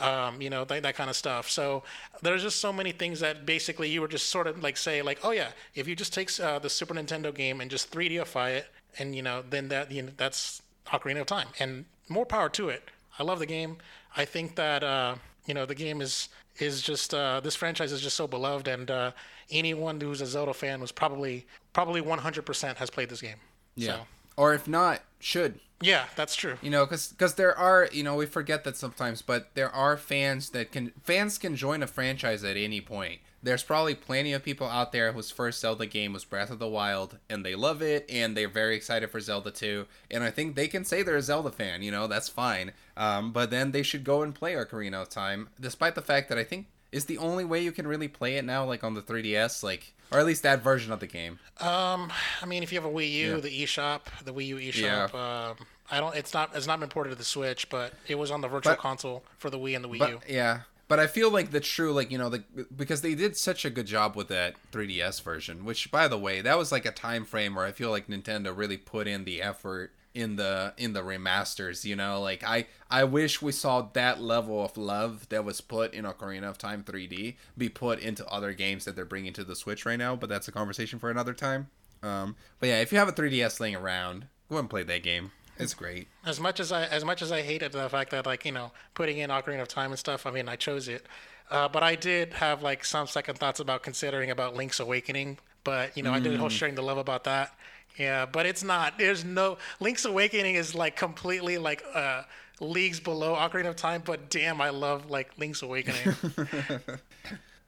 [0.00, 1.48] Um, you know, that, that kind of stuff.
[1.48, 1.84] So
[2.20, 5.20] there's just so many things that basically you were just sort of like say like,
[5.22, 8.66] oh yeah, if you just take uh, the Super Nintendo game and just 3Dify it,
[8.98, 12.68] and you know, then that you know, that's Ocarina of Time, and more power to
[12.68, 12.90] it.
[13.18, 13.76] I love the game.
[14.16, 15.16] I think that uh,
[15.46, 16.28] You know, the game is
[16.58, 19.10] is just uh, this franchise is just so beloved, and uh,
[19.50, 23.36] anyone who's a Zelda fan was probably probably 100% has played this game.
[23.76, 23.88] Yeah.
[23.92, 24.00] So,
[24.36, 25.58] Or if not, should.
[25.80, 26.56] yeah, that's true.
[26.62, 30.50] You know, because there are, you know, we forget that sometimes, but there are fans
[30.50, 33.20] that can fans can join a franchise at any point.
[33.44, 36.66] There's probably plenty of people out there whose first Zelda game was Breath of the
[36.66, 39.86] Wild, and they love it, and they're very excited for Zelda 2.
[40.10, 41.82] And I think they can say they're a Zelda fan.
[41.82, 42.72] You know, that's fine.
[42.96, 46.38] Um, but then they should go and play Ocarina of Time, despite the fact that
[46.38, 49.02] I think is the only way you can really play it now, like on the
[49.02, 51.38] 3DS, like or at least that version of the game.
[51.60, 52.10] Um,
[52.40, 53.40] I mean, if you have a Wii U, Yeah.
[53.40, 55.08] the eShop, the Wii U Yeah.
[55.08, 55.56] eShop, um,
[55.90, 56.14] I don't.
[56.16, 56.50] It's not.
[56.54, 59.22] It's not been ported to the Switch, but it was on the Virtual But- Console
[59.38, 60.20] for the Wii and the Wii But U.
[60.28, 62.44] yeah, but I feel like the true like you know the
[62.74, 66.40] because they did such a good job with that 3DS version, which by the way,
[66.40, 69.42] that was like a time frame where I feel like Nintendo really put in the
[69.42, 72.20] effort in the in the remasters, you know?
[72.20, 76.44] Like I I wish we saw that level of love that was put in Ocarina
[76.48, 79.98] of Time 3D be put into other games that they're bringing to the Switch right
[79.98, 81.68] now, but that's a conversation for another time.
[82.02, 85.32] Um but yeah, if you have a 3DS laying around, go and play that game.
[85.58, 86.08] It's great.
[86.26, 88.72] As much as I as much as I hated the fact that like you know
[88.94, 91.06] putting in Ocarina of Time and stuff, I mean I chose it,
[91.50, 95.38] uh, but I did have like some second thoughts about considering about Link's Awakening.
[95.62, 97.54] But you know I did a whole sharing the love about that.
[97.96, 98.98] Yeah, but it's not.
[98.98, 102.22] There's no Link's Awakening is like completely like uh
[102.60, 104.02] leagues below Ocarina of Time.
[104.04, 106.14] But damn, I love like Link's Awakening.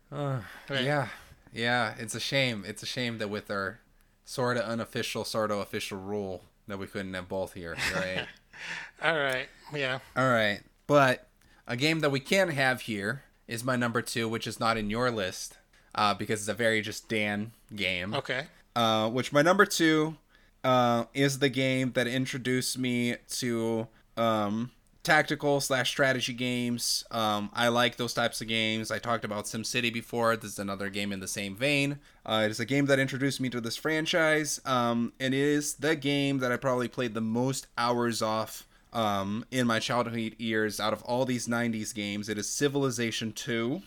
[0.08, 0.44] Right.
[0.84, 1.08] Yeah,
[1.52, 1.94] yeah.
[1.98, 2.64] It's a shame.
[2.66, 3.80] It's a shame that with our
[4.24, 8.26] sort of unofficial, sort of official rule that we couldn't have both here, right?
[9.02, 9.48] All right.
[9.74, 9.98] Yeah.
[10.16, 11.28] All right, but
[11.66, 14.90] a game that we can't have here is my number two, which is not in
[14.90, 15.58] your list,
[15.94, 18.14] uh, because it's a very just Dan game.
[18.14, 18.46] Okay.
[18.74, 20.16] Uh, which my number two
[20.64, 24.70] uh, is the game that introduced me to um,
[25.06, 27.04] tactical slash strategy games.
[27.12, 28.90] Um, I like those types of games.
[28.90, 30.36] I talked about SimCity before.
[30.36, 32.00] This is another game in the same vein.
[32.26, 34.60] Uh, it is a game that introduced me to this franchise.
[34.64, 39.44] Um, and it is the game that I probably played the most hours off um,
[39.52, 42.28] in my childhood years out of all these 90s games.
[42.28, 43.82] It is Civilization 2.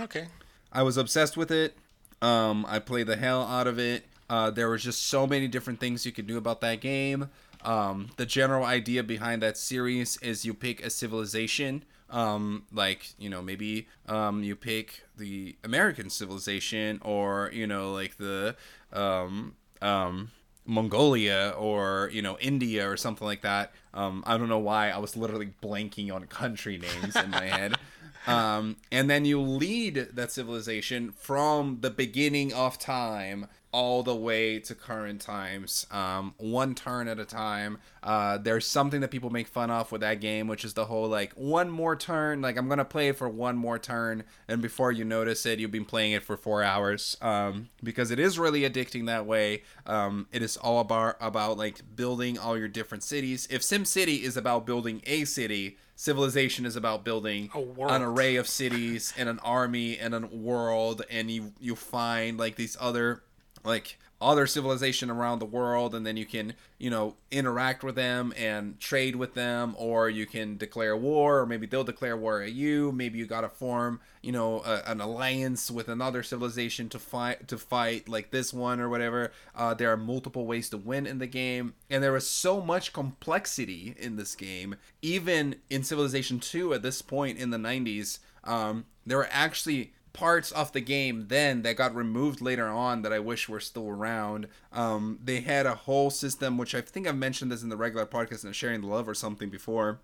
[0.00, 0.26] Okay.
[0.72, 1.76] I was obsessed with it.
[2.20, 4.04] Um, I played the hell out of it.
[4.28, 7.30] Uh, there was just so many different things you could do about that game.
[7.66, 11.84] Um, the general idea behind that series is you pick a civilization.
[12.08, 18.16] Um, like you know maybe um, you pick the American civilization or you know like
[18.16, 18.54] the
[18.92, 20.30] um, um,
[20.64, 23.72] Mongolia or you know India or something like that.
[23.92, 27.74] Um, I don't know why I was literally blanking on country names in my head.
[28.26, 34.58] Um, and then you lead that civilization from the beginning of time all the way
[34.58, 37.76] to current times, um, one turn at a time.
[38.02, 41.06] Uh, there's something that people make fun of with that game, which is the whole
[41.08, 42.40] like one more turn.
[42.40, 45.70] Like I'm gonna play it for one more turn, and before you notice it, you've
[45.70, 47.18] been playing it for four hours.
[47.20, 49.62] Um, because it is really addicting that way.
[49.84, 53.46] Um, it is all about about like building all your different cities.
[53.50, 57.58] If SimCity is about building a city, Civilization is about building A
[57.88, 62.56] an array of cities and an army and a world, and you you find like
[62.56, 63.22] these other
[63.66, 68.32] like other civilization around the world and then you can you know interact with them
[68.34, 72.52] and trade with them or you can declare war or maybe they'll declare war at
[72.52, 72.90] you.
[72.92, 77.58] Maybe you gotta form you know a, an alliance with another civilization to fight to
[77.58, 79.32] fight like this one or whatever.
[79.54, 82.94] Uh, there are multiple ways to win in the game and there is so much
[82.94, 84.76] complexity in this game.
[85.02, 90.50] Even in civilization 2 at this point in the 90s um, there were actually parts
[90.50, 94.48] of the game then that got removed later on that I wish were still around.
[94.72, 98.06] Um, they had a whole system, which I think I've mentioned this in the regular
[98.06, 100.00] podcast and sharing the love or something before.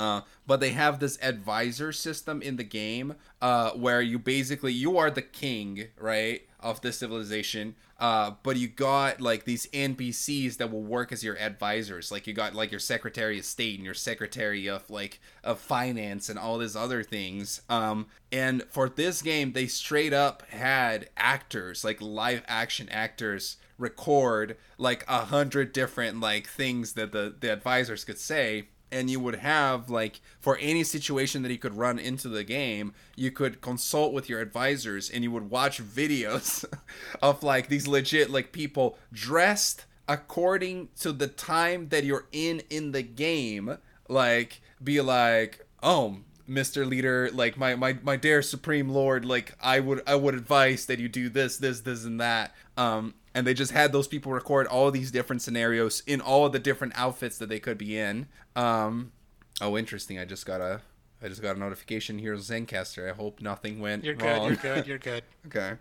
[0.00, 4.96] Uh, but they have this advisor system in the game uh, where you basically you
[4.96, 7.74] are the king right of this civilization.
[7.98, 12.10] Uh, but you got like these npcs that will work as your advisors.
[12.10, 16.30] Like you got like your secretary of state and your secretary of like of finance
[16.30, 17.60] and all these other things.
[17.68, 24.56] Um, and for this game they straight up had actors like live action actors record
[24.78, 29.36] like a hundred different like things that the the advisors could say and you would
[29.36, 34.12] have like for any situation that you could run into the game you could consult
[34.12, 36.64] with your advisors and you would watch videos
[37.22, 42.90] of like these legit like people dressed according to the time that you're in in
[42.90, 43.78] the game.
[44.08, 46.16] Like be like oh
[46.48, 50.86] mr leader like my my my dear supreme lord like i would i would advise
[50.86, 52.52] that you do this this this and that.
[52.76, 56.52] Um and they just had those people record all these different scenarios in all of
[56.52, 58.26] the different outfits that they could be in
[58.56, 59.12] um
[59.60, 60.80] oh interesting i just got a
[61.22, 63.10] I just got a notification here, Zencastr.
[63.10, 64.54] I hope nothing went You're wrong.
[64.56, 64.64] good.
[64.64, 64.86] You're good.
[64.86, 65.22] You're good.
[65.46, 65.74] Okay.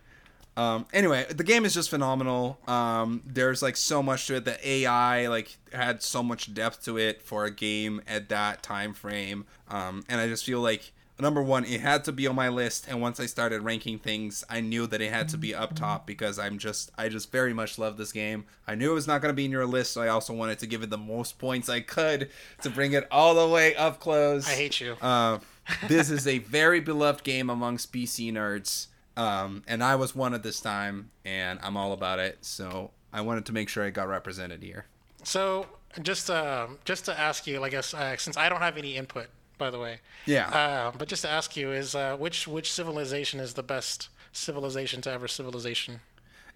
[0.58, 2.60] Um, anyway, the game is just phenomenal.
[2.68, 4.46] Um, there's like so much to it.
[4.46, 8.94] The AI like had so much depth to it for a game at that time
[8.94, 9.46] frame.
[9.70, 12.86] Um, and I just feel like number one, it had to be on my list.
[12.88, 16.08] And once I started ranking things, I knew that it had to be up top
[16.08, 18.46] because I'm just I just very much love this game.
[18.68, 20.60] I knew it was not going to be in your list, so I also wanted
[20.60, 22.30] to give it the most points I could
[22.62, 24.48] to bring it all the way up close.
[24.48, 24.96] I hate you.
[25.02, 25.40] Uh,
[25.88, 28.88] this is a very beloved game amongst PC nerds,
[29.18, 32.40] um, and I was one at this time, and I'm all about it.
[32.42, 34.86] So I wanted to make sure I got represented here.
[35.24, 35.68] So
[36.02, 39.28] just um, just to ask you, I guess uh, since I don't have any input,
[39.60, 40.00] by the way.
[40.26, 40.50] Yeah.
[40.50, 45.02] Uh, but just to ask you is uh, which which civilization is the best civilization
[45.02, 46.00] to ever civilization?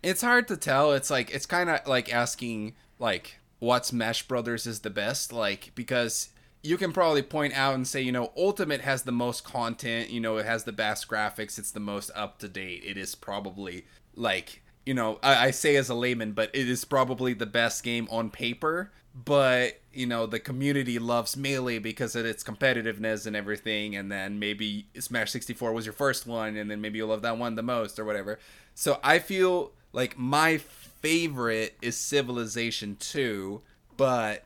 [0.02, 0.94] It's hard to tell.
[0.94, 5.72] It's like it's kind of like asking like what Smash Brothers is the best, like
[5.76, 6.30] because
[6.64, 10.22] you can probably point out and say, you know, Ultimate has the most content, you
[10.22, 12.84] know, it has the best graphics, it's the most up to date.
[12.86, 13.86] It is probably
[14.16, 17.84] like, you know, I, I say as a layman, but it is probably the best
[17.84, 18.92] game on paper.
[19.16, 23.96] But, you know, the community loves Melee because of its competitiveness and everything.
[23.96, 27.38] And then maybe Smash 64 was your first one, and then maybe you love that
[27.38, 28.40] one the most or whatever.
[28.74, 33.62] So I feel like my favorite is Civilization 2,
[33.98, 34.44] but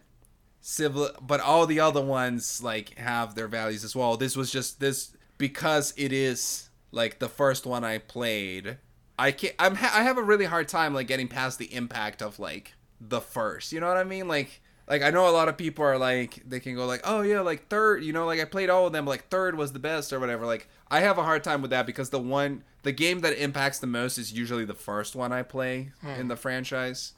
[0.68, 4.82] civil but all the other ones like have their values as well this was just
[4.82, 8.78] this because it is like the first one i played
[9.18, 12.22] i can't i'm ha- i have a really hard time like getting past the impact
[12.22, 15.48] of like the first you know what i mean like like i know a lot
[15.48, 18.40] of people are like they can go like oh yeah like third you know like
[18.40, 21.18] i played all of them like third was the best or whatever like i have
[21.18, 24.32] a hard time with that because the one the game that impacts the most is
[24.34, 27.14] usually the first one i play in the franchise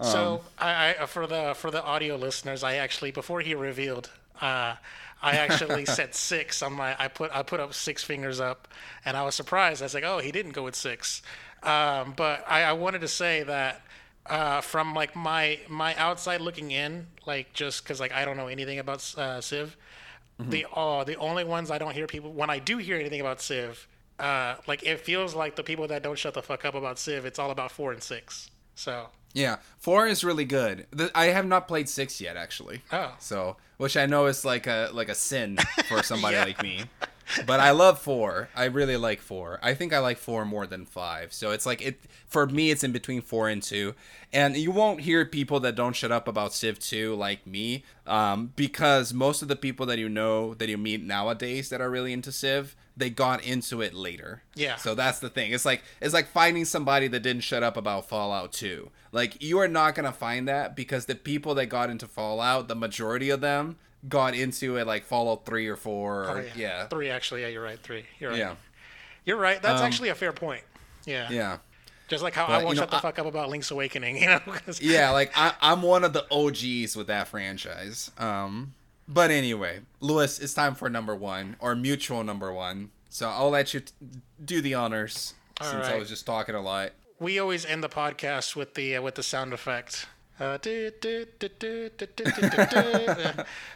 [0.00, 4.10] So I, I for the for the audio listeners, I actually before he revealed,
[4.40, 4.76] uh,
[5.22, 6.96] I actually said six on my.
[6.98, 8.68] I put I put up six fingers up,
[9.04, 9.82] and I was surprised.
[9.82, 11.20] I was like, oh, he didn't go with six.
[11.62, 13.82] Um, but I, I wanted to say that
[14.26, 18.48] uh, from like my my outside looking in, like just because like I don't know
[18.48, 19.76] anything about uh, Civ,
[20.38, 23.40] the uh, the only ones I don't hear people when I do hear anything about
[23.40, 23.86] Civ,
[24.18, 27.24] uh, like it feels like the people that don't shut the fuck up about Civ,
[27.24, 28.50] it's all about four and six.
[28.74, 30.86] So Yeah, four is really good.
[30.90, 32.82] The, I have not played six yet, actually.
[32.92, 33.14] Oh.
[33.18, 35.58] so which I know is like a like a sin
[35.88, 36.44] for somebody Yeah.
[36.44, 36.84] like me.
[37.46, 38.48] But I love four.
[38.54, 39.58] I really like four.
[39.62, 41.32] I think I like four more than five.
[41.32, 42.70] So it's like it for me.
[42.70, 43.94] It's in between four and two.
[44.32, 48.52] And you won't hear people that don't shut up about Civ two like me, um,
[48.56, 52.12] because most of the people that you know that you meet nowadays that are really
[52.12, 54.42] into Civ, they got into it later.
[54.54, 54.76] Yeah.
[54.76, 55.52] So that's the thing.
[55.52, 58.90] It's like it's like finding somebody that didn't shut up about Fallout 2.
[59.12, 62.74] Like you are not gonna find that because the people that got into Fallout, the
[62.74, 63.76] majority of them
[64.08, 66.86] got into it like Fallout 3 or 4 or Oh, yeah.
[66.88, 67.42] Three, actually.
[67.42, 67.78] Yeah, you're right.
[67.78, 68.04] Three.
[68.18, 68.38] You're right.
[68.38, 68.54] Yeah.
[69.24, 69.60] You're right.
[69.62, 70.62] That's Um, actually a fair point.
[71.06, 71.28] Yeah.
[71.30, 71.58] Yeah.
[72.08, 73.70] Just like how But, I you won't know, shut the I- fuck up about Link's
[73.70, 74.40] Awakening, you know?
[74.80, 78.10] Yeah, like I, I'm one of the OGs with that franchise.
[78.18, 78.74] Um,
[79.08, 82.90] but anyway, Lewis, it's time for number one or mutual number one.
[83.08, 83.92] So I'll let you t-
[84.44, 86.92] do the honors All since I was just talking a lot.
[87.18, 90.06] We always end the podcast with the uh, with the sound effect.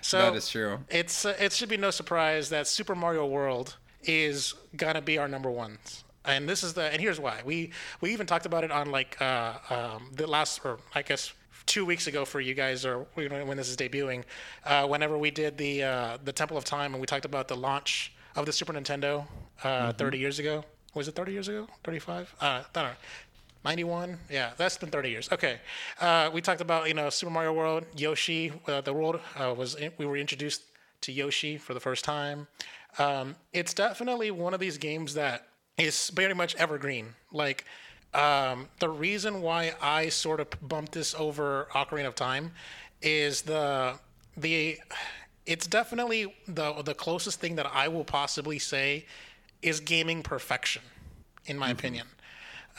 [0.01, 0.79] So that is true.
[0.89, 5.29] It's uh, it should be no surprise that Super Mario World is gonna be our
[5.29, 5.79] number one.
[6.25, 7.71] And this is the and here's why we
[8.01, 11.33] we even talked about it on like uh, um, the last or I guess
[11.67, 14.25] two weeks ago for you guys or when this is debuting,
[14.65, 17.57] uh, whenever we did the uh, the Temple of Time and we talked about the
[17.57, 19.27] launch of the Super Nintendo
[19.65, 19.99] uh, mm-hmm.
[19.99, 20.65] 30 years ago.
[20.95, 21.67] Was it 30 years ago?
[21.85, 22.35] 35?
[22.41, 22.91] Uh, I don't know.
[23.67, 25.29] 91 yeah that's been 30 years.
[25.33, 25.59] Okay
[26.01, 29.75] uh, we talked about you know super mario world yoshi uh, the world uh, was
[29.75, 30.63] in, we were introduced
[31.01, 32.47] to yoshi for the first time.
[32.99, 37.07] Um, it's definitely one of these games that is very much evergreen.
[37.33, 37.65] Like
[38.15, 42.53] um, the reason why i sort of bumped this over ocarina of time
[43.03, 43.95] is the
[44.37, 44.79] the
[45.45, 49.05] it's definitely the the closest thing that i will possibly say
[49.61, 50.83] is gaming perfection
[51.47, 52.07] in my opinion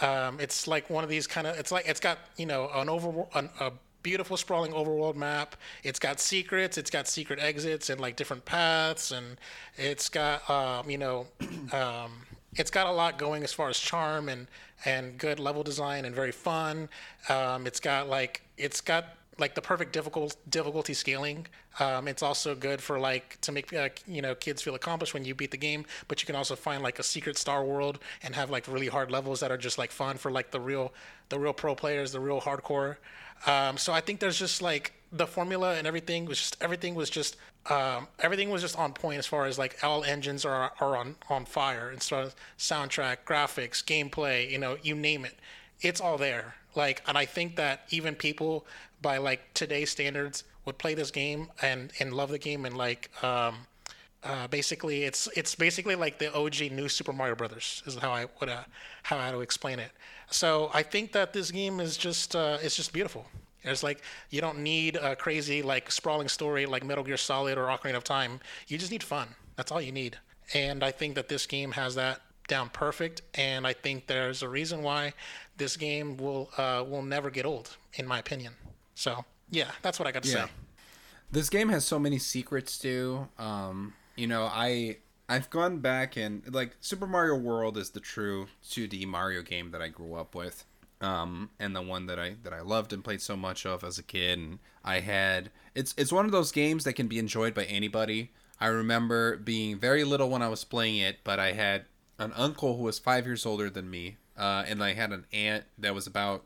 [0.02, 1.58] um, it's like one of these kind of.
[1.58, 3.72] It's like it's got you know an over an, a
[4.04, 5.56] beautiful sprawling overworld map.
[5.84, 6.78] It's got secrets.
[6.78, 9.38] It's got secret exits and like different paths, and
[9.76, 11.28] it's got um, you know
[11.74, 12.12] um,
[12.56, 14.48] it's got a lot going as far as charm and
[14.86, 16.90] and good level design and very fun.
[17.30, 21.48] Um, it's got like it's got like the perfect difficult difficulty scaling.
[21.80, 25.26] Um, it's also good for like to make uh, you know kids feel accomplished when
[25.26, 25.86] you beat the game.
[26.08, 29.12] But you can also find like a secret star world and have like really hard
[29.12, 30.94] levels that are just like fun for like the real
[31.30, 32.98] the real pro players, the real hardcore.
[33.46, 37.10] Um, so I think there's just like the formula and everything was just everything was
[37.10, 37.38] just
[37.70, 41.16] um, everything was just on point as far as like all engines are are on
[41.30, 45.38] on fire and so soundtrack, graphics, gameplay, you know, you name it,
[45.82, 46.56] it's all there.
[46.76, 48.66] Like, and I think that even people
[49.02, 53.10] by like today's standards would play this game and and love the game and like
[53.24, 53.56] um,
[54.24, 58.26] uh, basically it's it's basically like the OG new Super Mario Brothers is how I
[58.40, 58.64] would uh,
[59.04, 59.92] how I would explain it.
[60.30, 63.26] So I think that this game is just uh, it's just beautiful.
[63.64, 67.68] It's like you don't need a crazy like sprawling story like Metal Gear Solid or
[67.68, 68.40] Ocarina of Time.
[68.68, 69.30] You just need fun.
[69.56, 70.18] That's all you need.
[70.54, 73.22] And I think that this game has that down perfect.
[73.36, 75.14] And I think there's a reason why
[75.58, 78.54] this game will uh, will never get old, in my opinion.
[78.98, 80.46] So yeah, that's what I got to Yeah.
[80.46, 80.52] say.
[81.32, 83.28] This game has so many secrets too.
[83.38, 84.98] Um, you know, I
[85.30, 89.82] I've gone back and like Super Mario World is the true 2D Mario game that
[89.82, 90.66] I grew up with.
[91.00, 94.00] Um, and the one that I that I loved and played so much of as
[94.00, 97.54] a kid and I had it's it's one of those games that can be enjoyed
[97.54, 98.32] by anybody.
[98.60, 101.86] I remember being very little when I was playing it, but I had
[102.18, 104.18] an uncle who was 5 years older than me.
[104.36, 106.46] Uh, and I had an aunt that was about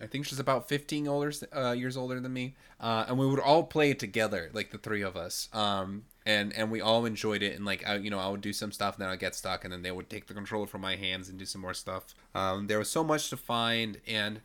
[0.00, 2.54] I think she's about 15 older, uh, years older than me.
[2.80, 5.48] Uh, and we would all play it together, like the three of us.
[5.52, 7.54] Um, and, and we all enjoyed it.
[7.56, 9.64] And like, I, you know, I would do some stuff, and then I'd get stuck,
[9.64, 12.14] and then they would take the controller from my hands and do some more stuff.
[12.34, 13.98] Um, there was so much to find.
[14.06, 14.40] And,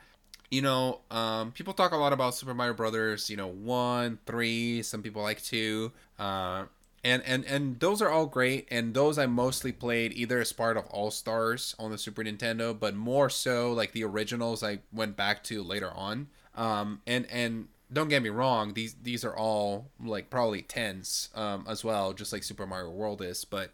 [0.51, 4.81] you know, um, people talk a lot about Super Mario Brothers, you know, one, three,
[4.83, 5.91] some people like two.
[6.19, 6.65] Uh,
[7.05, 8.67] and and and those are all great.
[8.71, 12.77] And those i mostly played either as part of all stars on the super nintendo
[12.77, 16.27] but more so like the originals i went back to later on.
[16.55, 21.65] Um and and don't get me wrong these these are all like probably tens um
[21.69, 23.45] as well just like super mario world is.
[23.45, 23.71] But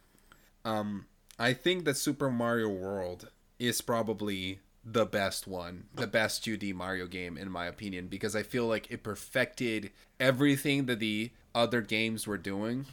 [0.65, 1.05] um
[1.39, 7.05] i think that super mario world is probably the best one the best 2d mario
[7.05, 12.25] game in my opinion because i feel like it perfected everything that the other games
[12.25, 12.85] were doing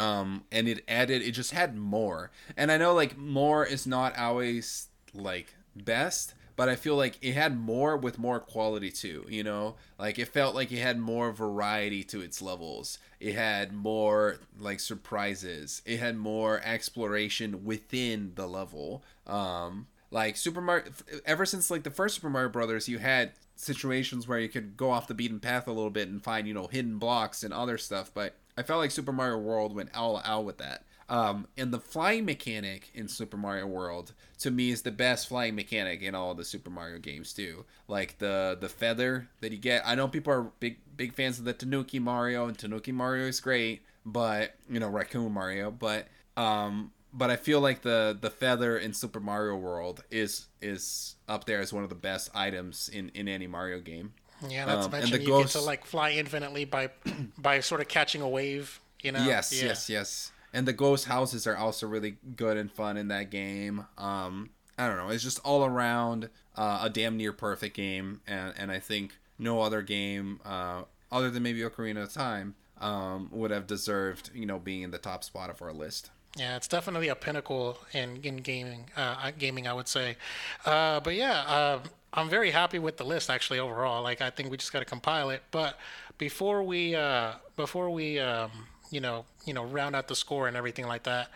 [0.00, 2.30] um and it added it just had more.
[2.56, 7.32] And i know like more is not always like best but i feel like it
[7.32, 9.76] had more with more quality too you know?
[9.98, 12.98] Like it felt like it had more variety to its levels.
[13.20, 15.82] It had more like surprises.
[15.84, 19.04] It had more exploration within the level.
[19.26, 20.90] Um like super mario
[21.24, 24.90] ever since like the first super mario brothers you had situations where you could go
[24.90, 27.78] off the beaten path a little bit and find you know hidden blocks and other
[27.78, 31.72] stuff but i felt like super mario world went all out with that um, and
[31.74, 36.14] the flying mechanic in Super Mario World to me is the best flying mechanic in
[36.14, 37.64] all the Super Mario games too.
[37.88, 39.82] Like the the feather that you get.
[39.84, 43.40] I know people are big big fans of the Tanuki Mario, and Tanuki Mario is
[43.40, 45.72] great, but you know Raccoon Mario.
[45.72, 46.06] But
[46.36, 51.44] um, but I feel like the the feather in Super Mario World is is up
[51.44, 54.12] there as one of the best items in in any Mario game.
[54.48, 56.90] Yeah, that's Um, and the you get to like fly infinitely by
[57.38, 58.80] by sort of catching a wave.
[59.02, 59.24] You know.
[59.24, 59.68] Yes, Yeah.
[59.68, 60.32] yes, yes.
[60.52, 63.86] And the ghost houses are also really good and fun in that game.
[63.96, 65.08] Um, I don't know.
[65.10, 69.60] It's just all around uh, a damn near perfect game, and and I think no
[69.60, 74.58] other game, uh, other than maybe Ocarina of Time, um, would have deserved you know
[74.58, 76.10] being in the top spot of our list.
[76.36, 78.86] Yeah, it's definitely a pinnacle in, in gaming.
[78.96, 80.16] Uh, gaming, I would say.
[80.64, 81.80] Uh, but yeah, uh,
[82.12, 84.02] I'm very happy with the list actually overall.
[84.02, 85.42] Like, I think we just got to compile it.
[85.50, 85.78] But
[86.18, 88.50] before we uh, before we um,
[88.90, 91.30] you know you know round out the score and everything like that,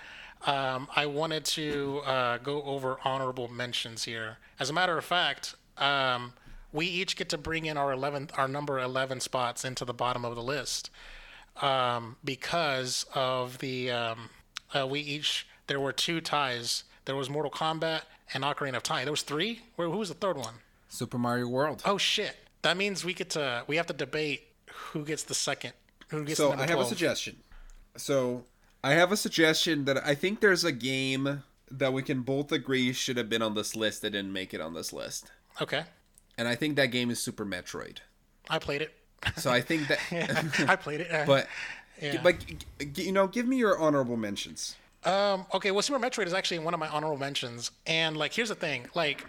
[0.46, 4.38] um, I wanted to uh, go over honorable mentions here.
[4.58, 5.54] As a matter of fact.
[5.78, 6.34] Um,
[6.72, 10.24] we each get to bring in our 11th, our number 11 spots into the bottom
[10.24, 10.90] of the list
[11.62, 14.30] um, because of the um,
[14.74, 16.84] uh, we each there were two ties.
[17.04, 18.02] There was Mortal Kombat
[18.34, 19.04] and Ocarina of Time.
[19.04, 19.60] There was three.
[19.76, 20.54] Where who was the third one?
[20.88, 21.82] Super Mario World.
[21.86, 22.36] Oh shit!
[22.62, 24.42] That means we get to we have to debate
[24.92, 25.72] who gets the second.
[26.08, 26.82] Who gets so the I have 12.
[26.86, 27.36] a suggestion.
[27.96, 28.44] So
[28.82, 32.92] I have a suggestion that I think there's a game that we can both agree
[32.92, 35.30] should have been on this list that didn't make it on this list,
[35.60, 35.84] Okay,
[36.36, 37.98] and I think that game is Super Metroid.
[38.50, 38.92] I played it.
[39.38, 39.98] So I think that.
[40.68, 41.10] I played it.
[41.12, 41.48] uh, But,
[42.00, 42.20] Yeah.
[42.22, 42.36] but
[42.98, 44.76] you know, give me your honorable mentions.
[45.04, 48.48] Um, okay, well, Super Metroid is actually one of my honorable mentions, and like, here's
[48.48, 49.24] the thing, like,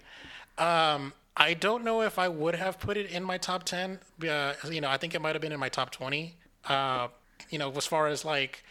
[0.57, 3.99] um, I don't know if I would have put it in my top ten.
[4.26, 6.35] Uh, you know, I think it might have been in my top twenty.
[6.65, 7.10] Uh,
[7.49, 8.64] you know, as far as like,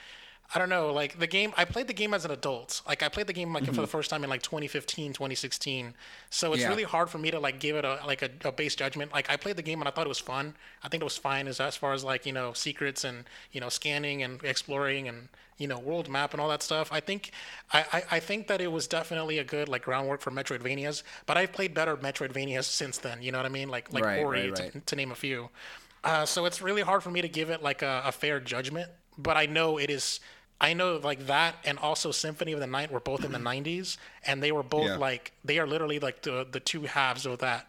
[0.55, 1.53] I don't know, like the game.
[1.57, 2.81] I played the game as an adult.
[2.87, 5.95] Like, I played the game like for the first time in like 2015, 2016.
[6.31, 6.69] So it's Yeah.
[6.69, 9.13] really hard for me to like give it a like a, a base judgment.
[9.13, 10.55] Like, I played the game and I thought it was fun.
[10.83, 13.61] I think it was fine as as far as like you know secrets and you
[13.61, 15.29] know scanning and exploring and
[15.59, 16.93] you know world map and all that stuff.
[16.93, 17.33] I think
[17.73, 21.03] I, I, I think that it was definitely a good like groundwork for Metroidvanias.
[21.27, 23.23] But I've played better Metroidvanias since then.
[23.23, 23.69] You know what I mean?
[23.69, 25.51] Like like Right, Ori right, to, to name a few.
[26.03, 28.91] Uh, so it's really hard for me to give it like a, a fair judgment.
[29.17, 30.21] but I know it is.
[30.61, 33.97] I know like that and also Symphony of the Night were both in the 90s,
[34.27, 34.97] and they were both Yeah.
[34.97, 37.67] like they are literally like the the two halves of that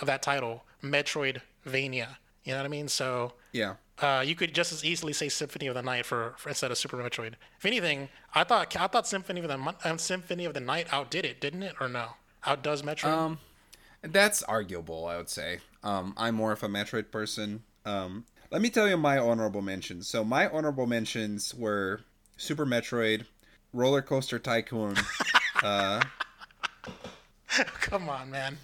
[0.00, 2.16] of that title, Metroidvania.
[2.44, 2.88] You know what I mean?
[2.88, 3.74] So Yeah.
[4.00, 6.78] uh, you could just as easily say Symphony of the Night for, for instead of
[6.78, 7.34] Super Metroid.
[7.58, 11.24] If anything, I thought I thought Symphony of the um, Symphony of the Night outdid
[11.24, 12.10] it, didn't it, or no?
[12.44, 13.06] Outdoes Metroid.
[13.12, 13.38] Um,
[14.02, 15.58] that's arguable, I would say.
[15.82, 17.62] Um, I'm more of a Metroid person.
[17.84, 20.06] Um, let me tell you my honorable mentions.
[20.06, 22.00] So my honorable mentions were
[22.36, 23.24] Super Metroid,
[23.72, 24.96] Roller Coaster Tycoon,
[25.62, 26.02] uh,
[27.80, 28.58] Come on, man.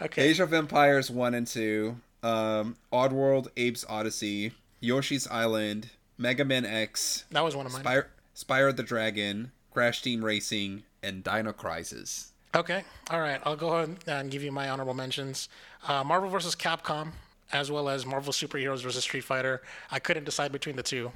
[0.00, 0.22] Okay.
[0.28, 7.24] Age of Empires 1 and 2, um, Oddworld, Abe's Odyssey, Yoshi's Island, Mega Man X,
[7.30, 7.82] That was one of mine.
[7.82, 8.04] Spyro,
[8.36, 12.32] Spyro the Dragon, Crash Team Racing, and Dino Crisis.
[12.54, 12.84] Okay.
[13.10, 13.40] All right.
[13.44, 15.48] I'll go ahead and give you my honorable mentions.
[15.86, 16.54] Uh, Marvel vs.
[16.54, 17.12] Capcom,
[17.52, 19.02] as well as Marvel Superheroes vs.
[19.02, 19.60] Street Fighter.
[19.90, 21.12] I couldn't decide between the two.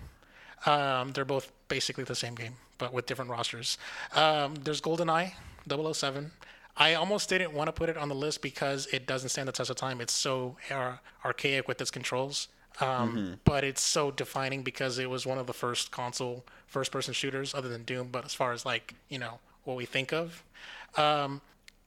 [0.66, 3.78] Um, they're both basically the same game, but with different rosters.
[4.14, 5.32] Um, there's GoldenEye
[5.68, 6.32] 007.
[6.76, 9.52] I almost didn't want to put it on the list because it doesn't stand the
[9.52, 10.00] test of time.
[10.00, 12.48] It's so ar- archaic with its controls.
[12.80, 17.12] Um, But it's so defining because it was one of the first console first person
[17.12, 18.08] shooters other than Doom.
[18.12, 20.42] But as far as like, you know, what we think of,
[20.96, 21.40] um,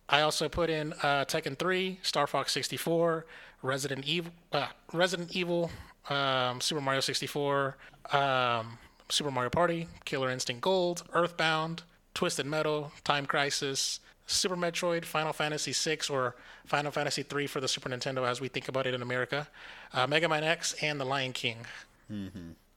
[0.09, 3.25] I also put in uh, Tekken 3, Star Fox 64,
[3.61, 5.71] Resident Evil, uh, Resident Evil,
[6.09, 7.77] um, Super Mario 64,
[8.11, 8.77] um,
[9.09, 15.73] Super Mario Party, Killer Instinct Gold, Earthbound, Twisted Metal, Time Crisis, Super Metroid, Final Fantasy
[15.73, 16.35] 6, or
[16.65, 19.47] Final Fantasy 3 for the Super Nintendo as we think about it in America,
[19.93, 21.57] uh, Mega Man X, and The Lion King.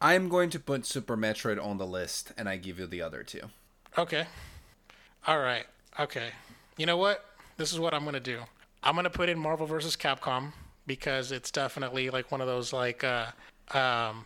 [0.00, 3.22] I'm going to put Super Metroid on the list, and I give you the other
[3.22, 3.42] two.
[3.96, 4.26] Okay.
[5.26, 5.64] All right.
[5.98, 6.28] Okay.
[6.76, 7.24] You know what?
[7.56, 8.40] This is what I'm gonna do.
[8.82, 9.96] I'm gonna put in Marvel vs.
[9.96, 10.52] Capcom
[10.86, 13.26] because it's definitely like one of those like uh,
[13.72, 14.24] um,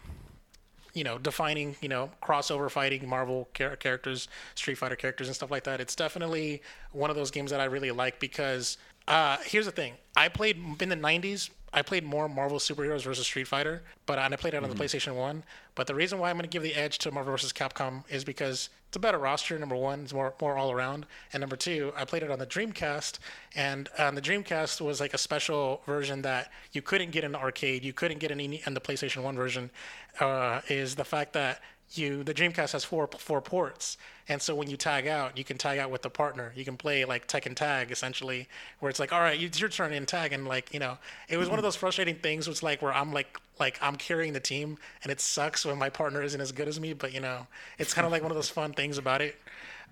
[0.94, 5.50] you know, defining, you know, crossover fighting Marvel char- characters, Street Fighter characters, and stuff
[5.50, 5.80] like that.
[5.80, 6.62] It's definitely
[6.92, 8.76] one of those games that I really like because
[9.08, 11.50] uh, here's the thing: I played in the '90s.
[11.72, 14.74] I played more Marvel superheroes versus Street Fighter, but and I played it on the
[14.74, 15.44] PlayStation One.
[15.76, 18.24] But the reason why I'm going to give the edge to Marvel versus Capcom is
[18.24, 19.56] because it's a better roster.
[19.56, 22.46] Number one, it's more more all around, and number two, I played it on the
[22.46, 23.20] Dreamcast,
[23.54, 27.38] and on the Dreamcast was like a special version that you couldn't get in the
[27.38, 29.70] arcade, you couldn't get in any in the PlayStation One version.
[30.18, 31.60] Uh, is the fact that
[31.92, 33.96] you the Dreamcast has four four ports,
[34.28, 36.52] and so when you tag out, you can tag out with the partner.
[36.56, 38.48] You can play like Tekken Tag essentially,
[38.80, 40.98] where it's like, all right, it's your turn in tag, and like you know,
[41.28, 42.48] it was one of those frustrating things.
[42.48, 45.90] Was like where I'm like like I'm carrying the team, and it sucks when my
[45.90, 46.92] partner isn't as good as me.
[46.92, 47.46] But you know,
[47.78, 49.36] it's kind of like one of those fun things about it.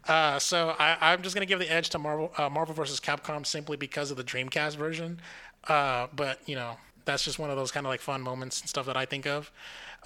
[0.06, 3.44] Uh, so I, I'm just gonna give the edge to Marvel uh, Marvel versus Capcom
[3.44, 5.20] simply because of the Dreamcast version.
[5.66, 8.68] Uh, but you know, that's just one of those kind of like fun moments and
[8.68, 9.50] stuff that I think of.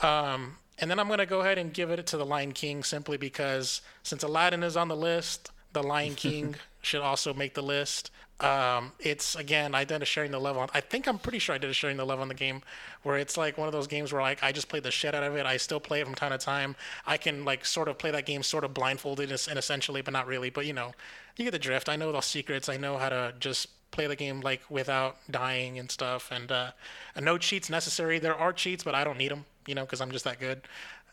[0.02, 2.82] Um, and then I'm going to go ahead and give it to The Lion King
[2.82, 7.62] simply because since Aladdin is on the list, The Lion King should also make the
[7.62, 8.10] list.
[8.43, 10.62] Um, it's again, I did a sharing the level.
[10.62, 12.62] On, I think I'm pretty sure I did a sharing the level on the game,
[13.05, 15.23] where it's like one of those games where like I just played the shit out
[15.23, 15.47] of it.
[15.47, 16.74] I still play it from time to time.
[17.06, 20.27] I can like sort of play that game sort of blindfolded and essentially, but not
[20.27, 20.51] really.
[20.51, 20.93] But you know,
[21.36, 21.89] you get the drift.
[21.89, 22.69] I know the secrets.
[22.69, 26.31] I know how to just play the game like without dying and stuff.
[26.32, 26.73] And uh,
[27.20, 28.19] no cheats necessary.
[28.19, 29.44] There are cheats, but I don't need them.
[29.66, 30.62] You know, because I'm just that good.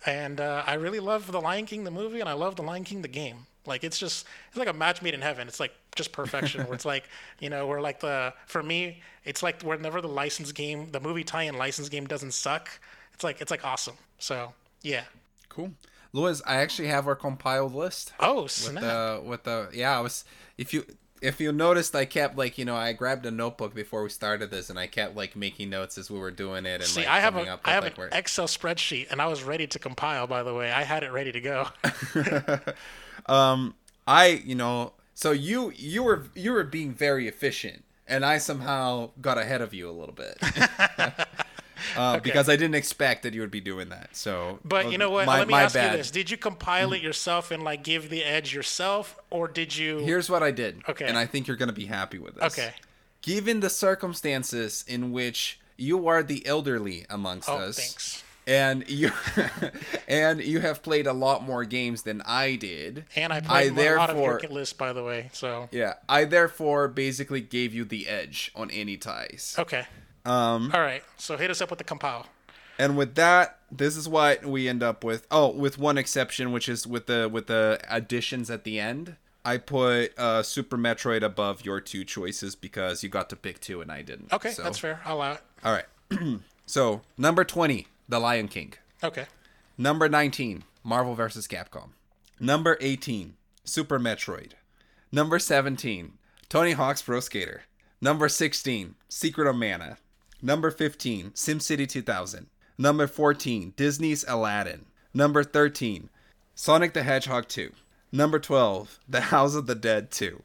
[0.05, 2.85] And uh, I really love The Lion King the movie, and I love The Lion
[2.85, 3.45] King the game.
[3.65, 5.47] Like it's just it's like a match made in heaven.
[5.47, 6.63] It's like just perfection.
[6.65, 7.03] where it's like
[7.39, 11.23] you know, where like the for me, it's like whenever the license game, the movie
[11.23, 12.69] tie-in license game doesn't suck.
[13.13, 13.97] It's like it's like awesome.
[14.17, 15.03] So yeah.
[15.49, 15.71] Cool.
[16.13, 18.13] Louis, I actually have our compiled list.
[18.19, 18.81] Oh with snap!
[18.81, 20.25] the with the yeah i was
[20.57, 20.83] if you
[21.21, 24.49] if you noticed i kept like you know i grabbed a notebook before we started
[24.49, 27.09] this and i kept like making notes as we were doing it and See, like
[27.09, 29.77] I have a I have like, an where- Excel spreadsheet, and I was ready to
[29.79, 30.25] compile.
[30.27, 31.67] By the way, I had it ready to go.
[33.25, 33.75] um
[34.07, 39.09] i you know so you you were you were being very efficient and i somehow
[39.21, 40.37] got ahead of you a little bit
[41.97, 45.09] uh, because i didn't expect that you would be doing that so But you know
[45.09, 45.25] what?
[45.25, 45.91] my, Let me ask bad.
[45.91, 49.75] you this: Did you compile it yourself and like give the edge yourself, or did
[49.75, 49.99] you?
[49.99, 51.05] here's what i did Okay.
[51.05, 52.71] and i think you're gonna be happy with this Okay.
[53.21, 58.23] given the circumstances in which you are the elderly amongst Oh, us thanks.
[58.49, 59.11] And you
[60.07, 63.05] and you have played a lot more games than I did.
[63.15, 65.29] And I played a lot of therefore your list, by the way.
[65.31, 69.55] So yeah, I therefore basically gave you the edge on any ties.
[69.57, 69.85] okay.
[70.25, 71.03] Um, All right.
[71.17, 72.25] So hit us up with the compile.
[72.77, 75.25] and with that, this is what we end up with.
[75.31, 79.15] Oh, with one exception, which is with the with the additions at the end.
[79.45, 83.79] I put uh, Super Metroid above your two choices because you got to pick two
[83.79, 84.33] and I didn't.
[84.33, 84.99] Okay, So- that's fair.
[85.05, 85.41] I'll allow it.
[85.63, 85.85] All right.
[86.65, 88.73] so number twenty, The Lion King.
[89.03, 89.27] Okay.
[89.77, 91.47] Number 19, Marvel vs.
[91.47, 91.89] Capcom.
[92.39, 94.53] Number 18, Super Metroid.
[95.11, 96.13] Number 17,
[96.49, 97.61] Tony Hawk's Pro Skater.
[98.01, 99.97] Number 16, Secret of Mana.
[100.41, 102.47] Number 15, SimCity 2000.
[102.79, 104.85] Number 14, Disney's Aladdin.
[105.13, 106.09] Number 13,
[106.55, 107.71] Sonic the Hedgehog 2.
[108.11, 110.41] Number 12, The House of the Dead 2.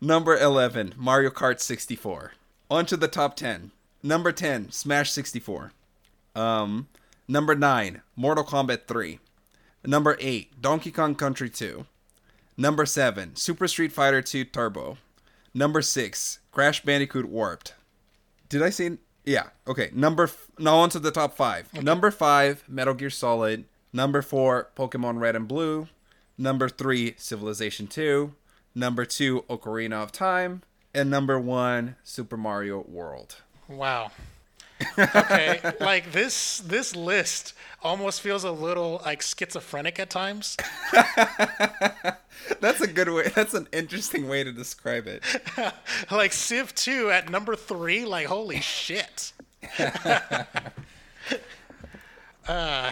[0.00, 2.32] Number 11, Mario Kart 64.
[2.70, 3.72] On to the top 10.
[4.02, 5.72] Number 10, Smash 64.
[6.38, 6.86] Um,
[7.26, 9.18] number 9, Mortal Kombat 3.
[9.84, 11.84] Number 8, Donkey Kong Country 2.
[12.56, 14.98] Number 7, Super Street Fighter 2 Turbo.
[15.54, 17.74] Number 6, Crash Bandicoot Warped.
[18.48, 19.90] Did I say yeah, okay.
[19.92, 21.82] Number f- now on to the top 5.
[21.82, 23.64] Number 5, Metal Gear Solid.
[23.92, 25.88] Number 4, Pokemon Red and Blue.
[26.38, 28.32] Number 3, Civilization 2.
[28.74, 30.62] Number 2, Ocarina of Time.
[30.94, 33.36] And number 1, Super Mario World.
[33.68, 34.12] Wow.
[34.98, 40.56] Okay, like this this list almost feels a little like schizophrenic at times.
[42.60, 43.30] That's a good way.
[43.34, 45.22] That's an interesting way to describe it.
[46.10, 49.32] like Civ 2 at number 3, like holy shit.
[52.48, 52.90] uh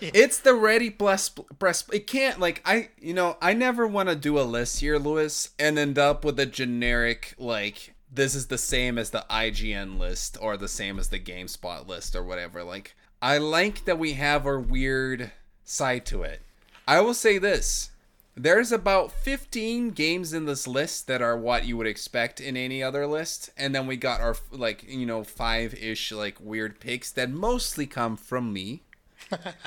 [0.00, 1.84] It's the ready plus press.
[1.92, 5.50] It can't like I you know I never want to do a list here, Lewis,
[5.58, 10.36] and end up with a generic like this is the same as the IGN list
[10.40, 12.62] or the same as the GameSpot list or whatever.
[12.62, 15.32] Like I like that we have our weird
[15.64, 16.42] side to it.
[16.86, 17.90] I will say this.
[18.34, 22.82] There's about 15 games in this list that are what you would expect in any
[22.82, 27.10] other list, and then we got our like you know five ish like weird picks
[27.12, 28.82] that mostly come from me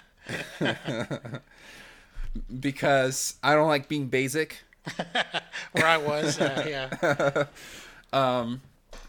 [2.59, 4.63] because I don't like being basic.
[5.72, 7.45] Where I was, uh, yeah.
[8.16, 8.62] Um,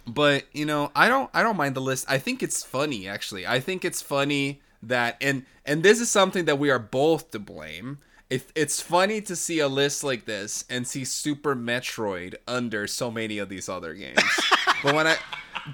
[0.07, 2.07] but you know, I don't I don't mind the list.
[2.09, 3.47] I think it's funny actually.
[3.47, 7.39] I think it's funny that and and this is something that we are both to
[7.39, 7.99] blame.
[8.28, 13.09] It, it's funny to see a list like this and see Super Metroid under so
[13.09, 14.20] many of these other games.
[14.83, 15.16] but when I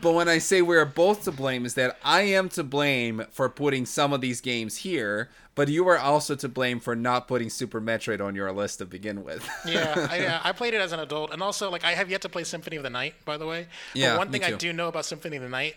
[0.01, 3.49] but when I say we're both to blame, is that I am to blame for
[3.49, 7.51] putting some of these games here, but you are also to blame for not putting
[7.51, 9.47] Super Metroid on your list to begin with.
[9.67, 12.23] yeah, I, uh, I played it as an adult, and also like I have yet
[12.23, 13.67] to play Symphony of the Night, by the way.
[13.95, 15.77] Yeah, But one thing I do know about Symphony of the Night,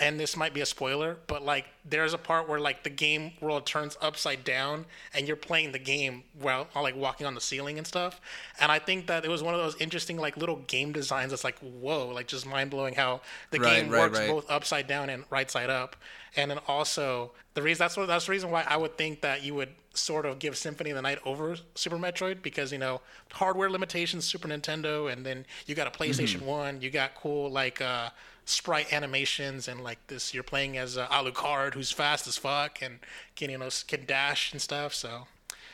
[0.00, 3.32] and this might be a spoiler, but like there's a part where like the game
[3.40, 7.40] world turns upside down, and you're playing the game while while, like walking on the
[7.40, 8.20] ceiling and stuff.
[8.60, 11.44] And I think that it was one of those interesting like little game designs that's
[11.44, 14.28] like whoa, like just mind blowing how the Right, game right, works right.
[14.28, 15.96] both upside down and right side up.
[16.36, 19.44] And then also the reason that's what that's the reason why I would think that
[19.44, 23.00] you would sort of give Symphony of the Night over Super Metroid because you know
[23.32, 26.46] hardware limitations, Super Nintendo, and then you got a PlayStation Mm-hmm.
[26.46, 28.10] One, you got cool like uh,
[28.44, 30.34] sprite animations and like this.
[30.34, 32.98] You're playing as uh, Alucard, who's fast as fuck and
[33.36, 34.94] can you know can dash and stuff.
[34.94, 35.26] So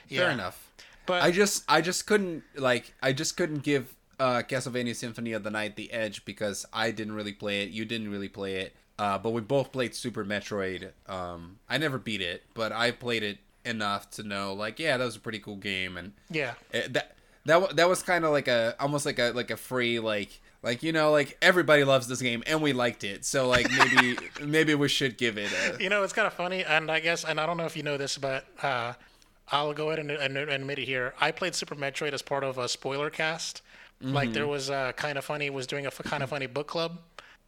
[0.08, 0.20] yeah.
[0.20, 0.70] Fair enough.
[1.06, 5.42] But I just I just couldn't like I just couldn't give uh Castlevania Symphony of
[5.42, 8.74] the Night the edge because I didn't really play it, you didn't really play it.
[8.98, 10.90] Uh but we both played Super Metroid.
[11.08, 15.04] Um I never beat it, but I played it enough to know like yeah, that
[15.04, 17.16] was a pretty cool game and yeah, it, that
[17.46, 20.82] that that was kind of like a almost like a like a free like like
[20.82, 23.24] you know like everybody loves this game and we liked it.
[23.24, 26.64] So like maybe maybe we should give it a You know, it's kind of funny,
[26.64, 28.94] and I guess, and I don't know if you know this, but uh,
[29.48, 31.14] I'll go ahead and, and, and admit it here.
[31.20, 33.62] I played Super Metroid as part of a spoiler cast.
[34.02, 37.00] Like there was a kind of funny was doing a kind of funny book club,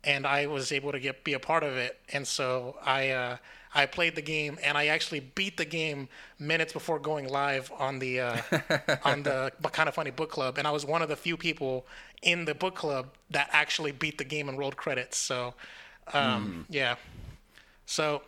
[0.04, 1.98] and I was able to get be a part of it.
[2.12, 3.36] And so I uh,
[3.74, 6.08] I played the game, and I actually beat the game
[6.38, 8.36] minutes before going live on the uh,
[9.04, 10.58] on the kind of funny book club.
[10.58, 11.86] And I was one of the few people
[12.22, 15.16] in the book club that actually beat the game and rolled credits.
[15.16, 15.54] So
[16.12, 16.96] um, yeah.
[17.86, 18.22] So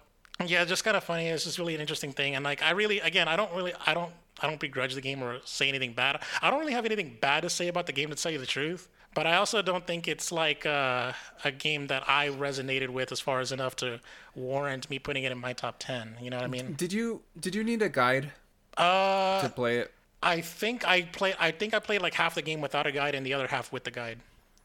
[0.45, 1.29] yeah, just kind of funny.
[1.29, 3.95] It's just really an interesting thing, and like I really, again, I don't really, I
[3.95, 6.21] don't, I don't begrudge the game or say anything bad.
[6.43, 8.47] I don't really have anything bad to say about the game to tell you the
[8.47, 8.89] truth.
[9.15, 11.13] But I also don't think it's like uh,
[11.45, 14.01] a game that I resonated with as far as enough to
[14.35, 16.17] warrant me putting it in my top ten.
[16.21, 16.75] You know what I mean?
[16.75, 18.33] Did you did you need a guide
[18.77, 19.93] Uh, to play it?
[20.23, 21.35] I think I play.
[21.39, 23.73] I think I played like half the game without a guide and the other half
[23.73, 24.19] with the guide.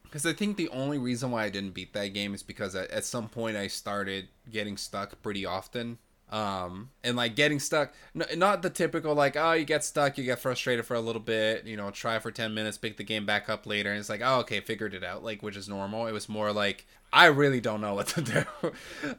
[0.03, 2.89] Because I think the only reason why I didn't beat that game is because at,
[2.89, 5.99] at some point I started getting stuck pretty often.
[6.31, 10.39] Um, and like getting stuck, not the typical like, oh, you get stuck, you get
[10.39, 13.49] frustrated for a little bit, you know, try for 10 minutes, pick the game back
[13.49, 13.89] up later.
[13.89, 16.05] And it's like, oh, okay, figured it out, like, which is normal.
[16.05, 18.21] It was more like, I really don't know what to
[18.61, 18.71] do.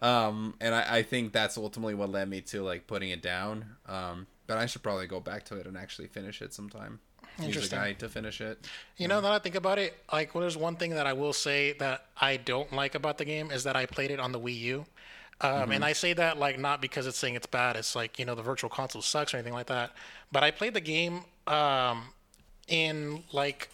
[0.07, 3.65] um, and I, I think that's ultimately what led me to like putting it down.
[3.87, 7.01] Um, but I should probably go back to it and actually finish it sometime.
[7.43, 7.79] Interesting.
[7.79, 8.67] guide to finish it.
[8.97, 11.13] You know, now that I think about it, like, well, there's one thing that I
[11.13, 14.33] will say that I don't like about the game is that I played it on
[14.33, 14.87] the Wii U.
[15.43, 17.77] Um, And I say that like not because it's saying it's bad.
[17.77, 19.93] It's like you know the virtual console sucks or anything like that.
[20.33, 22.05] But I played the game um,
[22.69, 23.71] in like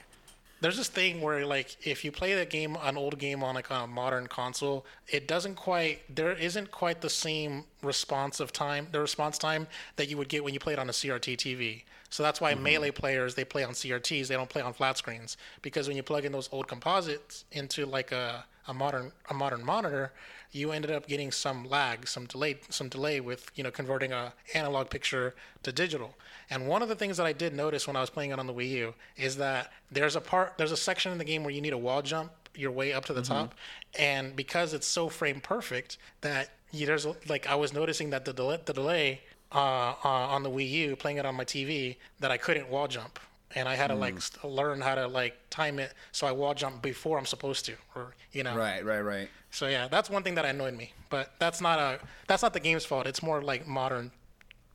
[0.61, 3.69] there's this thing where like if you play that game an old game on like
[3.71, 9.01] a modern console it doesn't quite there isn't quite the same response of time the
[9.01, 9.67] response time
[9.97, 12.55] that you would get when you play it on a crt tv so that's why
[12.55, 16.03] melee players they play on crts they don't play on flat screens because when you
[16.03, 20.13] plug in those old composites into like a, a modern a modern monitor
[20.57, 24.33] you ended up getting some lag some delay some delay with you know converting a
[24.55, 26.15] analog picture to digital.
[26.49, 28.47] And one of the things that I did notice when I was playing it on
[28.47, 31.53] the Wii U is that there's a part, there's a section in the game where
[31.53, 33.55] you need a wall jump your way up to the top,
[33.99, 38.25] and because it's so frame perfect that you, there's a- like I was noticing that
[38.25, 39.21] the delay, the delay
[39.53, 42.89] uh, uh, on the Wii U, playing it on my TV, that I couldn't wall
[42.89, 43.19] jump,
[43.55, 46.55] and I had to like st- learn how to like time it so I wall
[46.55, 48.57] jump before I'm supposed to, or you know.
[48.57, 49.29] Right, right, right.
[49.51, 52.61] So yeah, that's one thing that annoyed me, but that's not a that's not the
[52.61, 53.07] game's fault.
[53.07, 54.11] It's more like modern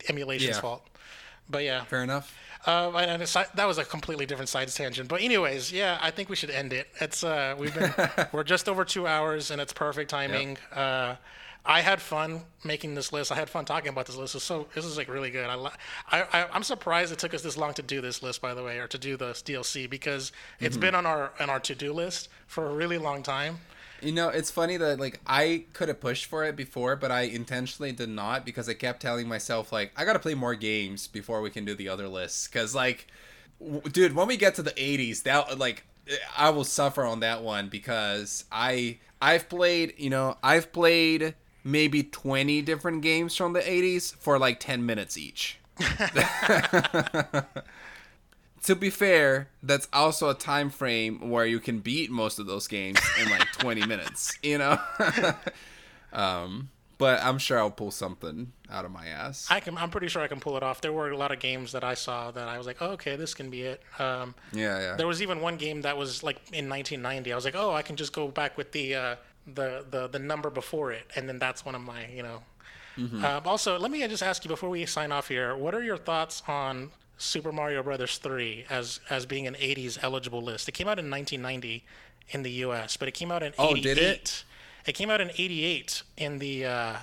[0.08, 0.60] emulation's Yeah.
[0.60, 0.86] fault.
[1.50, 2.34] But yeah, Fair enough.
[2.66, 5.08] uh, and that was a completely different side tangent.
[5.08, 6.88] But anyways, yeah, I think we should end it.
[7.00, 7.92] It's uh, we've been
[8.32, 10.56] we're just over two hours, and it's perfect timing.
[10.74, 11.16] Uh,
[11.64, 13.30] I had fun making this list.
[13.30, 14.34] I had fun talking about this list.
[14.34, 15.48] It's so this is like really good.
[15.48, 15.70] I,
[16.10, 18.78] I, I'm surprised it took us this long to do this list, by the way,
[18.78, 20.80] or to do the DLC because it's mm-hmm.
[20.80, 23.58] been on our on our to do list for a really long time.
[24.00, 27.22] You know, it's funny that like I could have pushed for it before, but I
[27.22, 31.06] intentionally did not because I kept telling myself like I got to play more games
[31.06, 33.06] before we can do the other lists cuz like
[33.60, 35.84] w- dude, when we get to the 80s, that like
[36.36, 42.02] I will suffer on that one because I I've played, you know, I've played maybe
[42.02, 45.58] 20 different games from the 80s for like 10 minutes each.
[48.62, 52.68] to be fair, that's also a time frame where you can beat most of those
[52.68, 54.78] games in like 20 minutes, you know?
[56.12, 59.48] um, but I'm sure I'll pull something out of my ass.
[59.50, 59.76] I can.
[59.76, 60.80] I'm pretty sure I can pull it off.
[60.80, 63.16] There were a lot of games that I saw that I was like, oh, okay,
[63.16, 63.82] this can be it.
[63.98, 64.94] Um, yeah, yeah.
[64.94, 67.32] There was even one game that was like in 1990.
[67.32, 69.16] I was like, oh, I can just go back with the uh,
[69.46, 72.42] the the the number before it, and then that's one of my you know.
[72.98, 75.56] Um, also, let me just ask you before we sign off here.
[75.56, 80.42] What are your thoughts on Super Mario Brothers 3 as as being an 80s eligible
[80.42, 80.68] list?
[80.68, 81.84] It came out in 1990
[82.28, 83.82] in the U.S., but it came out in Oh, 88.
[83.82, 84.44] did it?
[84.84, 86.96] It came out in 88 in the uh,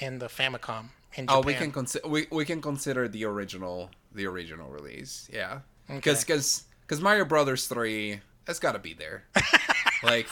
[0.00, 1.28] in the Famicom in Japan.
[1.30, 5.28] Oh, we can consider we, we can consider the original the original release.
[5.32, 5.60] Yeah.
[6.02, 9.24] Cuz cuz cuz Mario Brothers 3 has got to be there.
[10.02, 10.26] like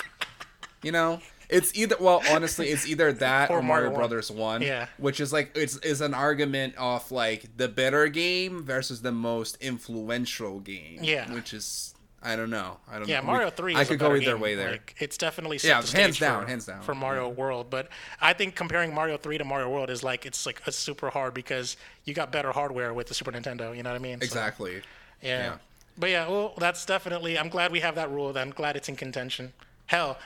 [0.82, 3.98] you know, it's either well, honestly, it's either that Or or, Mario, Mario.
[3.98, 4.86] Brothers 1, Yeah.
[4.98, 9.56] which is like it's is an argument of like the better game versus the most
[9.60, 11.32] influential game, Yeah.
[11.32, 11.90] which is
[12.26, 12.78] I don't know.
[12.90, 13.26] I don't Yeah, know.
[13.26, 13.74] Mario Three.
[13.74, 14.40] I is could a go either game.
[14.40, 14.70] way there.
[14.72, 17.68] Like, it's definitely Yeah, hands down, for, hands down, for Mario World.
[17.68, 17.88] But
[18.18, 21.34] I think comparing Mario Three to Mario World is like it's like it's super hard
[21.34, 23.76] because you got better hardware with the Super Nintendo.
[23.76, 24.20] You know what I mean?
[24.20, 24.80] So, exactly.
[25.20, 25.38] yeah.
[25.44, 25.54] yeah.
[25.98, 27.38] But yeah, well, that's definitely.
[27.38, 28.36] I'm glad we have that rule.
[28.38, 29.52] I'm glad it's in contention.
[29.94, 30.18] Hell,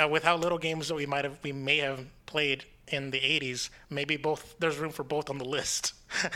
[0.00, 3.18] uh, with how little games that we might have, we may have played in the
[3.18, 4.54] '80s, maybe both.
[4.58, 5.94] There's room for both on the list.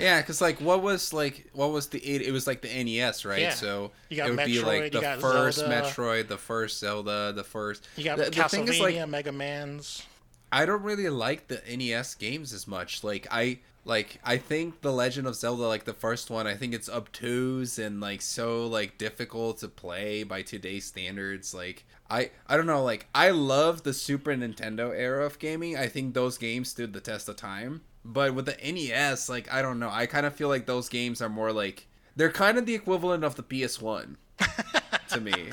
[0.00, 2.22] Yeah, because like what was like what was the eight?
[2.22, 3.40] It was like the NES, right?
[3.40, 3.50] Yeah.
[3.50, 5.82] So You got it would be like the first Zelda.
[5.82, 7.86] Metroid, the first Zelda, the first.
[7.96, 10.06] you got the, the thing Castlevania, is like Mega Man's.
[10.52, 13.04] I don't really like the NES games as much.
[13.04, 16.74] Like I like I think the Legend of Zelda, like the first one, I think
[16.74, 21.54] it's obtuse and like so like difficult to play by today's standards.
[21.54, 22.82] Like I I don't know.
[22.82, 25.76] Like I love the Super Nintendo era of gaming.
[25.76, 27.82] I think those games stood the test of time.
[28.04, 29.90] But with the NES, like I don't know.
[29.90, 31.86] I kind of feel like those games are more like
[32.16, 34.16] they're kind of the equivalent of the PS1
[35.08, 35.50] to me.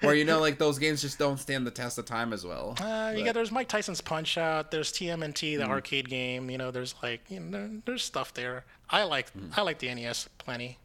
[0.00, 2.74] Where you know, like those games just don't stand the test of time as well.
[2.80, 4.70] Uh, you got there's Mike Tyson's Punch Out.
[4.70, 6.48] There's TMNT, the arcade game.
[6.50, 8.64] You know, there's like you know, there- there's stuff there.
[8.88, 10.78] I like I like the NES plenty.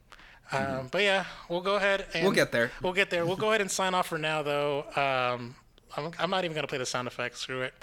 [0.51, 2.71] Um, but yeah, we'll go ahead and We'll get there.
[2.83, 3.25] We'll get there.
[3.25, 4.83] We'll go ahead and sign off for now, though.
[4.95, 5.55] Um,
[5.97, 7.39] I'm, I'm not even gonna play the sound effects.
[7.39, 7.73] Screw it.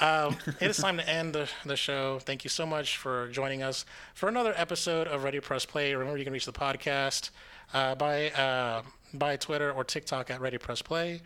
[0.00, 2.18] Um, it is time to end the, the show.
[2.18, 3.84] Thank you so much for joining us
[4.14, 5.94] for another episode of Ready to Press Play.
[5.94, 7.30] Remember, you can reach the podcast
[7.74, 8.82] uh, by uh,
[9.14, 11.22] by Twitter or TikTok at Ready Press Play.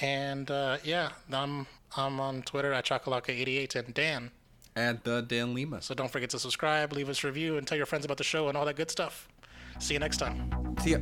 [0.00, 4.30] And uh, yeah, I'm I'm on Twitter at Chocolaka88 and Dan.
[4.74, 5.82] And the Dan Lima.
[5.82, 8.24] So don't forget to subscribe, leave us a review, and tell your friends about the
[8.24, 9.28] show and all that good stuff.
[9.78, 10.50] See you next time.
[10.80, 10.98] See ya.